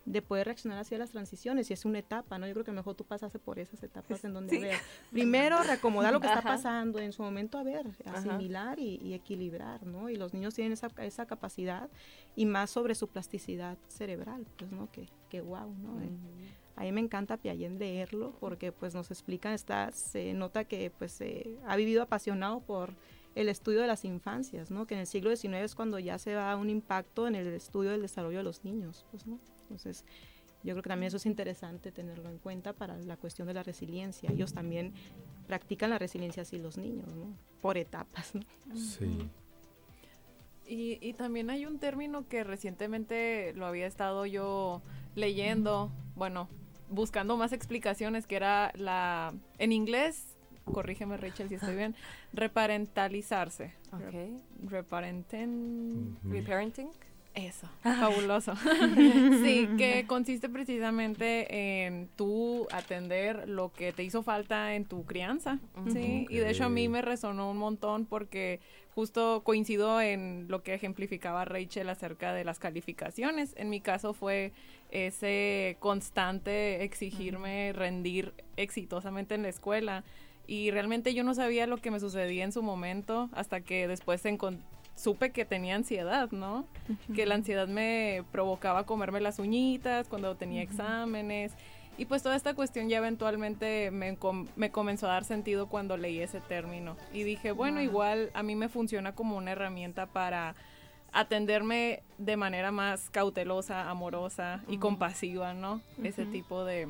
de 0.06 0.22
poder 0.22 0.48
reaccionar 0.48 0.80
hacia 0.80 0.98
las 0.98 1.12
transiciones, 1.12 1.70
y 1.70 1.74
es 1.74 1.86
una 1.86 2.00
etapa, 2.00 2.38
¿no? 2.38 2.46
Yo 2.46 2.54
creo 2.54 2.66
que 2.66 2.72
mejor 2.72 2.96
tú 2.96 3.06
pasaste 3.06 3.39
por 3.39 3.58
esas 3.60 3.82
etapas 3.84 4.24
en 4.26 4.34
donde, 4.34 4.60
ver, 4.60 4.78
primero 5.12 5.62
reacomodar 5.63 6.12
lo 6.12 6.20
que 6.20 6.28
está 6.28 6.42
pasando, 6.42 7.00
en 7.00 7.13
su 7.13 7.24
momento, 7.24 7.58
a 7.58 7.63
ver, 7.63 7.88
asimilar 8.06 8.80
y, 8.80 9.00
y 9.02 9.13
equilibrar, 9.13 9.86
¿no? 9.86 10.10
Y 10.10 10.16
los 10.18 10.34
niños 10.34 10.54
tienen 10.56 10.74
esa, 10.74 10.89
esa 10.98 11.26
capacidad, 11.26 11.89
y 12.36 12.46
más 12.46 12.70
sobre 12.70 12.96
su 12.96 13.08
plasticidad 13.08 13.78
cerebral, 13.88 14.46
pues, 14.58 14.72
¿no? 14.72 14.92
Que, 14.92 15.08
que 15.30 15.42
wow, 15.42 15.74
¿no? 15.76 16.02
Eh, 16.02 16.10
a 16.76 16.82
mí 16.82 16.92
me 16.92 17.02
encanta 17.02 17.38
Piaget 17.38 17.78
leerlo 17.80 18.34
porque 18.39 18.72
pues 18.72 18.96
nos 18.96 19.12
explica, 19.12 19.54
está, 19.54 19.92
se 19.92 20.34
nota 20.34 20.66
que 20.66 20.92
pues 20.98 21.22
eh, 21.22 21.60
ha 21.68 21.76
vivido 21.76 22.02
apasionado 22.02 22.62
por 22.62 22.96
el 23.36 23.50
estudio 23.50 23.82
de 23.82 23.88
las 23.88 24.06
infancias, 24.06 24.72
¿no? 24.72 24.86
Que 24.86 24.96
en 24.96 25.02
el 25.02 25.08
siglo 25.08 25.36
XIX 25.36 25.56
es 25.56 25.76
cuando 25.76 26.00
ya 26.00 26.18
se 26.18 26.32
da 26.32 26.56
un 26.56 26.70
impacto 26.70 27.28
en 27.28 27.36
el 27.36 27.48
estudio 27.48 27.92
del 27.92 28.02
desarrollo 28.02 28.39
de 28.39 28.44
los 28.44 28.63
niños, 28.63 29.06
pues, 29.12 29.26
¿no? 29.28 29.39
Entonces, 29.63 30.06
yo 30.63 30.73
creo 30.73 30.84
que 30.84 30.89
también 30.89 31.08
eso 31.08 31.17
es 31.17 31.26
interesante 31.26 31.91
tenerlo 31.91 32.30
en 32.30 32.38
cuenta 32.38 32.73
para 32.73 32.97
la 32.97 33.17
cuestión 33.17 33.47
de 33.47 33.54
la 33.54 33.63
resiliencia. 33.63 34.32
Ellos 34.32 34.54
también 34.54 34.93
practican 35.47 35.89
la 35.89 35.99
resiliencia 35.99 36.43
así 36.43 36.58
los 36.58 36.78
niños, 36.78 37.13
¿no? 37.13 37.36
Por 37.62 37.78
etapas, 37.78 38.34
¿no? 38.34 38.41
Sí. 38.76 39.30
Y, 40.65 40.97
y 41.02 41.13
también 41.13 41.49
hay 41.49 41.65
un 41.65 41.80
término 41.80 42.28
que 42.30 42.45
recientemente 42.45 43.54
lo 43.56 43.65
había 43.65 43.86
estado 43.86 44.26
yo 44.26 44.82
leyendo, 45.15 45.91
bueno, 46.15 46.47
buscando 46.89 47.36
más 47.36 47.52
explicaciones, 47.52 48.26
que 48.26 48.38
era 48.38 48.71
la, 48.76 49.34
en 49.58 49.73
inglés, 49.73 50.38
corrígeme 50.63 51.17
Rachel 51.17 51.49
si 51.49 51.56
estoy 51.56 51.76
bien, 51.76 51.95
reparentalizarse. 52.32 53.73
Ok. 53.91 54.69
Reparenten... 54.69 56.17
Reparenting. 56.23 56.89
Eso, 57.36 57.67
fabuloso. 57.82 58.54
sí, 59.43 59.67
que 59.78 60.06
consiste 60.08 60.50
precisamente 60.50 61.84
en 61.86 62.08
tú 62.15 62.67
atender 62.72 63.50
lo 63.50 63.72
que 63.74 63.91
te 63.91 64.04
hizo 64.04 64.22
falta 64.22 64.76
en 64.76 64.86
tu 64.86 65.04
crianza, 65.06 65.58
¿sí? 65.91 66.28
Y 66.30 66.38
de 66.38 66.52
hecho 66.52 66.65
a 66.65 66.69
mí 66.69 66.88
me 66.89 67.02
resonó 67.02 67.50
un 67.50 67.58
montón 67.58 68.06
porque 68.06 68.60
justo 68.93 69.41
coincido 69.43 70.00
en 70.00 70.46
lo 70.48 70.62
que 70.62 70.76
ejemplificaba 70.76 71.43
Rachel 71.46 71.89
acerca 71.89 72.34
de 72.34 72.43
las 72.43 72.60
calificaciones. 72.60 73.56
En 73.58 73.72
mi 73.72 73.82
caso 73.82 74.13
fue 74.13 74.52
ese 74.91 75.78
constante 75.80 76.84
exigirme 76.84 77.74
rendir 77.74 78.34
exitosamente 78.58 79.34
en 79.34 79.41
la 79.41 79.50
escuela 79.50 80.04
y 80.46 80.69
realmente 80.69 81.13
yo 81.15 81.24
no 81.24 81.34
sabía 81.34 81.65
lo 81.65 81.78
que 81.78 81.89
me 81.89 82.00
sucedía 82.00 82.43
en 82.43 82.52
su 82.52 82.62
momento 82.62 83.30
hasta 83.34 83.62
que 83.62 83.88
después 83.88 84.24
encon- 84.26 84.60
supe 84.95 85.32
que 85.32 85.45
tenía 85.45 85.75
ansiedad, 85.75 86.29
¿no? 86.32 86.65
Que 87.15 87.25
la 87.25 87.36
ansiedad 87.36 87.67
me 87.67 88.23
provocaba 88.32 88.86
comerme 88.86 89.21
las 89.21 89.39
uñitas 89.39 90.08
cuando 90.08 90.36
tenía 90.36 90.62
exámenes. 90.62 91.51
Y 91.97 92.06
pues 92.06 92.23
toda 92.23 92.36
esta 92.36 92.56
cuestión 92.56 92.89
ya 92.89 92.97
eventualmente 92.97 93.91
me, 93.91 94.15
com- 94.17 94.47
me 94.56 94.71
comenzó 94.71 95.06
a 95.08 95.13
dar 95.13 95.23
sentido 95.25 95.67
cuando 95.67 95.95
leí 95.97 96.19
ese 96.19 96.41
término. 96.41 96.97
Y 97.13 97.23
dije, 97.23 97.51
bueno, 97.51 97.77
Wow. 97.77 97.84
igual 97.86 98.29
a 98.34 98.41
mí 98.43 98.56
me 98.56 98.67
funciona 98.69 99.13
como 99.13 99.38
una 99.38 99.51
herramienta 99.51 100.08
para 100.08 100.56
atenderme 101.12 102.01
de 102.17 102.38
manera 102.38 102.71
más 102.71 103.10
cautelosa, 103.12 103.89
amorosa 103.89 104.63
y 104.67 104.77
compasiva, 104.79 105.53
¿no? 105.53 105.82
Ese 106.03 106.25
tipo 106.25 106.65
de, 106.65 106.88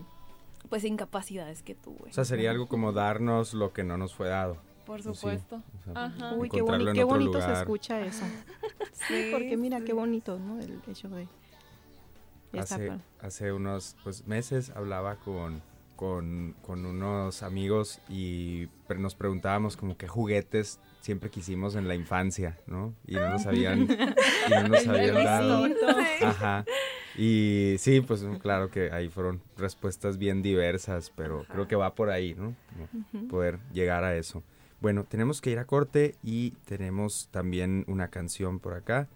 pues, 0.69 0.85
incapacidades 0.85 1.61
que 1.61 1.75
tuve. 1.75 2.09
O 2.09 2.13
sea, 2.13 2.23
sería 2.23 2.51
algo 2.51 2.67
como 2.67 2.93
darnos 2.93 3.53
lo 3.53 3.73
que 3.73 3.83
no 3.83 3.97
nos 3.97 4.13
fue 4.15 4.29
dado. 4.29 4.57
Por 4.85 5.01
Sí. 5.01 5.13
supuesto. 5.13 5.55
O 5.57 5.93
sea, 5.93 6.05
Ajá. 6.05 6.33
Uy, 6.35 6.49
qué, 6.49 6.61
boni- 6.61 7.03
bonito 7.05 7.41
se 7.41 7.51
escucha 7.53 8.01
eso. 8.05 8.25
Sí, 9.07 9.29
Porque 9.31 9.55
mira, 9.57 9.79
sí. 9.79 9.85
qué 9.85 9.93
bonito, 9.93 10.37
¿no? 10.39 10.59
El 10.59 10.79
hecho 10.87 11.09
de... 11.09 11.27
Hace, 12.59 12.91
hace 13.19 13.51
unos 13.51 13.95
pues, 14.03 14.27
meses 14.27 14.69
hablaba 14.75 15.15
con, 15.15 15.63
con, 15.95 16.55
con 16.61 16.85
unos 16.85 17.41
amigos 17.41 17.99
y 18.09 18.67
pre- 18.87 18.99
nos 18.99 19.15
preguntábamos 19.15 19.75
como 19.75 19.97
qué 19.97 20.07
juguetes 20.07 20.79
siempre 21.01 21.31
quisimos 21.31 21.75
en 21.75 21.87
la 21.87 21.95
infancia, 21.95 22.59
¿no? 22.67 22.93
Y 23.07 23.15
no 23.15 23.27
nos 23.29 23.47
habían, 23.47 23.81
y 23.81 24.49
no 24.51 24.67
nos 24.67 24.87
habían 24.87 25.15
dado. 25.23 25.65
Ajá. 26.21 26.63
Y 27.17 27.75
sí, 27.79 28.01
pues 28.01 28.23
claro 28.39 28.69
que 28.69 28.91
ahí 28.91 29.09
fueron 29.09 29.41
respuestas 29.57 30.17
bien 30.19 30.43
diversas, 30.43 31.11
pero 31.15 31.45
creo 31.49 31.67
que 31.67 31.75
va 31.75 31.95
por 31.95 32.11
ahí, 32.11 32.35
¿no? 32.35 32.55
Poder 33.29 33.59
llegar 33.73 34.03
a 34.03 34.15
eso. 34.15 34.43
Bueno, 34.83 35.05
tenemos 35.05 35.39
que 35.39 35.49
ir 35.49 35.59
a 35.59 35.65
corte 35.65 36.15
y 36.21 36.51
tenemos 36.65 37.29
también 37.31 37.85
una 37.87 38.09
canción 38.09 38.59
por 38.59 38.73
acá. 38.73 39.07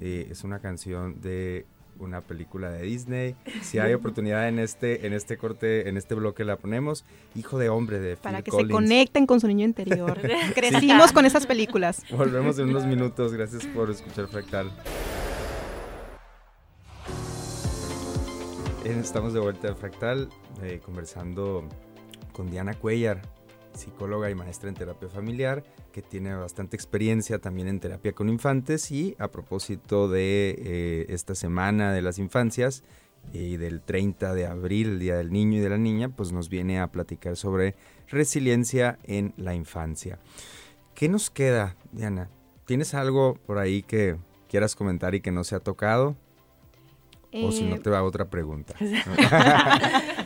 Eh, 0.00 0.28
es 0.30 0.44
una 0.44 0.60
canción 0.60 1.20
de 1.20 1.66
una 1.98 2.20
película 2.20 2.70
de 2.70 2.82
Disney. 2.82 3.34
Si 3.60 3.80
hay 3.80 3.92
oportunidad 3.92 4.48
en 4.48 4.60
este, 4.60 5.04
en 5.04 5.12
este 5.12 5.36
corte, 5.36 5.88
en 5.88 5.96
este 5.96 6.14
bloque 6.14 6.44
la 6.44 6.56
ponemos. 6.58 7.04
Hijo 7.34 7.58
de 7.58 7.68
hombre 7.68 7.98
de 7.98 8.16
Para 8.16 8.38
Phil 8.38 8.44
que 8.44 8.50
Collins. 8.52 8.68
se 8.68 8.72
conecten 8.72 9.26
con 9.26 9.40
su 9.40 9.48
niño 9.48 9.64
interior. 9.64 10.16
Crecimos 10.54 11.10
con 11.10 11.26
esas 11.26 11.44
películas. 11.44 12.04
Volvemos 12.12 12.60
en 12.60 12.68
unos 12.68 12.86
minutos. 12.86 13.32
Gracias 13.32 13.66
por 13.66 13.90
escuchar 13.90 14.28
Fractal. 14.28 14.70
Estamos 18.84 19.32
de 19.32 19.40
vuelta 19.40 19.66
al 19.66 19.74
Fractal, 19.74 20.28
eh, 20.62 20.80
conversando 20.84 21.68
con 22.32 22.48
Diana 22.48 22.74
Cuellar, 22.74 23.22
psicóloga 23.76 24.30
y 24.30 24.34
maestra 24.34 24.68
en 24.68 24.74
terapia 24.74 25.08
familiar, 25.08 25.64
que 25.92 26.02
tiene 26.02 26.34
bastante 26.34 26.76
experiencia 26.76 27.38
también 27.38 27.68
en 27.68 27.80
terapia 27.80 28.12
con 28.12 28.28
infantes 28.28 28.90
y 28.90 29.14
a 29.18 29.28
propósito 29.28 30.08
de 30.08 30.54
eh, 30.58 31.06
esta 31.08 31.34
semana 31.34 31.92
de 31.92 32.02
las 32.02 32.18
infancias 32.18 32.82
y 33.32 33.56
del 33.56 33.80
30 33.80 34.34
de 34.34 34.46
abril, 34.46 34.88
el 34.88 34.98
Día 35.00 35.16
del 35.16 35.32
Niño 35.32 35.58
y 35.58 35.60
de 35.60 35.68
la 35.68 35.78
Niña, 35.78 36.08
pues 36.10 36.32
nos 36.32 36.48
viene 36.48 36.80
a 36.80 36.88
platicar 36.88 37.36
sobre 37.36 37.74
resiliencia 38.08 38.98
en 39.04 39.34
la 39.36 39.54
infancia. 39.54 40.18
¿Qué 40.94 41.08
nos 41.08 41.30
queda, 41.30 41.76
Diana? 41.92 42.28
¿Tienes 42.66 42.94
algo 42.94 43.34
por 43.46 43.58
ahí 43.58 43.82
que 43.82 44.16
quieras 44.48 44.76
comentar 44.76 45.14
y 45.14 45.20
que 45.20 45.32
no 45.32 45.44
se 45.44 45.54
ha 45.54 45.60
tocado? 45.60 46.16
O 47.32 47.52
si 47.52 47.64
no 47.64 47.76
Eh, 47.76 47.80
te 47.80 47.90
va 47.90 48.02
otra 48.02 48.30
pregunta. 48.30 48.74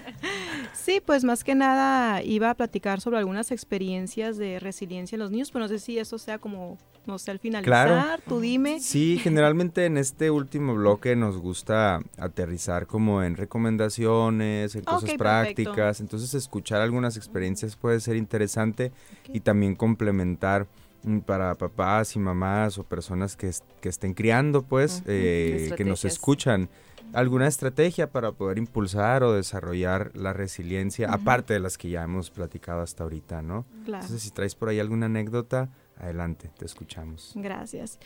Sí, 0.75 1.01
pues 1.05 1.25
más 1.25 1.45
que 1.45 1.55
nada 1.55 2.23
iba 2.23 2.51
a 2.51 2.55
platicar 2.55 3.01
sobre 3.01 3.19
algunas 3.19 3.51
experiencias 3.51 4.37
de 4.39 4.59
resiliencia 4.59 5.17
en 5.17 5.21
los 5.21 5.31
niños, 5.31 5.51
pero 5.51 5.65
no 5.65 5.69
sé 5.69 5.79
si 5.79 5.99
eso 5.99 6.19
sea 6.19 6.39
como, 6.39 6.79
no 7.07 7.19
sé, 7.19 7.31
al 7.31 7.39
finalizar, 7.39 7.87
Claro. 7.89 8.23
tú 8.27 8.41
dime. 8.41 8.81
Sí, 8.81 9.19
generalmente 9.23 9.85
en 9.87 9.99
este 9.99 10.31
último 10.31 10.75
bloque 10.75 11.17
nos 11.17 11.37
gusta 11.39 12.01
aterrizar 12.19 12.87
como 12.87 13.23
en 13.23 13.37
recomendaciones, 13.37 14.75
en 14.75 14.83
cosas 14.85 15.15
prácticas, 15.15 15.75
perfecto. 15.75 16.03
entonces 16.03 16.35
escuchar 16.35 16.81
algunas 16.81 17.17
experiencias 17.17 17.77
puede 17.77 18.01
ser 18.01 18.17
interesante 18.17 18.93
y 19.29 19.41
también 19.41 19.75
complementar 19.77 20.67
mm, 21.03 21.19
para 21.21 21.55
papás 21.57 22.17
y 22.17 22.19
mamás 22.19 22.79
o 22.79 22.85
personas 22.85 23.37
que, 23.37 23.51
que 23.81 23.89
estén 23.89 24.15
criando, 24.15 24.63
pues, 24.63 25.03
eh, 25.07 25.73
que 25.77 25.85
nos 25.85 26.05
escuchan. 26.05 26.69
¿Alguna 27.13 27.47
estrategia 27.47 28.11
para 28.11 28.33
poder 28.33 28.59
impulsar 28.59 29.23
o 29.23 29.33
desarrollar 29.33 30.13
la 30.15 30.33
resiliencia, 30.33 31.11
aparte 31.11 31.55
de 31.55 31.61
las 31.61 31.77
que 31.77 31.91
ya 31.91 32.03
hemos 32.03 32.31
platicado 32.31 32.81
hasta 32.81 33.03
ahorita, 33.03 33.43
¿no? 33.43 33.67
Claro. 33.85 34.05
Entonces, 34.05 34.23
si 34.23 34.31
traes 34.31 34.55
por 34.55 34.69
ahí 34.69 34.79
alguna 34.79 35.07
anécdota, 35.07 35.71
adelante, 35.99 36.51
te 36.57 36.65
escuchamos. 36.65 37.33
Gracias. 37.35 37.99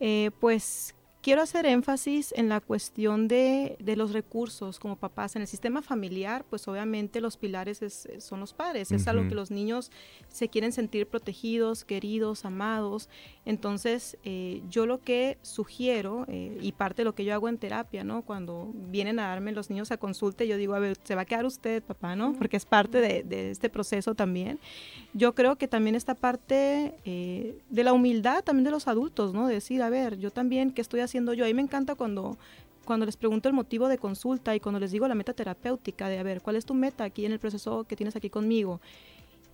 Eh, 0.00 0.30
pues 0.40 0.94
quiero 1.26 1.42
hacer 1.42 1.66
énfasis 1.66 2.32
en 2.36 2.48
la 2.48 2.60
cuestión 2.60 3.26
de, 3.26 3.74
de 3.80 3.96
los 3.96 4.12
recursos 4.12 4.78
como 4.78 4.94
papás. 4.94 5.34
En 5.34 5.42
el 5.42 5.48
sistema 5.48 5.82
familiar, 5.82 6.44
pues 6.48 6.68
obviamente 6.68 7.20
los 7.20 7.36
pilares 7.36 7.82
es- 7.82 8.06
son 8.20 8.38
los 8.38 8.52
padres. 8.54 8.92
Es 8.92 9.08
algo 9.08 9.22
que 9.28 9.34
los 9.34 9.50
niños 9.50 9.90
se 10.28 10.48
quieren 10.48 10.70
sentir 10.70 11.08
protegidos, 11.08 11.84
queridos, 11.84 12.44
amados. 12.44 13.08
Entonces, 13.44 14.16
eh, 14.22 14.62
yo 14.70 14.86
lo 14.86 15.00
que 15.02 15.36
sugiero, 15.42 16.26
eh, 16.28 16.56
y 16.62 16.70
parte 16.70 17.02
de 17.02 17.06
lo 17.06 17.14
que 17.16 17.24
yo 17.24 17.34
hago 17.34 17.48
en 17.48 17.58
terapia, 17.58 18.04
¿no? 18.04 18.22
Cuando 18.22 18.70
vienen 18.88 19.18
a 19.18 19.26
darme 19.26 19.50
los 19.50 19.68
niños 19.68 19.90
a 19.90 19.96
consulta, 19.96 20.44
yo 20.44 20.56
digo, 20.56 20.74
a 20.74 20.78
ver, 20.78 20.96
se 21.02 21.16
va 21.16 21.22
a 21.22 21.24
quedar 21.24 21.44
usted, 21.44 21.82
papá, 21.82 22.14
¿no? 22.14 22.34
Porque 22.34 22.56
es 22.56 22.64
parte 22.64 23.00
de, 23.00 23.24
de 23.24 23.50
este 23.50 23.68
proceso 23.68 24.14
también. 24.14 24.60
Yo 25.12 25.34
creo 25.34 25.56
que 25.56 25.66
también 25.66 25.96
esta 25.96 26.14
parte 26.14 26.94
eh, 27.04 27.58
de 27.68 27.82
la 27.82 27.92
humildad 27.92 28.44
también 28.44 28.64
de 28.64 28.70
los 28.70 28.86
adultos, 28.86 29.34
¿no? 29.34 29.48
De 29.48 29.54
decir, 29.54 29.82
a 29.82 29.90
ver, 29.90 30.18
yo 30.18 30.30
también, 30.30 30.70
¿qué 30.70 30.82
estoy 30.82 31.00
haciendo 31.00 31.15
yo? 31.34 31.44
A 31.44 31.54
me 31.54 31.62
encanta 31.62 31.94
cuando, 31.94 32.36
cuando 32.84 33.06
les 33.06 33.16
pregunto 33.16 33.48
el 33.48 33.54
motivo 33.54 33.88
de 33.88 33.98
consulta 33.98 34.54
y 34.54 34.60
cuando 34.60 34.80
les 34.80 34.90
digo 34.90 35.08
la 35.08 35.14
meta 35.14 35.32
terapéutica, 35.32 36.08
de, 36.08 36.18
a 36.18 36.22
ver, 36.22 36.42
¿cuál 36.42 36.56
es 36.56 36.64
tu 36.64 36.74
meta 36.74 37.04
aquí 37.04 37.24
en 37.24 37.32
el 37.32 37.38
proceso 37.38 37.84
que 37.84 37.96
tienes 37.96 38.16
aquí 38.16 38.30
conmigo? 38.30 38.80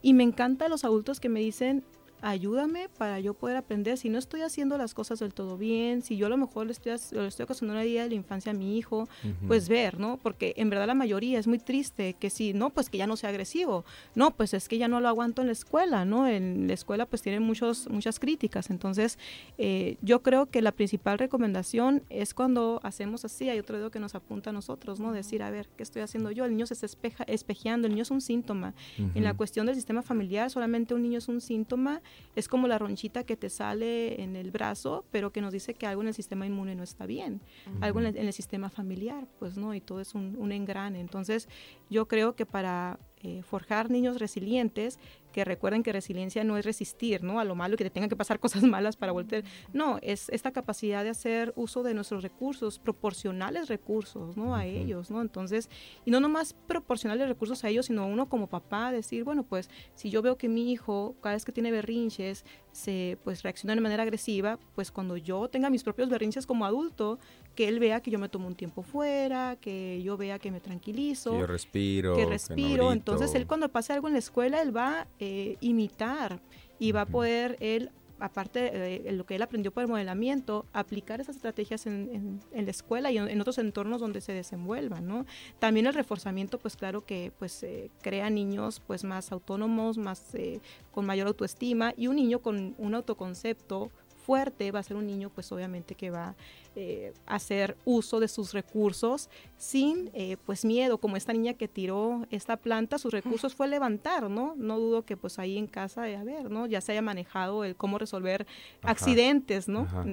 Y 0.02 0.14
me 0.14 0.24
encanta 0.24 0.68
los 0.68 0.84
adultos 0.84 1.20
que 1.20 1.28
me 1.28 1.40
dicen, 1.40 1.84
ayúdame 2.22 2.88
para 2.88 3.20
yo 3.20 3.34
poder 3.34 3.56
aprender. 3.56 3.98
Si 3.98 4.08
no 4.08 4.18
estoy 4.18 4.42
haciendo 4.42 4.78
las 4.78 4.94
cosas 4.94 5.18
del 5.18 5.34
todo 5.34 5.58
bien, 5.58 6.02
si 6.02 6.16
yo 6.16 6.26
a 6.26 6.28
lo 6.28 6.36
mejor 6.36 6.66
le 6.66 6.72
estoy, 6.72 6.92
le 7.10 7.26
estoy 7.26 7.44
ocasionando 7.44 7.74
una 7.74 7.82
herida 7.82 8.04
de 8.04 8.10
la 8.10 8.14
infancia 8.14 8.52
a 8.52 8.54
mi 8.54 8.78
hijo, 8.78 9.08
pues 9.48 9.68
ver, 9.68 9.98
¿no? 9.98 10.18
Porque 10.22 10.54
en 10.56 10.70
verdad 10.70 10.86
la 10.86 10.94
mayoría 10.94 11.38
es 11.38 11.46
muy 11.46 11.58
triste 11.58 12.14
que 12.14 12.30
si, 12.30 12.52
no, 12.54 12.70
pues 12.70 12.88
que 12.88 12.98
ya 12.98 13.06
no 13.06 13.16
sea 13.16 13.30
agresivo, 13.30 13.84
no, 14.14 14.30
pues 14.30 14.54
es 14.54 14.68
que 14.68 14.78
ya 14.78 14.88
no 14.88 15.00
lo 15.00 15.08
aguanto 15.08 15.42
en 15.42 15.48
la 15.48 15.52
escuela, 15.52 16.04
¿no? 16.04 16.26
En 16.28 16.68
la 16.68 16.74
escuela 16.74 17.06
pues 17.06 17.22
tienen 17.22 17.42
muchos, 17.42 17.88
muchas 17.90 18.18
críticas, 18.20 18.70
entonces 18.70 19.18
eh, 19.58 19.96
yo 20.00 20.22
creo 20.22 20.46
que 20.46 20.62
la 20.62 20.72
principal 20.72 21.18
recomendación 21.18 22.02
es 22.08 22.34
cuando 22.34 22.80
hacemos 22.84 23.24
así, 23.24 23.48
hay 23.48 23.58
otro 23.58 23.76
dedo 23.76 23.90
que 23.90 23.98
nos 23.98 24.14
apunta 24.14 24.50
a 24.50 24.52
nosotros, 24.52 25.00
¿no? 25.00 25.12
Decir, 25.12 25.42
a 25.42 25.50
ver, 25.50 25.68
¿qué 25.76 25.82
estoy 25.82 26.02
haciendo 26.02 26.30
yo? 26.30 26.44
El 26.44 26.52
niño 26.52 26.66
se 26.66 26.74
está 26.74 26.86
espeja- 26.86 27.24
espejeando, 27.26 27.86
el 27.88 27.94
niño 27.94 28.02
es 28.02 28.10
un 28.10 28.20
síntoma. 28.20 28.74
En 29.14 29.24
la 29.24 29.34
cuestión 29.34 29.66
del 29.66 29.74
sistema 29.74 30.02
familiar, 30.02 30.50
solamente 30.50 30.94
un 30.94 31.02
niño 31.02 31.18
es 31.18 31.28
un 31.28 31.40
síntoma, 31.40 32.00
es 32.34 32.48
como 32.48 32.66
la 32.66 32.78
ronchita 32.78 33.24
que 33.24 33.36
te 33.36 33.50
sale 33.50 34.22
en 34.22 34.36
el 34.36 34.50
brazo, 34.50 35.04
pero 35.10 35.32
que 35.32 35.40
nos 35.40 35.52
dice 35.52 35.74
que 35.74 35.86
algo 35.86 36.02
en 36.02 36.08
el 36.08 36.14
sistema 36.14 36.46
inmune 36.46 36.74
no 36.74 36.82
está 36.82 37.06
bien, 37.06 37.40
algo 37.80 38.00
en 38.00 38.06
el, 38.06 38.16
en 38.16 38.26
el 38.26 38.32
sistema 38.32 38.70
familiar, 38.70 39.26
pues 39.38 39.56
no, 39.56 39.74
y 39.74 39.80
todo 39.80 40.00
es 40.00 40.14
un, 40.14 40.36
un 40.38 40.52
engrane. 40.52 41.00
Entonces, 41.00 41.48
yo 41.90 42.08
creo 42.08 42.34
que 42.34 42.46
para 42.46 42.98
eh, 43.22 43.42
forjar 43.42 43.90
niños 43.90 44.18
resilientes, 44.18 44.98
que 45.32 45.44
recuerden 45.44 45.82
que 45.82 45.92
resiliencia 45.92 46.44
no 46.44 46.56
es 46.56 46.64
resistir, 46.64 47.22
¿no? 47.24 47.40
A 47.40 47.44
lo 47.44 47.54
malo 47.54 47.74
y 47.74 47.76
que 47.78 47.84
te 47.84 47.90
tengan 47.90 48.08
que 48.08 48.16
pasar 48.16 48.38
cosas 48.40 48.62
malas 48.62 48.96
para 48.96 49.12
volver. 49.12 49.44
No, 49.72 49.98
es 50.02 50.28
esta 50.28 50.52
capacidad 50.52 51.02
de 51.02 51.10
hacer 51.10 51.52
uso 51.56 51.82
de 51.82 51.94
nuestros 51.94 52.22
recursos, 52.22 52.78
proporcionales 52.78 53.68
recursos, 53.68 54.36
¿no? 54.36 54.54
A 54.54 54.66
ellos, 54.66 55.10
¿no? 55.10 55.20
Entonces, 55.20 55.68
y 56.04 56.10
no 56.10 56.20
nomás 56.20 56.54
proporcionarle 56.54 57.26
recursos 57.26 57.64
a 57.64 57.68
ellos, 57.68 57.86
sino 57.86 58.06
uno 58.06 58.28
como 58.28 58.46
papá 58.46 58.92
decir, 58.92 59.24
bueno, 59.24 59.42
pues 59.42 59.68
si 59.94 60.10
yo 60.10 60.22
veo 60.22 60.36
que 60.36 60.48
mi 60.48 60.70
hijo 60.70 61.16
cada 61.22 61.34
vez 61.34 61.44
que 61.44 61.52
tiene 61.52 61.70
berrinches 61.70 62.44
se 62.72 63.18
pues 63.22 63.42
reacciona 63.42 63.74
de 63.74 63.80
manera 63.80 64.02
agresiva, 64.02 64.58
pues 64.74 64.90
cuando 64.90 65.16
yo 65.16 65.48
tenga 65.48 65.68
mis 65.70 65.82
propios 65.82 66.08
berrinches 66.08 66.46
como 66.46 66.64
adulto, 66.64 67.18
que 67.54 67.68
él 67.68 67.78
vea 67.78 68.00
que 68.00 68.10
yo 68.10 68.18
me 68.18 68.28
tomo 68.28 68.46
un 68.46 68.54
tiempo 68.54 68.82
fuera, 68.82 69.56
que 69.56 70.02
yo 70.02 70.16
vea 70.16 70.38
que 70.38 70.50
me 70.50 70.60
tranquilizo 70.60 71.32
Que 71.32 71.38
yo 71.40 71.46
respiro. 71.46 72.16
que 72.16 72.26
respiro. 72.26 72.92
Entonces 72.92 73.34
él 73.34 73.46
cuando 73.46 73.68
pase 73.68 73.92
algo 73.92 74.08
en 74.08 74.14
la 74.14 74.18
escuela, 74.18 74.62
él 74.62 74.74
va 74.74 75.06
eh, 75.22 75.56
imitar 75.60 76.40
y 76.78 76.92
va 76.92 77.02
a 77.02 77.06
poder 77.06 77.56
él, 77.60 77.90
aparte 78.18 78.58
de 78.70 79.12
lo 79.12 79.24
que 79.24 79.34
él 79.36 79.42
aprendió 79.42 79.70
por 79.72 79.82
el 79.84 79.88
modelamiento, 79.88 80.64
aplicar 80.72 81.20
esas 81.20 81.36
estrategias 81.36 81.86
en, 81.86 82.08
en- 82.12 82.40
en 82.52 82.64
la 82.64 82.70
escuela 82.70 83.10
y 83.10 83.18
en, 83.18 83.28
en 83.28 83.40
otros 83.40 83.58
entornos 83.58 84.00
donde 84.00 84.20
se 84.20 84.32
desenvuelvan, 84.32 85.06
¿no? 85.06 85.26
También 85.58 85.86
el 85.86 85.94
reforzamiento, 85.94 86.58
pues 86.58 86.76
claro 86.76 87.04
que 87.04 87.32
pues 87.38 87.62
eh, 87.62 87.90
crea 88.00 88.30
niños 88.30 88.80
pues 88.86 89.04
más 89.04 89.32
autónomos, 89.32 89.96
más 89.98 90.34
eh, 90.34 90.60
con 90.92 91.06
mayor 91.06 91.26
autoestima 91.28 91.94
y 91.96 92.06
un 92.08 92.16
niño 92.16 92.40
con 92.40 92.74
un 92.78 92.94
autoconcepto 92.94 93.90
fuerte 94.22 94.70
va 94.70 94.78
a 94.78 94.82
ser 94.82 94.96
un 94.96 95.06
niño 95.06 95.30
pues 95.30 95.50
obviamente 95.52 95.94
que 95.94 96.10
va 96.10 96.34
eh, 96.74 97.12
a 97.26 97.34
hacer 97.34 97.76
uso 97.84 98.20
de 98.20 98.28
sus 98.28 98.52
recursos 98.52 99.28
sin 99.58 100.10
eh, 100.14 100.36
pues 100.46 100.64
miedo, 100.64 100.98
como 100.98 101.16
esta 101.16 101.32
niña 101.32 101.54
que 101.54 101.68
tiró 101.68 102.26
esta 102.30 102.56
planta, 102.56 102.98
sus 102.98 103.12
recursos 103.12 103.54
fue 103.54 103.68
levantar, 103.68 104.30
¿no? 104.30 104.54
No 104.56 104.78
dudo 104.78 105.04
que 105.04 105.16
pues 105.16 105.38
ahí 105.38 105.58
en 105.58 105.66
casa, 105.66 106.08
eh, 106.08 106.16
a 106.16 106.24
ver, 106.24 106.50
¿no? 106.50 106.66
Ya 106.66 106.80
se 106.80 106.92
haya 106.92 107.02
manejado 107.02 107.64
el 107.64 107.76
cómo 107.76 107.98
resolver 107.98 108.46
Ajá. 108.82 108.92
accidentes, 108.92 109.68
¿no? 109.68 109.80
Ajá, 109.80 110.00
ajá. 110.00 110.06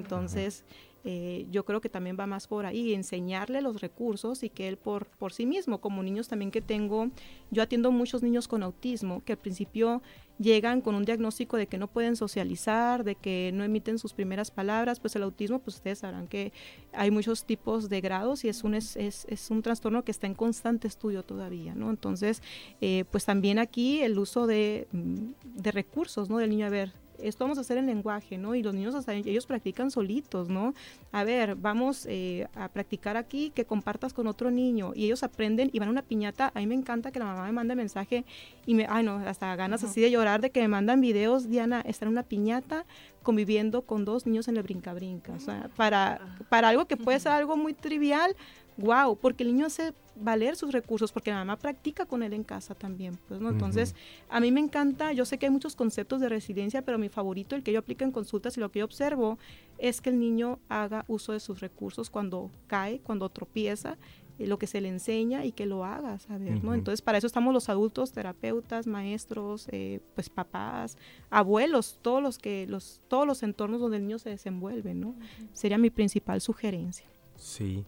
Eh, 1.05 1.45
yo 1.49 1.63
creo 1.63 1.81
que 1.81 1.89
también 1.89 2.17
va 2.19 2.27
más 2.27 2.47
por 2.47 2.65
ahí, 2.65 2.93
enseñarle 2.93 3.61
los 3.61 3.81
recursos 3.81 4.43
y 4.43 4.49
que 4.49 4.67
él 4.67 4.77
por, 4.77 5.05
por 5.05 5.31
sí 5.31 5.45
mismo, 5.45 5.79
como 5.79 6.03
niños 6.03 6.27
también 6.27 6.51
que 6.51 6.61
tengo, 6.61 7.09
yo 7.51 7.63
atiendo 7.63 7.91
muchos 7.91 8.21
niños 8.21 8.47
con 8.47 8.63
autismo 8.63 9.23
que 9.23 9.33
al 9.33 9.37
principio 9.37 10.01
llegan 10.39 10.81
con 10.81 10.95
un 10.95 11.03
diagnóstico 11.03 11.57
de 11.57 11.67
que 11.67 11.77
no 11.77 11.87
pueden 11.87 12.15
socializar, 12.15 13.03
de 13.03 13.15
que 13.15 13.51
no 13.53 13.63
emiten 13.63 13.99
sus 13.99 14.13
primeras 14.13 14.51
palabras, 14.51 14.99
pues 14.99 15.15
el 15.15 15.23
autismo, 15.23 15.59
pues 15.59 15.75
ustedes 15.75 15.99
sabrán 15.99 16.27
que 16.27 16.53
hay 16.93 17.11
muchos 17.11 17.43
tipos 17.43 17.89
de 17.89 18.01
grados 18.01 18.45
y 18.45 18.49
es 18.49 18.63
un, 18.63 18.73
es, 18.73 18.95
es, 18.95 19.25
es 19.29 19.51
un 19.51 19.61
trastorno 19.61 20.03
que 20.03 20.11
está 20.11 20.27
en 20.27 20.35
constante 20.35 20.87
estudio 20.87 21.23
todavía, 21.23 21.75
¿no? 21.75 21.89
Entonces, 21.89 22.41
eh, 22.79 23.03
pues 23.11 23.25
también 23.25 23.59
aquí 23.59 24.01
el 24.01 24.17
uso 24.17 24.47
de, 24.47 24.87
mm, 24.91 25.59
de 25.61 25.71
recursos, 25.71 26.29
¿no? 26.29 26.37
Del 26.37 26.49
niño, 26.49 26.65
a 26.65 26.69
ver, 26.69 26.93
esto 27.23 27.43
vamos 27.43 27.57
a 27.57 27.61
hacer 27.61 27.77
en 27.77 27.85
lenguaje, 27.85 28.37
¿no? 28.37 28.55
Y 28.55 28.63
los 28.63 28.73
niños 28.73 28.95
hasta 28.95 29.13
ellos 29.13 29.45
practican 29.45 29.91
solitos, 29.91 30.49
¿no? 30.49 30.73
A 31.11 31.23
ver, 31.23 31.55
vamos 31.55 32.05
eh, 32.07 32.47
a 32.55 32.67
practicar 32.69 33.17
aquí 33.17 33.51
que 33.53 33.65
compartas 33.65 34.13
con 34.13 34.27
otro 34.27 34.51
niño 34.51 34.93
y 34.95 35.05
ellos 35.05 35.23
aprenden 35.23 35.69
y 35.73 35.79
van 35.79 35.89
a 35.89 35.91
una 35.91 36.01
piñata. 36.01 36.51
A 36.53 36.59
mí 36.59 36.67
me 36.67 36.75
encanta 36.75 37.11
que 37.11 37.19
la 37.19 37.25
mamá 37.25 37.45
me 37.45 37.51
mande 37.51 37.75
mensaje 37.75 38.25
y 38.65 38.75
me, 38.75 38.85
ay 38.89 39.03
no, 39.03 39.15
hasta 39.15 39.55
ganas 39.55 39.83
así 39.83 40.01
de 40.01 40.11
llorar 40.11 40.41
de 40.41 40.49
que 40.49 40.61
me 40.61 40.67
mandan 40.67 41.01
videos, 41.01 41.49
Diana, 41.49 41.81
está 41.81 42.05
en 42.05 42.11
una 42.11 42.23
piñata 42.23 42.85
conviviendo 43.23 43.81
con 43.81 44.05
dos 44.05 44.25
niños 44.25 44.47
en 44.47 44.57
el 44.57 44.63
brinca-brinca. 44.63 45.33
O 45.33 45.39
sea, 45.39 45.69
para, 45.75 46.19
para 46.49 46.69
algo 46.69 46.85
que 46.85 46.97
puede 46.97 47.19
ser 47.19 47.31
algo 47.33 47.57
muy 47.57 47.73
trivial, 47.73 48.35
wow, 48.79 49.17
porque 49.17 49.43
el 49.43 49.53
niño 49.53 49.65
hace 49.65 49.93
valer 50.15 50.55
sus 50.55 50.71
recursos, 50.71 51.11
porque 51.11 51.31
la 51.31 51.37
mamá 51.37 51.57
practica 51.57 52.05
con 52.05 52.23
él 52.23 52.33
en 52.33 52.43
casa 52.43 52.75
también. 52.75 53.17
Pues, 53.27 53.39
¿no? 53.39 53.49
Entonces, 53.49 53.95
a 54.29 54.39
mí 54.39 54.51
me 54.51 54.59
encanta, 54.59 55.13
yo 55.13 55.25
sé 55.25 55.37
que 55.37 55.45
hay 55.45 55.51
muchos 55.51 55.75
conceptos 55.75 56.21
de 56.21 56.29
resiliencia, 56.29 56.81
pero 56.81 56.97
mi 56.97 57.09
favorito, 57.09 57.55
el 57.55 57.63
que 57.63 57.71
yo 57.71 57.79
aplico 57.79 58.03
en 58.03 58.11
consultas 58.11 58.57
y 58.57 58.59
lo 58.59 58.71
que 58.71 58.79
yo 58.79 58.85
observo, 58.85 59.37
es 59.77 60.01
que 60.01 60.09
el 60.09 60.19
niño 60.19 60.59
haga 60.67 61.05
uso 61.07 61.33
de 61.33 61.39
sus 61.39 61.59
recursos 61.59 62.09
cuando 62.09 62.51
cae, 62.67 62.99
cuando 62.99 63.29
tropieza, 63.29 63.97
eh, 64.39 64.47
lo 64.47 64.57
que 64.57 64.67
se 64.67 64.81
le 64.81 64.87
enseña 64.89 65.45
y 65.45 65.51
que 65.51 65.65
lo 65.65 65.85
haga, 65.85 66.19
saber, 66.19 66.63
¿no? 66.63 66.73
Entonces, 66.73 67.01
para 67.01 67.17
eso 67.17 67.27
estamos 67.27 67.53
los 67.53 67.69
adultos, 67.69 68.11
terapeutas, 68.11 68.87
maestros, 68.87 69.67
eh, 69.71 69.99
pues 70.15 70.29
papás, 70.29 70.97
abuelos, 71.29 71.99
todos 72.01 72.21
los 72.21 72.37
que, 72.37 72.65
los, 72.67 73.01
todos 73.09 73.27
los 73.27 73.43
entornos 73.43 73.81
donde 73.81 73.97
el 73.97 74.03
niño 74.03 74.19
se 74.19 74.29
desenvuelve, 74.29 74.93
¿no? 74.93 75.15
Sería 75.53 75.77
mi 75.77 75.89
principal 75.89 76.41
sugerencia. 76.41 77.05
Sí. 77.35 77.85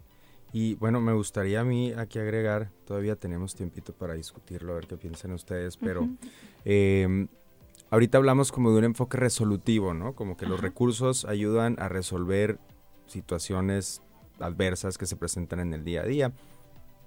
Y 0.54 0.76
bueno, 0.76 1.00
me 1.00 1.14
gustaría 1.14 1.62
a 1.62 1.64
mí 1.64 1.94
aquí 1.94 2.20
agregar, 2.20 2.72
todavía 2.86 3.16
tenemos 3.16 3.56
tiempito 3.56 3.94
para 3.94 4.16
discutirlo, 4.16 4.74
a 4.74 4.76
ver 4.76 4.88
qué 4.88 4.98
piensan 4.98 5.32
ustedes, 5.32 5.78
pero 5.78 6.10
em, 6.66 7.28
ahorita 7.90 8.18
hablamos 8.18 8.52
como 8.52 8.72
de 8.72 8.80
un 8.80 8.84
enfoque 8.84 9.18
resolutivo, 9.18 9.94
¿no? 9.94 10.14
Como 10.14 10.36
que 10.36 10.46
los 10.46 10.60
recursos 10.60 11.24
ayudan 11.26 11.78
a 11.80 11.88
resolver 11.88 12.60
situaciones 13.08 14.02
adversas 14.40 14.98
que 14.98 15.06
se 15.06 15.16
presentan 15.16 15.60
en 15.62 15.74
el 15.74 15.86
día 15.86 16.02
a 16.02 16.06
día. 16.06 16.34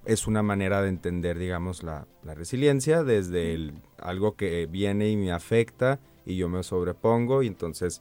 Es 0.07 0.27
una 0.27 0.43
manera 0.43 0.81
de 0.81 0.89
entender, 0.89 1.39
digamos, 1.39 1.83
la, 1.83 2.07
resiliencia 2.23 3.05
desde 3.05 3.55
el, 3.55 3.75
algo 3.99 4.37
que 4.37 4.67
viene 4.67 5.11
y 5.11 5.17
me 5.17 5.33
afecta 5.33 6.01
y 6.25 6.37
yo 6.37 6.49
me 6.49 6.63
sobrepongo 6.63 7.43
y 7.43 7.47
entonces 7.47 8.01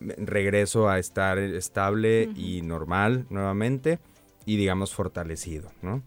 regreso 0.00 0.88
a 0.88 0.98
estar 0.98 1.38
estable 1.38 2.28
y 2.36 2.62
normal 2.62 3.26
nuevamente 3.30 3.98
y 4.46 4.56
digamos 4.56 4.94
fortalecido, 4.94 5.70
¿no? 5.82 6.02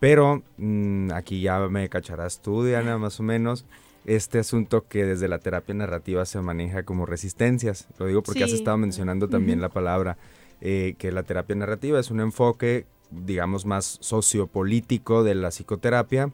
Pero 0.00 0.42
mm, 0.58 1.10
aquí 1.12 1.40
ya 1.40 1.58
me 1.68 1.88
cacharás 1.88 2.40
tú, 2.40 2.64
Diana, 2.64 2.98
más 2.98 3.18
o 3.20 3.22
menos, 3.22 3.64
este 4.04 4.38
asunto 4.38 4.86
que 4.88 5.04
desde 5.04 5.28
la 5.28 5.38
terapia 5.38 5.74
narrativa 5.74 6.24
se 6.26 6.40
maneja 6.40 6.84
como 6.84 7.06
resistencias. 7.06 7.88
Lo 7.98 8.06
digo 8.06 8.22
porque 8.22 8.44
has 8.44 8.52
estado 8.52 8.76
mencionando 8.76 9.28
también 9.28 9.60
la 9.60 9.68
palabra, 9.68 10.16
eh, 10.60 10.94
que 10.98 11.12
la 11.12 11.22
terapia 11.22 11.56
narrativa 11.56 11.98
es 11.98 12.10
un 12.10 12.20
enfoque, 12.20 12.86
digamos, 13.10 13.66
más 13.66 13.98
sociopolítico 14.00 15.24
de 15.24 15.34
la 15.34 15.48
psicoterapia, 15.48 16.30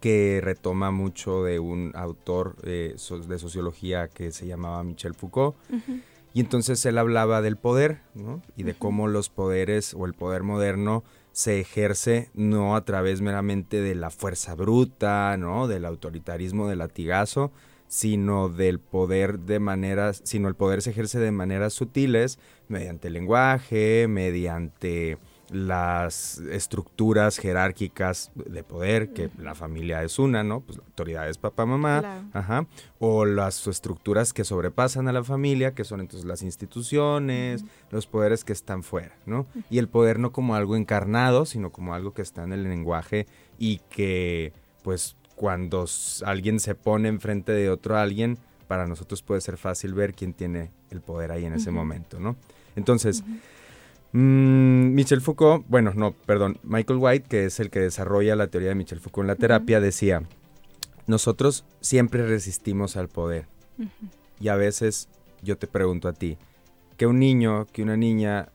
que 0.00 0.40
retoma 0.42 0.90
mucho 0.90 1.44
de 1.44 1.58
un 1.58 1.92
autor 1.94 2.56
eh, 2.64 2.96
de 3.28 3.38
sociología 3.38 4.08
que 4.08 4.32
se 4.32 4.46
llamaba 4.46 4.82
Michel 4.82 5.14
Foucault. 5.14 5.56
Y 6.32 6.40
entonces 6.40 6.84
él 6.86 6.98
hablaba 6.98 7.42
del 7.42 7.56
poder, 7.56 8.00
¿no? 8.14 8.40
Y 8.56 8.62
de 8.62 8.74
cómo 8.74 9.08
los 9.08 9.28
poderes 9.28 9.94
o 9.94 10.06
el 10.06 10.14
poder 10.14 10.42
moderno 10.42 11.02
se 11.32 11.60
ejerce 11.60 12.30
no 12.34 12.76
a 12.76 12.84
través 12.84 13.20
meramente 13.20 13.80
de 13.80 13.94
la 13.94 14.10
fuerza 14.10 14.54
bruta, 14.54 15.36
¿no? 15.36 15.66
Del 15.66 15.84
autoritarismo 15.84 16.68
del 16.68 16.78
latigazo, 16.78 17.50
sino 17.88 18.48
del 18.48 18.78
poder 18.78 19.40
de 19.40 19.58
maneras, 19.58 20.20
sino 20.24 20.48
el 20.48 20.54
poder 20.54 20.82
se 20.82 20.90
ejerce 20.90 21.18
de 21.18 21.32
maneras 21.32 21.72
sutiles, 21.72 22.38
mediante 22.68 23.10
lenguaje, 23.10 24.06
mediante 24.08 25.18
las 25.50 26.38
estructuras 26.38 27.38
jerárquicas 27.38 28.30
de 28.34 28.62
poder, 28.62 29.12
que 29.12 29.30
la 29.38 29.54
familia 29.54 30.02
es 30.02 30.18
una, 30.18 30.44
¿no? 30.44 30.60
Pues 30.60 30.78
la 30.78 30.84
autoridad 30.84 31.28
es 31.28 31.38
papá, 31.38 31.66
mamá, 31.66 32.28
ajá, 32.32 32.66
o 32.98 33.24
las 33.24 33.66
estructuras 33.66 34.32
que 34.32 34.44
sobrepasan 34.44 35.08
a 35.08 35.12
la 35.12 35.24
familia, 35.24 35.74
que 35.74 35.84
son 35.84 36.00
entonces 36.00 36.26
las 36.26 36.42
instituciones, 36.42 37.64
los 37.90 38.06
poderes 38.06 38.44
que 38.44 38.52
están 38.52 38.82
fuera, 38.82 39.16
¿no? 39.26 39.46
Y 39.70 39.78
el 39.78 39.88
poder 39.88 40.18
no 40.18 40.32
como 40.32 40.54
algo 40.54 40.76
encarnado, 40.76 41.46
sino 41.46 41.70
como 41.70 41.94
algo 41.94 42.14
que 42.14 42.22
está 42.22 42.44
en 42.44 42.52
el 42.52 42.62
lenguaje 42.62 43.26
y 43.58 43.80
que, 43.90 44.52
pues, 44.82 45.16
cuando 45.34 45.86
alguien 46.24 46.60
se 46.60 46.74
pone 46.74 47.08
enfrente 47.08 47.52
de 47.52 47.70
otro 47.70 47.96
alguien, 47.96 48.38
para 48.68 48.86
nosotros 48.86 49.22
puede 49.22 49.40
ser 49.40 49.56
fácil 49.56 49.94
ver 49.94 50.14
quién 50.14 50.32
tiene 50.32 50.70
el 50.90 51.00
poder 51.00 51.32
ahí 51.32 51.44
en 51.44 51.54
ese 51.54 51.72
momento, 51.72 52.20
¿no? 52.20 52.36
Entonces, 52.76 53.24
Mm, 54.12 54.92
Michel 54.94 55.20
Foucault, 55.20 55.64
bueno, 55.68 55.92
no, 55.94 56.12
perdón, 56.12 56.58
Michael 56.62 56.98
White, 57.00 57.28
que 57.28 57.44
es 57.44 57.60
el 57.60 57.70
que 57.70 57.80
desarrolla 57.80 58.34
la 58.36 58.48
teoría 58.48 58.70
de 58.70 58.74
Michel 58.74 59.00
Foucault 59.00 59.24
en 59.24 59.28
la 59.28 59.36
terapia, 59.36 59.80
decía, 59.80 60.22
nosotros 61.06 61.64
siempre 61.80 62.26
resistimos 62.26 62.96
al 62.96 63.08
poder. 63.08 63.46
Y 64.40 64.48
a 64.48 64.56
veces 64.56 65.08
yo 65.42 65.56
te 65.56 65.66
pregunto 65.66 66.08
a 66.08 66.12
ti, 66.12 66.38
que 66.96 67.06
un 67.06 67.18
niño, 67.18 67.66
que 67.72 67.82
una 67.82 67.96
niña 67.96 68.48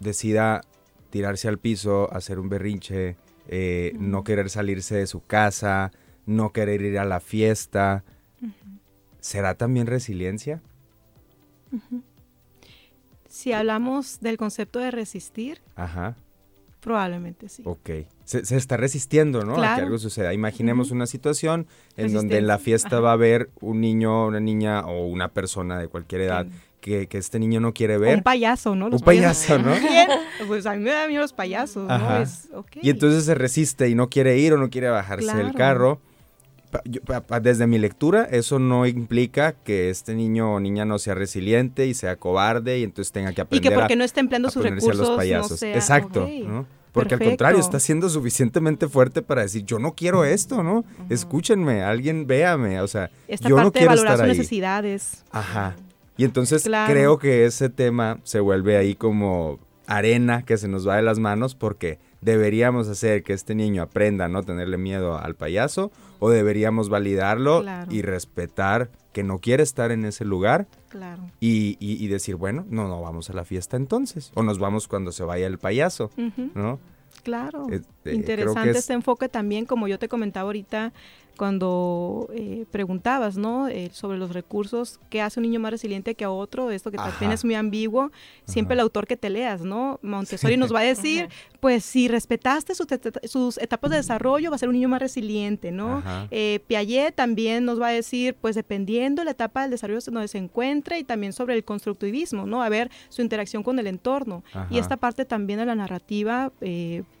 decida 0.00 0.62
tirarse 1.10 1.48
al 1.48 1.58
piso, 1.58 2.12
hacer 2.12 2.38
un 2.38 2.48
berrinche, 2.48 3.16
eh, 3.48 3.92
no 3.98 4.24
querer 4.24 4.50
salirse 4.50 4.96
de 4.96 5.06
su 5.06 5.24
casa, 5.24 5.92
no 6.26 6.52
querer 6.52 6.82
ir 6.82 6.98
a 6.98 7.04
la 7.04 7.20
fiesta, 7.20 8.02
¿será 9.20 9.54
también 9.54 9.86
resiliencia? 9.86 10.62
Si 13.32 13.54
hablamos 13.54 14.20
del 14.20 14.36
concepto 14.36 14.78
de 14.78 14.90
resistir, 14.90 15.62
Ajá. 15.74 16.16
probablemente 16.80 17.48
sí. 17.48 17.62
Ok. 17.64 17.88
Se, 18.24 18.40
está 18.54 18.76
resistiendo, 18.76 19.42
¿no? 19.42 19.54
A 19.54 19.76
que 19.76 19.80
algo 19.80 19.96
suceda. 19.96 20.34
Imaginemos 20.34 20.90
una 20.90 21.06
situación 21.06 21.66
en 21.96 22.12
donde 22.12 22.36
en 22.36 22.46
la 22.46 22.58
fiesta 22.58 23.00
va 23.00 23.08
a 23.08 23.12
haber 23.14 23.48
un 23.62 23.80
niño, 23.80 24.26
una 24.26 24.38
niña 24.38 24.84
o 24.84 25.06
una 25.06 25.28
persona 25.28 25.78
de 25.78 25.88
cualquier 25.88 26.20
edad 26.20 26.46
que, 26.82 27.08
este 27.10 27.38
niño 27.38 27.58
no 27.58 27.72
quiere 27.72 27.96
ver. 27.96 28.18
Un 28.18 28.22
payaso, 28.22 28.74
¿no? 28.74 28.88
un 28.88 29.00
payaso, 29.00 29.58
¿no? 29.58 29.72
Pues 30.46 30.66
a 30.66 30.74
mí 30.74 30.80
me 30.80 30.90
da 30.90 31.08
miedo 31.08 31.22
los 31.22 31.32
payasos, 31.32 31.88
¿no? 31.88 32.16
Es, 32.18 32.50
Y 32.82 32.90
entonces 32.90 33.24
se 33.24 33.34
resiste 33.34 33.88
y 33.88 33.94
no 33.94 34.10
quiere 34.10 34.36
ir 34.36 34.52
o 34.52 34.58
no 34.58 34.68
quiere 34.68 34.90
bajarse 34.90 35.34
del 35.34 35.54
carro 35.54 36.00
desde 37.42 37.66
mi 37.66 37.78
lectura, 37.78 38.24
eso 38.24 38.58
no 38.58 38.86
implica 38.86 39.52
que 39.52 39.90
este 39.90 40.14
niño 40.14 40.54
o 40.54 40.60
niña 40.60 40.84
no 40.84 40.98
sea 40.98 41.14
resiliente 41.14 41.86
y 41.86 41.94
sea 41.94 42.16
cobarde 42.16 42.78
y 42.78 42.84
entonces 42.84 43.12
tenga 43.12 43.32
que 43.32 43.40
aprender 43.40 43.64
y 43.64 43.68
que 43.68 43.74
porque 43.74 43.96
no 43.96 44.04
esté 44.04 44.20
empleando 44.20 44.50
sus 44.50 44.62
recursos 44.62 44.96
los 44.96 45.16
payasos. 45.16 45.62
Exacto, 45.62 46.28
Porque 46.92 47.14
al 47.14 47.20
contrario, 47.20 47.60
está 47.60 47.80
siendo 47.80 48.08
suficientemente 48.08 48.88
fuerte 48.88 49.22
para 49.22 49.42
decir, 49.42 49.64
yo 49.64 49.78
no 49.78 49.94
quiero 49.94 50.24
esto, 50.24 50.62
¿no? 50.62 50.84
Escúchenme, 51.08 51.82
alguien 51.82 52.26
véame, 52.26 52.80
o 52.80 52.88
sea, 52.88 53.10
yo 53.40 53.56
no 53.56 53.72
quiero 53.72 53.94
estar 53.94 54.20
ahí. 54.20 54.28
necesidades. 54.28 55.24
Ajá. 55.30 55.76
Y 56.16 56.24
entonces 56.24 56.62
creo 56.62 57.18
que 57.18 57.46
ese 57.46 57.70
tema 57.70 58.20
se 58.22 58.40
vuelve 58.40 58.76
ahí 58.76 58.94
como 58.94 59.58
arena 59.86 60.44
que 60.44 60.56
se 60.56 60.68
nos 60.68 60.86
va 60.86 60.96
de 60.96 61.02
las 61.02 61.18
manos 61.18 61.54
porque 61.54 61.98
deberíamos 62.22 62.88
hacer 62.88 63.22
que 63.22 63.34
este 63.34 63.54
niño 63.54 63.82
aprenda 63.82 64.24
a 64.24 64.28
no 64.28 64.42
tenerle 64.42 64.78
miedo 64.78 65.18
al 65.18 65.34
payaso 65.34 65.90
o 66.20 66.30
deberíamos 66.30 66.88
validarlo 66.88 67.64
y 67.90 68.02
respetar 68.02 68.90
que 69.12 69.22
no 69.22 69.40
quiere 69.40 69.62
estar 69.62 69.90
en 69.90 70.04
ese 70.06 70.24
lugar 70.24 70.66
y, 71.40 72.06
decir, 72.06 72.36
bueno, 72.36 72.64
no, 72.70 72.88
no 72.88 73.02
vamos 73.02 73.28
a 73.28 73.34
la 73.34 73.44
fiesta 73.44 73.76
entonces 73.76 74.30
o 74.34 74.42
nos 74.42 74.58
vamos 74.58 74.88
cuando 74.88 75.12
se 75.12 75.24
vaya 75.24 75.46
el 75.46 75.58
payaso, 75.58 76.10
¿no? 76.54 76.78
Claro. 77.22 77.66
Eh, 77.70 77.82
Interesante 78.14 78.70
este 78.70 78.94
enfoque 78.94 79.28
también, 79.28 79.66
como 79.66 79.86
yo 79.86 79.98
te 79.98 80.08
comentaba 80.08 80.46
ahorita, 80.46 80.92
cuando 81.36 82.28
eh, 82.34 82.66
preguntabas, 82.70 83.36
¿no? 83.36 83.68
Eh, 83.68 83.90
sobre 83.92 84.18
los 84.18 84.32
recursos, 84.32 85.00
¿qué 85.10 85.22
hace 85.22 85.40
un 85.40 85.44
niño 85.44 85.60
más 85.60 85.70
resiliente 85.70 86.14
que 86.14 86.24
a 86.24 86.30
otro? 86.30 86.70
Esto 86.70 86.90
que 86.90 86.96
también 86.96 87.32
es 87.32 87.44
muy 87.44 87.54
ambiguo. 87.54 88.10
Siempre 88.44 88.74
el 88.74 88.80
autor 88.80 89.06
que 89.06 89.16
te 89.16 89.30
leas, 89.30 89.62
¿no? 89.62 89.98
Montessori 90.02 90.56
nos 90.56 90.74
va 90.74 90.80
a 90.80 90.84
decir, 90.84 91.28
pues 91.60 91.84
si 91.84 92.08
respetaste 92.08 92.74
sus 92.74 93.58
etapas 93.58 93.90
de 93.90 93.96
desarrollo, 93.96 94.50
va 94.50 94.56
a 94.56 94.58
ser 94.58 94.68
un 94.68 94.74
niño 94.74 94.88
más 94.88 95.00
resiliente, 95.00 95.72
¿no? 95.72 96.02
Eh, 96.30 96.60
Piaget 96.66 97.14
también 97.14 97.64
nos 97.64 97.80
va 97.80 97.88
a 97.88 97.92
decir, 97.92 98.36
pues 98.40 98.54
dependiendo 98.54 99.24
la 99.24 99.30
etapa 99.30 99.62
del 99.62 99.70
desarrollo 99.70 100.00
donde 100.04 100.28
se 100.28 100.38
encuentre 100.38 100.98
y 100.98 101.04
también 101.04 101.32
sobre 101.32 101.54
el 101.54 101.64
constructivismo, 101.64 102.46
¿no? 102.46 102.62
A 102.62 102.68
ver 102.68 102.90
su 103.08 103.22
interacción 103.22 103.62
con 103.62 103.78
el 103.78 103.86
entorno. 103.86 104.44
Y 104.70 104.78
esta 104.78 104.96
parte 104.96 105.24
también 105.24 105.58
de 105.58 105.66
la 105.66 105.74
narrativa, 105.74 106.52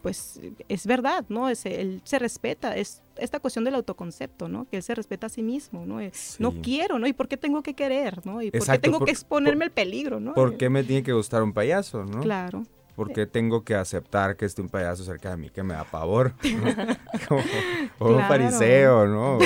pues 0.02 0.40
es 0.68 0.86
verdad, 0.86 1.24
¿no? 1.28 1.48
Es, 1.48 1.64
él 1.66 2.00
se 2.04 2.18
respeta, 2.18 2.76
es 2.76 3.02
esta 3.16 3.40
cuestión 3.40 3.64
del 3.64 3.74
autoconcepto, 3.74 4.48
¿no? 4.48 4.68
Que 4.68 4.78
él 4.78 4.82
se 4.82 4.94
respeta 4.94 5.26
a 5.26 5.30
sí 5.30 5.42
mismo, 5.42 5.86
¿no? 5.86 5.98
No 6.38 6.52
quiero, 6.62 6.98
¿no? 6.98 7.06
¿Y 7.06 7.12
por 7.12 7.28
qué 7.28 7.36
tengo 7.36 7.62
que 7.62 7.74
querer, 7.74 8.24
¿no? 8.26 8.42
¿Y 8.42 8.50
por 8.50 8.66
qué 8.66 8.78
tengo 8.78 9.04
que 9.04 9.10
exponerme 9.10 9.64
al 9.64 9.72
peligro, 9.72 10.20
¿no? 10.20 10.34
¿Por 10.34 10.56
qué 10.56 10.68
me 10.68 10.84
tiene 10.84 11.02
que 11.02 11.12
gustar 11.12 11.42
un 11.42 11.52
payaso, 11.52 12.04
no? 12.04 12.20
Claro 12.20 12.64
porque 12.96 13.26
tengo 13.26 13.64
que 13.64 13.74
aceptar 13.74 14.36
que 14.36 14.44
esté 14.44 14.62
un 14.62 14.68
payaso 14.68 15.04
cerca 15.04 15.30
de 15.30 15.36
mí 15.36 15.50
que 15.50 15.62
me 15.62 15.74
da 15.74 15.84
pavor? 15.84 16.32
o 17.98 18.12
un 18.12 18.20
fariseo, 18.22 19.06
¿no? 19.06 19.38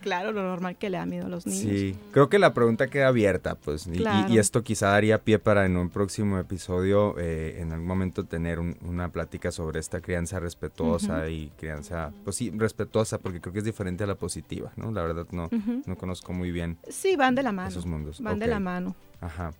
claro, 0.00 0.32
lo 0.32 0.42
normal 0.42 0.76
que 0.76 0.90
le 0.90 0.98
da 0.98 1.06
miedo 1.06 1.26
a 1.26 1.28
los 1.28 1.46
niños. 1.46 1.62
Sí, 1.62 1.96
creo 2.10 2.28
que 2.28 2.38
la 2.38 2.54
pregunta 2.54 2.88
queda 2.88 3.08
abierta, 3.08 3.54
pues, 3.54 3.86
y, 3.86 4.38
esto 4.38 4.62
quizá 4.62 4.88
daría 4.88 5.18
pie 5.18 5.38
para 5.38 5.66
en 5.66 5.76
un 5.76 5.90
próximo 5.90 6.38
episodio, 6.38 7.14
eh, 7.18 7.58
en 7.60 7.72
algún 7.72 7.86
momento 7.86 8.24
tener 8.24 8.58
una 8.58 9.10
plática 9.10 9.50
sobre 9.52 9.80
esta 9.80 10.00
crianza 10.00 10.40
respetuosa 10.40 11.28
y 11.28 11.52
crianza, 11.58 12.12
pues 12.24 12.36
sí, 12.36 12.50
respetuosa, 12.50 13.18
porque 13.18 13.40
creo 13.40 13.52
que 13.52 13.60
es 13.60 13.64
diferente 13.64 14.04
a 14.04 14.06
la 14.06 14.14
positiva, 14.14 14.72
¿no? 14.76 14.90
La 14.90 15.02
verdad 15.02 15.26
no, 15.30 15.48
no 15.86 15.96
conozco 15.96 16.32
muy 16.32 16.50
bien. 16.50 16.78
Sí, 16.88 17.16
van 17.16 17.34
de 17.34 17.42
la 17.42 17.52
mano. 17.52 17.68
Esos 17.68 17.86
mundos. 17.86 18.20
Van 18.20 18.38
de 18.38 18.46
la 18.46 18.60
mano. 18.60 18.96
Ajá. 19.20 19.52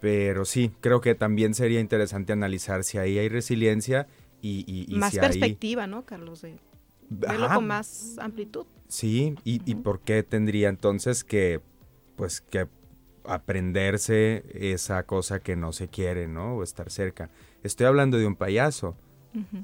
Pero 0.00 0.44
sí, 0.44 0.70
creo 0.80 1.00
que 1.00 1.14
también 1.14 1.54
sería 1.54 1.80
interesante 1.80 2.32
analizar 2.32 2.84
si 2.84 2.98
ahí 2.98 3.18
hay 3.18 3.28
resiliencia 3.28 4.06
Y, 4.40 4.64
y- 4.68 4.86
y 4.88 4.98
más 4.98 5.12
si 5.12 5.18
ahí- 5.18 5.26
perspectiva, 5.28 5.86
¿no, 5.88 6.04
Carlos? 6.04 6.42
De 6.42 6.56
verlo 7.10 7.46
Ajá, 7.46 7.56
con 7.56 7.66
más 7.66 8.16
amplitud. 8.20 8.66
Sí, 8.86 9.34
y, 9.44 9.60
y 9.68 9.74
por 9.74 10.00
qué 10.00 10.22
tendría 10.22 10.68
entonces 10.68 11.24
que, 11.24 11.60
pues, 12.16 12.40
que 12.40 12.68
aprenderse 13.24 14.44
esa 14.54 15.02
cosa 15.02 15.40
que 15.40 15.56
no 15.56 15.72
se 15.72 15.88
quiere, 15.88 16.28
¿no? 16.28 16.54
O 16.56 16.62
estar 16.62 16.90
cerca. 16.90 17.30
Estoy 17.62 17.86
hablando 17.86 18.16
de 18.18 18.26
un 18.26 18.36
payaso, 18.36 18.96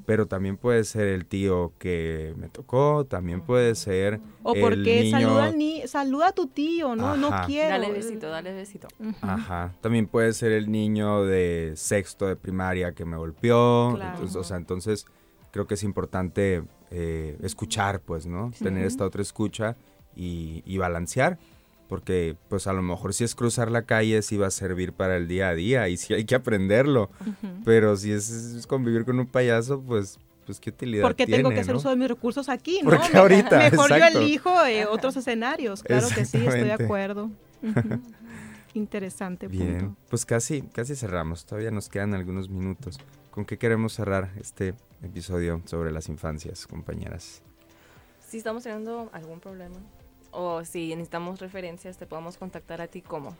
Pero 0.05 0.27
también 0.27 0.57
puede 0.57 0.83
ser 0.83 1.07
el 1.07 1.25
tío 1.25 1.73
que 1.79 2.33
me 2.37 2.49
tocó, 2.49 3.05
también 3.05 3.41
puede 3.41 3.75
ser 3.75 4.19
O 4.43 4.53
el 4.53 4.61
porque 4.61 5.03
niño... 5.03 5.19
saluda, 5.19 5.45
al 5.45 5.57
ni 5.57 5.87
saluda 5.87 6.27
a 6.27 6.31
tu 6.31 6.47
tío, 6.47 6.95
¿no? 6.95 7.17
No 7.17 7.29
quiero. 7.45 7.69
Dale 7.69 7.91
besito, 7.91 8.29
dale 8.29 8.53
besito. 8.53 8.87
Ajá, 9.21 9.73
también 9.81 10.07
puede 10.07 10.33
ser 10.33 10.51
el 10.51 10.71
niño 10.71 11.23
de 11.25 11.73
sexto 11.75 12.27
de 12.27 12.35
primaria 12.35 12.93
que 12.93 13.05
me 13.05 13.17
golpeó. 13.17 13.93
Claro. 13.95 14.13
Entonces, 14.13 14.35
o 14.35 14.43
sea, 14.43 14.57
entonces 14.57 15.05
creo 15.51 15.67
que 15.67 15.73
es 15.73 15.83
importante 15.83 16.63
eh, 16.91 17.37
escuchar, 17.41 17.99
pues, 18.01 18.25
¿no? 18.25 18.51
Tener 18.59 18.85
esta 18.85 19.05
otra 19.05 19.21
escucha 19.21 19.75
y, 20.15 20.63
y 20.65 20.77
balancear. 20.77 21.37
Porque, 21.87 22.35
pues, 22.49 22.65
a 22.67 22.73
lo 22.73 22.81
mejor 22.81 23.13
si 23.13 23.23
es 23.23 23.35
cruzar 23.35 23.69
la 23.69 23.83
calle, 23.83 24.21
sí 24.23 24.37
va 24.37 24.47
a 24.47 24.51
servir 24.51 24.91
para 24.93 25.17
el 25.17 25.27
día 25.27 25.49
a 25.49 25.53
día 25.55 25.87
y 25.87 25.97
sí 25.97 26.13
hay 26.15 26.25
que 26.25 26.33
aprenderlo. 26.35 27.11
Pero 27.63 27.95
si 27.95 28.11
es, 28.11 28.29
es 28.29 28.65
convivir 28.67 29.05
con 29.05 29.19
un 29.19 29.27
payaso, 29.27 29.81
pues, 29.81 30.17
pues 30.47 30.59
qué 30.59 30.71
utilidad 30.71 31.03
Porque 31.03 31.27
tengo 31.27 31.49
que 31.51 31.59
hacer 31.59 31.73
no? 31.73 31.79
uso 31.79 31.89
de 31.89 31.95
mis 31.95 32.07
recursos 32.07 32.49
aquí, 32.49 32.79
¿no? 32.83 32.89
Porque 32.89 33.13
Me- 33.13 33.19
ahorita, 33.19 33.57
Mejor 33.69 33.91
exacto. 33.91 34.19
yo 34.19 34.19
elijo 34.25 34.65
eh, 34.65 34.85
otros 34.87 35.15
escenarios. 35.17 35.83
Claro 35.83 36.07
que 36.13 36.25
sí, 36.25 36.37
estoy 36.37 36.63
de 36.63 36.73
acuerdo. 36.73 37.29
Ujú. 37.63 38.01
Interesante 38.73 39.47
Bien, 39.47 39.79
punto. 39.79 39.95
pues 40.09 40.25
casi, 40.25 40.61
casi 40.63 40.95
cerramos. 40.95 41.45
Todavía 41.45 41.71
nos 41.71 41.87
quedan 41.87 42.13
algunos 42.13 42.49
minutos. 42.49 42.99
¿Con 43.31 43.45
qué 43.45 43.57
queremos 43.57 43.93
cerrar 43.93 44.31
este 44.39 44.73
episodio 45.01 45.61
sobre 45.65 45.91
las 45.91 46.09
infancias, 46.09 46.67
compañeras? 46.67 47.41
Si 48.27 48.37
estamos 48.37 48.63
teniendo 48.63 49.09
algún 49.13 49.39
problema 49.39 49.75
o 50.35 50.63
si 50.65 50.89
necesitamos 50.89 51.39
referencias, 51.39 51.97
te 51.97 52.05
podemos 52.05 52.37
contactar 52.37 52.81
a 52.81 52.87
ti 52.87 53.01
como. 53.01 53.35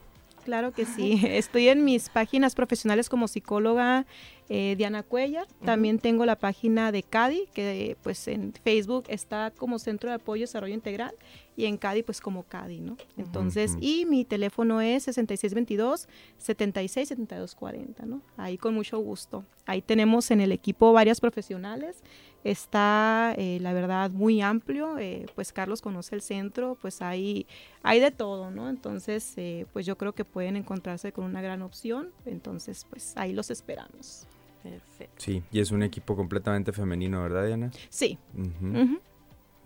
Claro 0.45 0.71
que 0.71 0.85
sí. 0.85 1.19
Estoy 1.25 1.69
en 1.69 1.83
mis 1.83 2.09
páginas 2.09 2.53
profesionales 2.53 3.09
como 3.09 3.27
psicóloga 3.27 4.05
eh, 4.47 4.75
Diana 4.77 5.01
Cuellar. 5.01 5.47
También 5.65 5.97
tengo 5.97 6.23
la 6.23 6.37
página 6.37 6.91
de 6.91 7.01
CADI, 7.01 7.47
que 7.53 7.97
pues 8.03 8.27
en 8.27 8.53
Facebook 8.63 9.05
está 9.07 9.51
como 9.57 9.79
Centro 9.79 10.09
de 10.09 10.17
Apoyo 10.17 10.41
y 10.41 10.41
Desarrollo 10.41 10.75
Integral 10.75 11.15
y 11.57 11.65
en 11.65 11.77
CADI 11.77 12.03
pues 12.03 12.21
como 12.21 12.43
CADI, 12.43 12.79
¿no? 12.79 12.95
Entonces, 13.17 13.75
y 13.81 14.05
mi 14.05 14.23
teléfono 14.23 14.81
es 14.81 15.03
6622 15.03 16.07
767240, 16.37 18.05
¿no? 18.05 18.21
Ahí 18.37 18.57
con 18.57 18.75
mucho 18.75 18.99
gusto. 18.99 19.45
Ahí 19.65 19.81
tenemos 19.81 20.29
en 20.29 20.41
el 20.41 20.51
equipo 20.51 20.93
varias 20.93 21.19
profesionales. 21.19 22.03
Está, 22.45 23.33
eh, 23.37 23.57
la 23.59 23.73
verdad, 23.73 24.11
muy 24.11 24.39
amplio. 24.39 24.99
eh, 24.99 25.25
pues 25.33 25.51
Carlos 25.51 25.81
conoce 25.81 26.13
el 26.13 26.21
centro, 26.21 26.77
pues 26.79 27.01
hay, 27.01 27.47
hay 27.81 27.99
de 27.99 28.11
todo, 28.11 28.51
¿no? 28.51 28.69
Entonces, 28.69 29.33
eh, 29.37 29.65
pues 29.73 29.87
yo 29.87 29.97
creo 29.97 30.13
que 30.13 30.25
pueden 30.25 30.55
encontrarse 30.55 31.11
con 31.11 31.25
una 31.25 31.41
gran 31.41 31.63
opción. 31.63 32.11
Entonces, 32.27 32.85
pues 32.87 33.17
ahí 33.17 33.33
los 33.33 33.49
esperamos. 33.49 34.27
Perfecto. 34.61 35.15
Sí, 35.17 35.41
y 35.51 35.59
es 35.59 35.71
un 35.71 35.81
equipo 35.81 36.15
completamente 36.15 36.71
femenino, 36.71 37.23
¿verdad, 37.23 37.47
Diana? 37.47 37.71
Sí. 37.89 38.19
Ujú. 38.37 38.99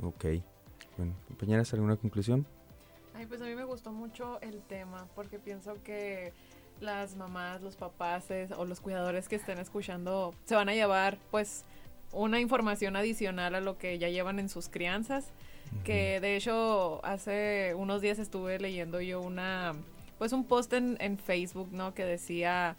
Ok. 0.01 0.25
Bueno, 0.95 1.13
compañeras, 1.27 1.73
¿alguna 1.73 1.97
conclusión? 1.97 2.45
Ay, 3.13 3.25
pues 3.25 3.41
a 3.41 3.45
mí 3.45 3.55
me 3.55 3.65
gustó 3.65 3.91
mucho 3.91 4.39
el 4.39 4.61
tema 4.61 5.05
porque 5.15 5.37
pienso 5.37 5.75
que 5.83 6.31
las 6.79 7.17
mamás, 7.17 7.61
los 7.61 7.75
papás 7.75 8.27
o 8.55 8.63
los 8.63 8.79
cuidadores 8.79 9.27
que 9.27 9.35
estén 9.35 9.59
escuchando 9.59 10.33
se 10.45 10.55
van 10.55 10.69
a 10.69 10.73
llevar 10.73 11.17
pues 11.29 11.65
una 12.11 12.39
información 12.39 12.95
adicional 12.95 13.55
a 13.55 13.61
lo 13.61 13.77
que 13.77 13.97
ya 13.99 14.09
llevan 14.09 14.39
en 14.39 14.49
sus 14.49 14.69
crianzas. 14.69 15.31
Que 15.83 16.19
de 16.19 16.35
hecho 16.35 16.99
hace 17.05 17.75
unos 17.75 18.01
días 18.01 18.17
estuve 18.17 18.57
leyendo 18.59 19.01
yo 19.01 19.21
una 19.21 19.73
pues 20.17 20.33
un 20.33 20.43
post 20.43 20.73
en, 20.73 20.97
en 20.99 21.17
Facebook, 21.19 21.69
¿no? 21.71 21.93
Que 21.93 22.03
decía 22.05 22.75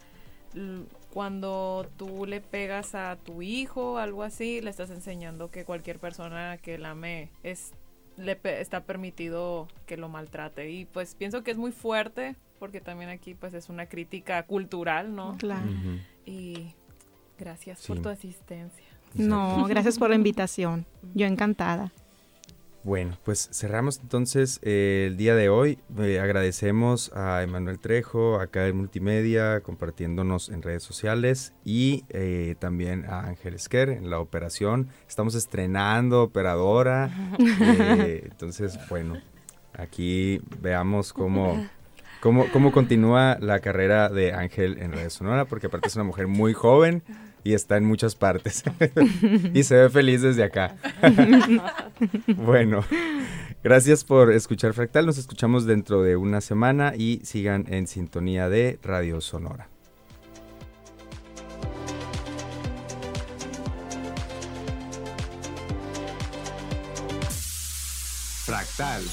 cuando 1.13 1.87
tú 1.97 2.25
le 2.25 2.41
pegas 2.41 2.95
a 2.95 3.15
tu 3.17 3.41
hijo, 3.41 3.97
algo 3.97 4.23
así, 4.23 4.61
le 4.61 4.69
estás 4.69 4.89
enseñando 4.89 5.49
que 5.51 5.65
cualquier 5.65 5.99
persona 5.99 6.57
que 6.57 6.77
la 6.77 6.91
ame 6.91 7.29
es 7.43 7.71
le 8.17 8.35
pe- 8.35 8.59
está 8.61 8.83
permitido 8.83 9.67
que 9.85 9.97
lo 9.97 10.09
maltrate 10.09 10.69
y 10.69 10.85
pues 10.85 11.15
pienso 11.15 11.43
que 11.43 11.51
es 11.51 11.57
muy 11.57 11.71
fuerte 11.71 12.35
porque 12.59 12.79
también 12.81 13.09
aquí 13.09 13.33
pues 13.33 13.53
es 13.53 13.69
una 13.69 13.87
crítica 13.87 14.43
cultural, 14.43 15.15
¿no? 15.15 15.37
Claro. 15.37 15.67
Y 16.25 16.73
gracias 17.39 17.79
Sí. 17.79 17.87
por 17.87 18.01
tu 18.01 18.09
asistencia. 18.09 18.85
No, 19.15 19.65
gracias 19.67 19.97
por 19.97 20.09
la 20.09 20.15
invitación. 20.15 20.85
Yo 21.13 21.25
encantada. 21.25 21.91
Bueno, 22.83 23.15
pues 23.23 23.47
cerramos 23.53 23.99
entonces 24.01 24.59
eh, 24.63 25.05
el 25.07 25.17
día 25.17 25.35
de 25.35 25.49
hoy. 25.49 25.77
Eh, 25.99 26.19
agradecemos 26.19 27.11
a 27.13 27.43
Emanuel 27.43 27.77
Trejo, 27.77 28.39
acá 28.39 28.65
en 28.65 28.75
Multimedia, 28.75 29.61
compartiéndonos 29.61 30.49
en 30.49 30.63
redes 30.63 30.81
sociales 30.81 31.53
y 31.63 32.05
eh, 32.09 32.55
también 32.57 33.05
a 33.05 33.19
Ángel 33.27 33.53
Esquer 33.53 33.89
en 33.89 34.09
la 34.09 34.19
operación. 34.19 34.89
Estamos 35.07 35.35
estrenando 35.35 36.23
operadora. 36.23 37.11
eh, 37.39 38.23
entonces, 38.31 38.79
bueno, 38.89 39.21
aquí 39.73 40.41
veamos 40.59 41.13
cómo, 41.13 41.63
cómo, 42.19 42.47
cómo 42.51 42.71
continúa 42.71 43.37
la 43.39 43.59
carrera 43.59 44.09
de 44.09 44.33
Ángel 44.33 44.79
en 44.79 44.91
Redes 44.91 45.13
Sonora, 45.13 45.45
porque 45.45 45.67
aparte 45.67 45.87
es 45.87 45.95
una 45.95 46.05
mujer 46.05 46.25
muy 46.25 46.53
joven 46.53 47.03
y 47.43 47.53
está 47.53 47.77
en 47.77 47.85
muchas 47.85 48.15
partes. 48.15 48.63
y 49.53 49.63
se 49.63 49.75
ve 49.75 49.89
feliz 49.89 50.21
desde 50.21 50.43
acá. 50.43 50.75
Bueno, 52.35 52.83
gracias 53.63 54.03
por 54.03 54.31
escuchar 54.31 54.73
Fractal. 54.73 55.05
Nos 55.05 55.19
escuchamos 55.19 55.65
dentro 55.65 56.01
de 56.01 56.15
una 56.15 56.41
semana 56.41 56.93
y 56.97 57.21
sigan 57.23 57.65
en 57.69 57.85
sintonía 57.85 58.49
de 58.49 58.79
Radio 58.81 59.21
Sonora. 59.21 59.69
Fractal. 68.45 69.03